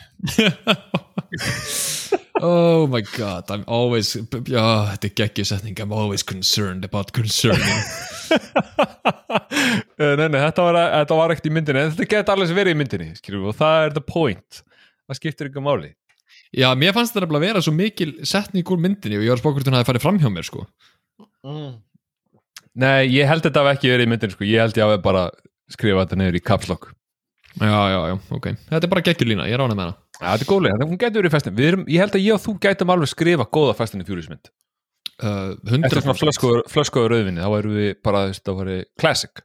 [2.40, 4.62] Oh my god, I'm always Já,
[4.94, 7.58] þetta er geggjusetning I'm always concerned about concerning.
[9.98, 11.80] Eh, Nei, nei, þetta var, þetta var ekkert í myndinni.
[11.90, 13.48] Þetta geti alveg verið í myndinni, skilur.
[13.50, 14.60] Og það er the point,
[15.10, 15.90] það skiptir eitthvað máli
[16.56, 19.64] Já, mér fannst þetta að vera svo mikil setning úr myndinni og ég var spókur
[19.64, 20.62] til að það hafi farið fram hjá mér sko.
[22.78, 25.26] Nei, ég held þetta hafi ekki verið í myndinni, sko, ég held ég hafi bara
[25.72, 26.92] skrifað þetta niður í kapslokk
[27.58, 28.46] Já, já, já, ok.
[28.68, 29.94] Þetta er bara geggjulína, ég rána með hana.
[30.20, 32.36] Já, þetta er góðlega, hún getur verið í festin Við erum, ég held að ég
[32.36, 34.50] og þú gætum alveg skrifa góða festin í fjúrismynd
[35.24, 35.56] uh,
[35.88, 38.22] Eftir svona 100% flöskuður rauðvinni, þá erum við bara,
[38.60, 38.70] var
[39.00, 39.42] classic.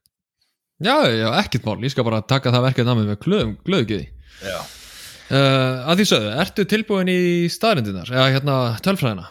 [0.84, 4.08] Já, já, ekkert mál, ég skal bara taka það verkefni að mig með
[4.44, 4.83] Já
[5.32, 7.20] uh, Að því sögðu, ertu tilbúin í
[7.54, 9.28] staðrindinar, eða hérna tölfræðina?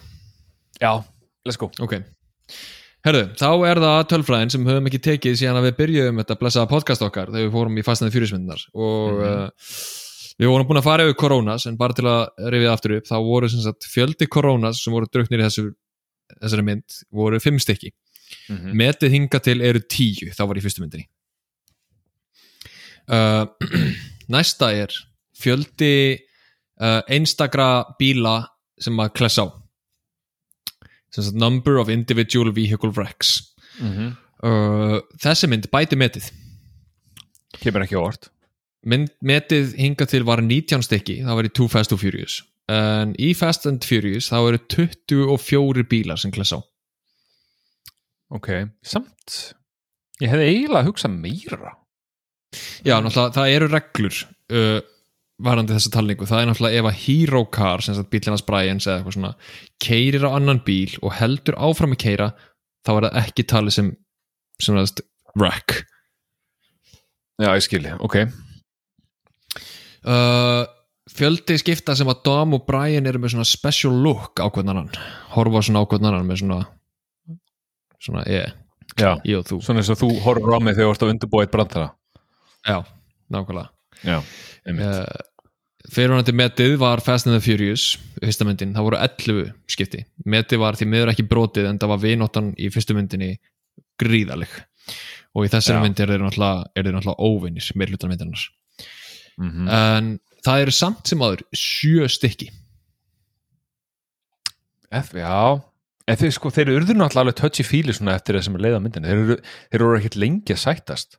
[0.82, 0.93] Já,
[1.49, 1.70] let's go.
[1.82, 1.99] Ok.
[3.03, 6.70] Herðu, þá er það tölfræðin sem höfum ekki tekið síðan að við byrjuðum þetta blessaða
[6.70, 9.26] podcast okkar þegar við fórum í fastnaði fyrirsmyndinar og Mhm.
[9.26, 9.49] uh,
[10.43, 13.16] við vorum búin að fara yfir koronas en bara til að rifið aftur upp þá
[13.26, 15.66] voru sagt fjöldi koronas sem voru drauknir í þessu,
[16.40, 17.90] þessari mynd voru fimm stykki.
[18.49, 21.05] Mm metið hinga til eru tíu þá var í fyrstu myndinni.
[23.11, 23.45] Uh,
[24.32, 24.95] næsta er
[25.38, 25.94] fjöldi
[26.80, 28.40] uh, einstakra bíla
[28.80, 29.48] sem að klessa á.
[31.36, 33.54] Number of individual vehicle wrecks.
[33.78, 34.16] -hmm.
[34.44, 36.30] uh, þessi mynd bæti metið.
[37.60, 38.32] Kemur ekki orð
[38.88, 42.40] mynd, metið hinga til var 19 stykki það var í Too Fast and Furious.
[42.72, 46.60] En í Fast and Furious þá eru 24 bílar sem klessa á.
[48.32, 48.48] Ok,
[48.86, 49.52] samt
[50.22, 51.72] Ég hefði eiginlega hugsað meira.
[52.86, 54.18] Já, náttúrulega, það eru reglur.
[54.52, 54.78] Uh,
[55.45, 59.01] varandi þessa talningu, það er náttúrulega ef að hero car, sem sagt bílinas Bryans eða
[59.01, 59.32] eitthvað svona,
[59.82, 62.28] keirir á annan bíl og heldur áfram að keira
[62.86, 63.90] þá er það ekki talið sem
[64.62, 65.03] sem það
[65.38, 65.82] wreck.
[67.43, 68.18] Já, ég skilji, ok.
[70.03, 70.62] Uh,
[71.11, 74.90] fjöldi skipta sem að Dom og Brian eru með svona special look á hvern annan
[75.34, 76.59] horfa svona á hvern annan með svona
[78.03, 78.51] svona, ég,
[78.99, 79.59] Já, ég og þú.
[79.64, 81.86] Svona eins og þú horfur á mig þegar þú ert að undirbúa eitt brandara.
[82.68, 82.78] Já,
[83.32, 83.70] nákvæmlega.
[84.03, 84.18] Já,
[84.68, 84.86] einmitt.
[84.86, 85.31] uh,
[85.90, 90.04] fyrirvonandi metið var Fast and the Furious fyrsta myndin, það voru 11 skipti.
[90.28, 93.32] Metið var því miður ekki brotið en það var vinóttan í fyrstu myndinni
[94.00, 94.52] gríðaleg
[95.32, 95.82] og í þessari Já.
[95.86, 98.46] mynd er þeir náttúrulega, náttúrulega óvinnir meir hlutan myndinar
[99.40, 100.10] mm en
[100.44, 102.50] það eru samt sem aður sjö stykki.
[104.92, 105.62] F, Já.
[106.10, 109.20] En þeir, sko, þeir urðu náttúrulega alveg touchy feely svona eftir þessum leiða myndinu þeir
[109.22, 109.36] eru,
[109.70, 111.16] þeir eru ekkert lengi að sættast.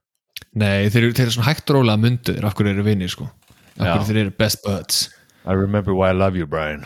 [0.59, 2.45] Nei, þeir eru, þeir eru svona hægt rólega mynduðir.
[2.45, 3.29] Af hverju eru vinnir sko
[3.77, 5.03] hverju þeir eru best buds.
[5.45, 6.85] I remember why I love you, Brian.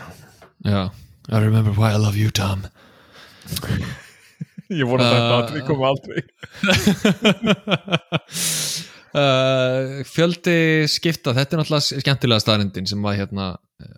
[0.66, 0.88] Já,
[1.30, 2.66] I remember why I love you Tom.
[4.68, 6.20] Ég voru Uh, þetta aldrei, kom aldrei.
[9.08, 13.46] Uh, fjöldi skipta þetta er náttúrulega skemmtilega staðrindin sem að hérna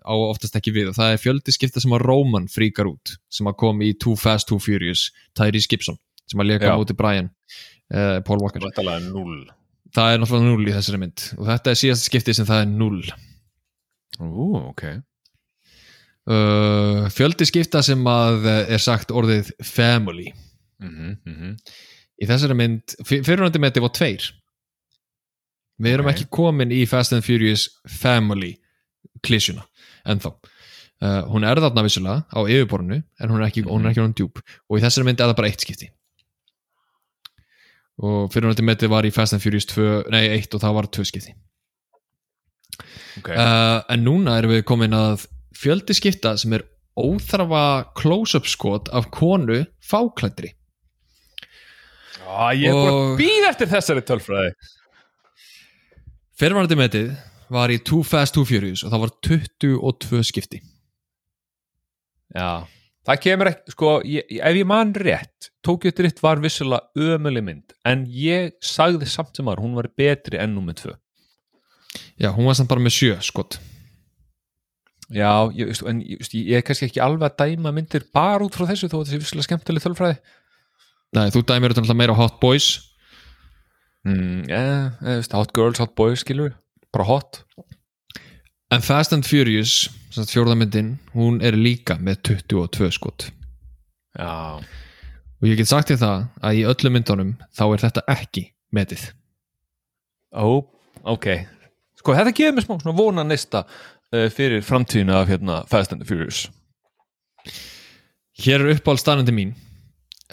[0.07, 0.87] á oftast ekki við.
[0.93, 4.15] Og það er fjöldi skipta sem að Roman fríkar út sem að kom í Too
[4.19, 5.99] Fast, Too Furious Tyrese Gibson
[6.31, 7.27] sem að leka móti Brian
[7.91, 8.63] uh, Paul Walker.
[8.63, 9.41] Rættalega null
[9.95, 11.23] það er náttúrulega null í þessari mynd.
[11.37, 13.03] Og þetta er síðast skipti sem það er null
[14.21, 14.83] Ú, ok.
[16.29, 20.27] Uh, fjöldi skipta sem að eh, er sagt orðið family.
[20.83, 21.55] Mm -hmm,
[22.21, 24.27] í þessari mynd, fyrirvændi með þetta var tveir.
[25.81, 26.13] Við erum Ok.
[26.13, 28.59] ekki komin í Fast and Furious Family
[29.25, 29.65] klísjuna
[30.05, 30.35] ennþá.
[31.01, 34.13] Uh, hún er þarna vissulega á yfirborinu en hún er ekki, hún er ekki hún
[34.13, 35.87] djúb og í þessari mynd er það bara eitt skipti
[38.01, 40.89] og fyrirvændi með þetta var í Fast and Furious 2, nei 1 og það var
[40.89, 41.35] tvö skipti.
[43.21, 43.35] Okay.
[43.35, 45.25] uh, en núna erum við komin að
[45.57, 46.63] fjöldi skipta sem er
[46.97, 50.53] óþarfa close-up skot af konu fáklættri
[52.25, 54.53] ah, Ég er bara og- að býða eftir þessari tölfræði.
[56.39, 57.11] Fyrirvarandi metið
[57.51, 60.61] var í Too Fast, Too Furious og það var 22 skipti.
[62.31, 62.63] Já
[63.07, 67.73] Það kemur ekki, sko, ég, ef ég man rétt Tokyo Drift var vissulega ömuleg mynd
[67.89, 70.93] en ég sagði samt sem var hún var betri enn nummer tvö.
[72.21, 73.57] Já, hún var samt bara með sjö skot.
[75.11, 78.45] Já, ég, veistu, en ég, veistu, ég er kannski ekki alveg að dæma myndir bara
[78.45, 80.21] út frá þessu þó að þetta sé vissulega skemmtileg tölfræði.
[81.17, 82.69] Nei, þú dæmir þetta náttúrulega meira Hot Boys.
[84.07, 86.55] Mm, yeah, Hot girls, hot boys, skilur
[86.91, 87.43] bara hot
[88.71, 92.21] en Fast and Furious fjórðamyndin, hún er líka með
[92.51, 93.29] 22 skot.
[94.17, 98.45] Já, og ég get sagt þér það að í öllum myndunum þá er þetta ekki
[98.75, 99.05] metið.
[100.35, 100.63] Ó,
[101.03, 101.27] ok.
[101.99, 106.03] Sko, þetta gefur mér smá svona vona nesta uh, fyrir framtíðina af hérna Fast and
[106.07, 106.45] Furious.
[108.41, 109.55] Hér er uppáhald staðnandi mín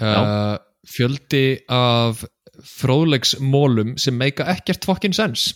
[0.00, 0.58] uh,
[0.88, 2.24] fjöldi af
[2.58, 5.54] fróðlegsmólum sem meika ekkert fucking sense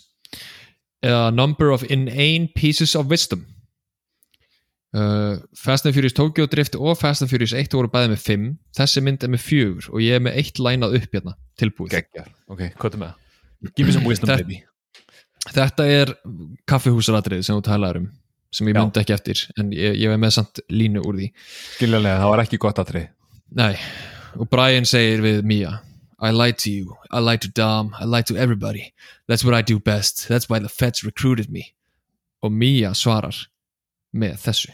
[1.02, 3.46] eða number of inane pieces of wisdom.
[4.92, 8.42] Uh, Fast and Furious Tokyo Drift og Fast and Furious 1 voru bæðið með 5
[8.76, 11.94] þessi mynd er með 4 og ég er með eitt lænað upp hérna tilbúið.
[11.94, 13.14] Gekkjar, ok, hvað er með?
[13.62, 13.72] Það?
[13.78, 14.58] Give me some wisdom, Þetta- baby.
[15.56, 16.12] Þetta er
[16.68, 18.10] kaffihúsaratrið sem þú talaður um
[18.52, 21.30] sem ég myndi ekki eftir en ég, ég er með samt línu úr því.
[21.78, 23.08] Skiljanlega, það var ekki gott aðtrið
[23.56, 23.72] Nei,
[24.36, 25.72] og Brian segir við Mia
[26.22, 28.94] I lied to you, I lied to Dom, I lied to everybody.
[29.26, 31.74] That's what I do best, that's why the feds recruited me.
[32.42, 33.34] Og Mia svarar
[34.14, 34.70] með þessu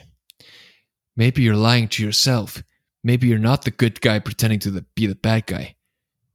[1.17, 2.63] Maybe you're lying to yourself.
[3.03, 5.75] Maybe you're not the good guy pretending to the, be the bad guy.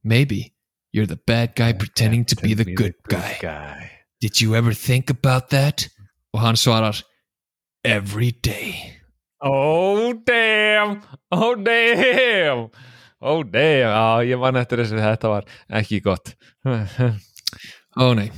[0.02, 0.52] Maybe
[0.92, 3.38] you're the bad guy pretending to be the good guy.
[3.40, 3.90] guy.
[4.20, 5.88] Did you ever think about that?
[6.32, 7.02] Og hann svarar
[7.84, 8.98] Every day.
[9.40, 11.02] Oh damn.
[11.30, 12.70] Oh damn
[13.24, 15.46] Oh damn Já, ég man eftir þessu, þetta var
[15.80, 16.34] ekki gott.
[18.04, 18.28] Ó nei.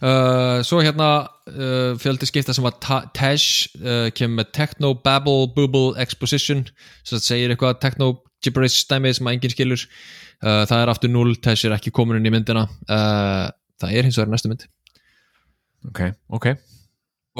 [0.00, 1.08] Uh, Svo hérna
[1.50, 3.42] uh, fjöldi skipta sem var Tej
[3.82, 6.64] uh, kemur með Techno Babble Bubble Exposition
[7.04, 9.84] sem segir eitthvað Techno gibberish stæmi sem að enginn skilur.
[10.40, 12.64] Uh, það er aftur 0, Tej er ekki komin inn í myndina.
[12.88, 13.50] Uh,
[13.82, 14.64] það er hins vegar næstu mynd.
[15.90, 16.50] Ok, ok.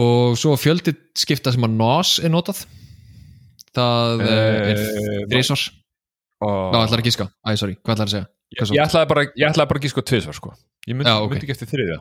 [0.01, 2.63] Og svo fjöldi skipta sem að NOS er notað.
[3.77, 5.65] Það uh, er Eh, þrísvar
[6.41, 6.75] og...
[6.75, 8.29] Ná, ætlar að gíska, æ, sorry, hvað ætlar að segja?
[8.51, 10.53] Ég, ég ætlaði bara, ég ætlaði bara að gíska tvisvar sko.
[10.89, 11.35] Ég myndi, Já, ok.
[11.35, 11.99] myndi ekki eftir þriðja.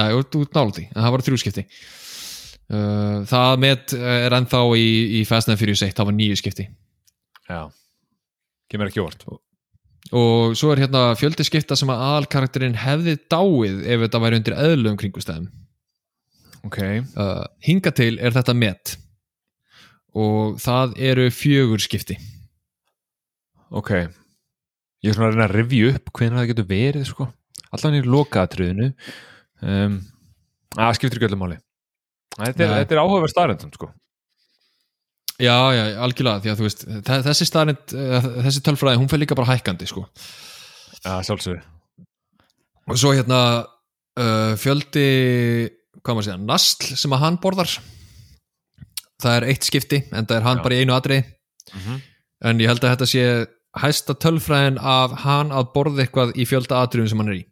[0.00, 1.64] Nei, þú nála því, en það var þrjú skipti.
[2.70, 4.88] Uh, Það með er ennþá í,
[5.18, 6.66] í Fast and Furious 1 það var nýju skipti.
[7.50, 7.62] Já,
[8.70, 9.24] kemur ekki óvart.
[10.16, 14.56] Og svo er hérna fjöldi skipta sem að aðalkarakterinn hefði dáið ef þetta væri undir
[14.58, 15.50] eðlum kringustæðum
[16.66, 16.78] Ok,
[17.16, 18.96] uh, Hinga til er þetta met.
[20.18, 22.18] Og það eru fjögur skipti
[23.70, 23.90] ok.
[25.00, 27.28] Ég er svona að reyna að review upp hvernig það getur verið sko.
[27.70, 28.90] Allan í lokaðatriðinu
[29.62, 29.96] um,
[30.76, 31.58] að skiptir ekki öllu máli.
[32.36, 33.90] Þetta er, er áhugaverð starrendum sko.
[35.40, 37.92] Já, já, algjörlega, því að þú veist þe- þessi staðnind,
[38.44, 40.02] þessi tölfræði hún fer líka bara hækkandi, sko.
[41.00, 41.62] Já, sjálfsögðu.
[42.90, 43.38] Og svo hérna
[44.20, 45.06] uh, fjöldi
[46.00, 47.72] hvað maður segja, nasl sem að hann borðar.
[49.20, 50.64] Það er eitt skipti en það er hann Já.
[50.66, 51.24] bara í einu atriði.
[51.70, 51.98] Mm -hmm.
[52.50, 53.24] en ég held að þetta sé
[53.78, 57.42] hæsta tölfræðin af hann að borða eitthvað í fjölda atriðum sem hann er í.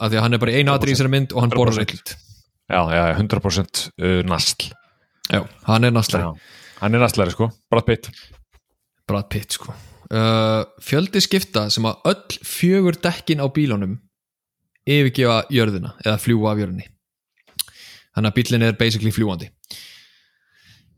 [0.00, 1.80] Af því að hann er bara í einu atriði í þessari mynd og hann borðar
[1.80, 1.84] 100%.
[1.84, 2.28] eitthvað
[2.70, 4.68] Já, já, 100% uh, nasl.
[5.30, 6.28] Já, hann er naslari.
[6.78, 8.10] Hann er naslari sko, Brad Pitt.
[9.10, 9.74] Brad Pitt sko.
[10.10, 13.98] Uh, fjöldi skipta sem að öll fjögur dekkin á bílunum
[14.86, 16.86] yfirgefa jörðina eða fljúa af jörðinni.
[18.14, 19.50] Þannig að bílinn er basically fljúandi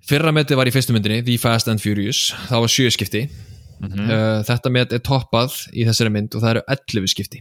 [0.09, 2.89] fyrra metið var í fyrstu myndinni The Fast and Furious, það var sjö
[3.83, 7.41] mm uh, þetta met er toppað í þessari mynd og það eru 11 skipti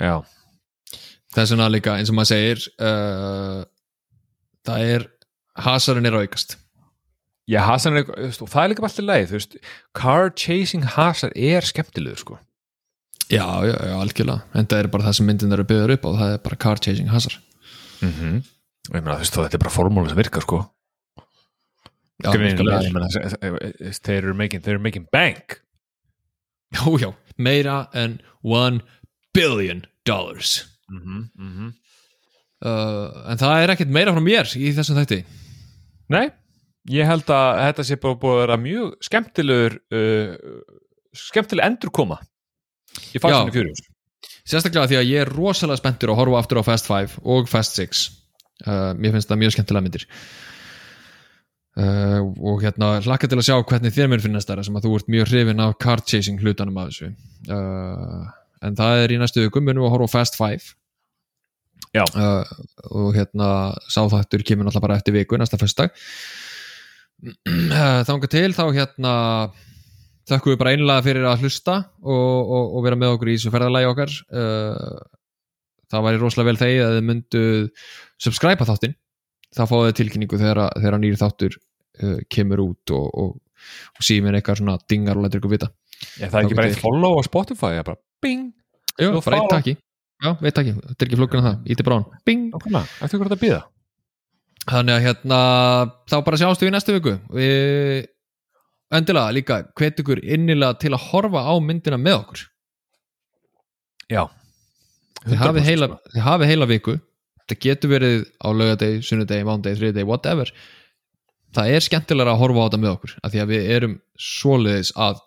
[0.00, 0.22] Já,
[1.34, 3.60] það er svona líka eins og maður segir uh,
[4.64, 5.04] það er
[5.66, 6.56] hasarinn er aukast
[7.50, 9.54] Já, Hasan er, veist, og það er líka alltaf leið, þú veist,
[9.98, 12.36] car chasing Hasan er skemmtilegur, sko.
[13.28, 16.14] já, já, já, algjörlega en það er bara það sem myndin eru byggður upp og
[16.20, 17.38] það er bara car chasing hasar
[18.02, 18.38] Mm -hmm.
[18.88, 20.56] Ég meina, þú veist, þetta er bara formúla sem virkar, sko.
[21.18, 21.20] já, Greinilega, algjörlega.
[21.20, 22.11] ég meina, þess- þess-
[24.02, 25.60] þeir eru making, making bank.
[26.72, 28.80] já, já, meira en one
[29.34, 31.42] billion dollars Mm -hmm.
[31.42, 31.70] Mm -hmm.
[32.68, 35.24] uh, en það er ekkert meira frá mér í þessum þætti
[36.12, 36.28] Nei,
[36.90, 40.34] ég held að þetta sé búið að vera mjög skemmtilegur, uh,
[41.14, 42.18] skemmtileg endurkoma
[43.14, 43.80] í fæsinu fjörjus.
[44.44, 47.78] sérstaklega því að ég er rosalega spenntur að horfa aftur á Fast 5 og Fast
[47.80, 48.10] 6
[48.66, 50.06] uh, mér finnst það mjög skemmtilega myndir
[51.80, 54.92] uh, og hérna hlakka til að sjá hvernig þér mér finnast það sem að þú
[54.98, 57.10] ert mjög hrifin af car chasing hlutanum af þessu.
[57.48, 58.30] Uh,
[58.62, 60.70] en það er í næstu gumminu að horfa á Fast 5
[61.92, 62.04] Já.
[62.08, 62.46] uh,
[62.92, 63.48] og hérna
[63.90, 65.92] sáþættur kemur náttúrulega bara eftir viku næsta föstudag.
[68.08, 69.12] Þanga til þá hérna
[70.26, 73.52] þökkum við bara einlega fyrir að hlusta og, og, og vera með okkur í þessu
[73.54, 74.16] ferðalagi okkar.
[75.92, 77.44] Það væri rosalega vel þegi að þið myndu
[78.22, 78.96] subscribe þáttinn
[79.52, 83.36] þá fáið þið tilkynningu þegar, þegar nýr þáttur uh, kemur út og, og,
[83.98, 85.70] og síminn eitthvað svona dingar og lætur ykkur vita.
[86.18, 88.48] Ég, það er ekki bara eitt follow á Spotify, ég bara bing.
[88.98, 89.52] Jú, Svo bara einn follow.
[89.54, 89.76] takki.
[90.22, 91.62] Já, þetta er ekki flókina það.
[91.74, 92.50] Íti brán, bing.
[92.54, 93.62] Eftir hvað þetta býða
[94.70, 95.38] þannig að hérna,
[96.10, 97.16] þá bara sjáumst við næstu viku.
[97.34, 98.06] Við
[98.92, 102.44] endilega líka hvet ykkur innilega til að horfa á myndina með okkur.
[104.12, 104.22] Já.
[105.22, 106.36] Þið hafið 100% heila, sko.
[106.50, 106.96] heila viku
[107.42, 110.52] þetta getur verið á laugadegi, sunnudegi, mándegi, þriðdegi, whatever.
[111.52, 114.92] Það er skemmtilega að horfa á þetta með okkur af því að við erum svoleiðis
[114.96, 115.20] að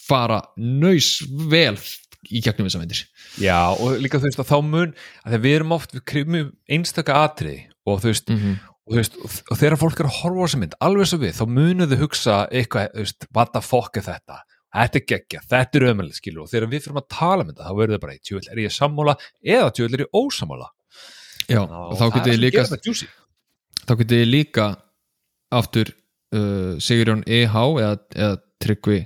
[0.00, 1.10] fara nöys
[1.50, 1.76] vel
[2.30, 3.04] í gegnum þessa myndir.
[3.40, 7.20] Já, og líka þú veist að þá mun að við erum oft, við krifum einstaka
[7.26, 8.58] atriði og þú veist, mm
[8.90, 11.20] og, þú veist og, og þegar fólk er að horfa á þessa mynd, alveg svo
[11.22, 14.40] við þá munu þau hugsa eitthvað, veist, what the fuck er þetta,
[14.76, 17.68] þetta er geggja þetta er ömurlega, skilur, og þegar við fyrir að tala um þetta
[17.68, 19.16] þá verður það bara, tjóðl, er ég sammála?
[19.56, 20.70] Eða tjóðl er ég ósammála
[21.50, 22.64] Já, og þá getið þið líka
[23.86, 24.66] þá getið þið líka
[25.60, 29.00] aftur uh, Sigurjón EH eða, eða Tryggvi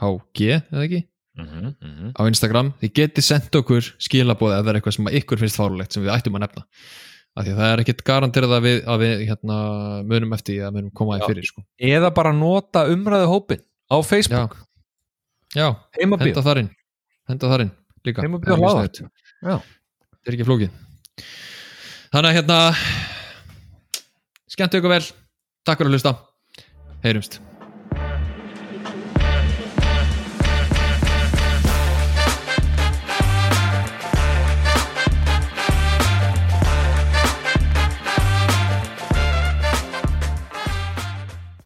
[0.00, 1.02] HG eða ekki,
[1.38, 2.12] mm -hmm, mm -hmm.
[2.16, 2.72] á Instagram.
[2.82, 6.46] Þið getið sendt okkur skilabóð eða eitthvað sem ykkur finnst fárulegt sem við ættum að
[6.46, 6.66] nefna.
[7.36, 9.56] Af því að það er ekkit garanterað að við, að við hérna,
[10.08, 11.20] munum eftir að munum koma Já.
[11.20, 11.64] því fyrir sko.
[11.76, 13.60] eða bara nota umræðu hópin
[13.92, 14.56] á Facebook,
[15.54, 15.68] Já,
[16.00, 16.70] heimabíð henda þar inn.
[17.28, 17.72] Henda þar inn
[18.06, 18.22] líka.
[18.22, 19.10] Það.
[19.42, 19.56] Já.
[20.26, 20.70] er ekki flókið
[22.12, 22.60] þannig að hérna
[24.52, 25.04] skemmtu ykkur vel.
[25.66, 26.16] Takk fyrir að hlusta.
[27.02, 27.55] Heyrumst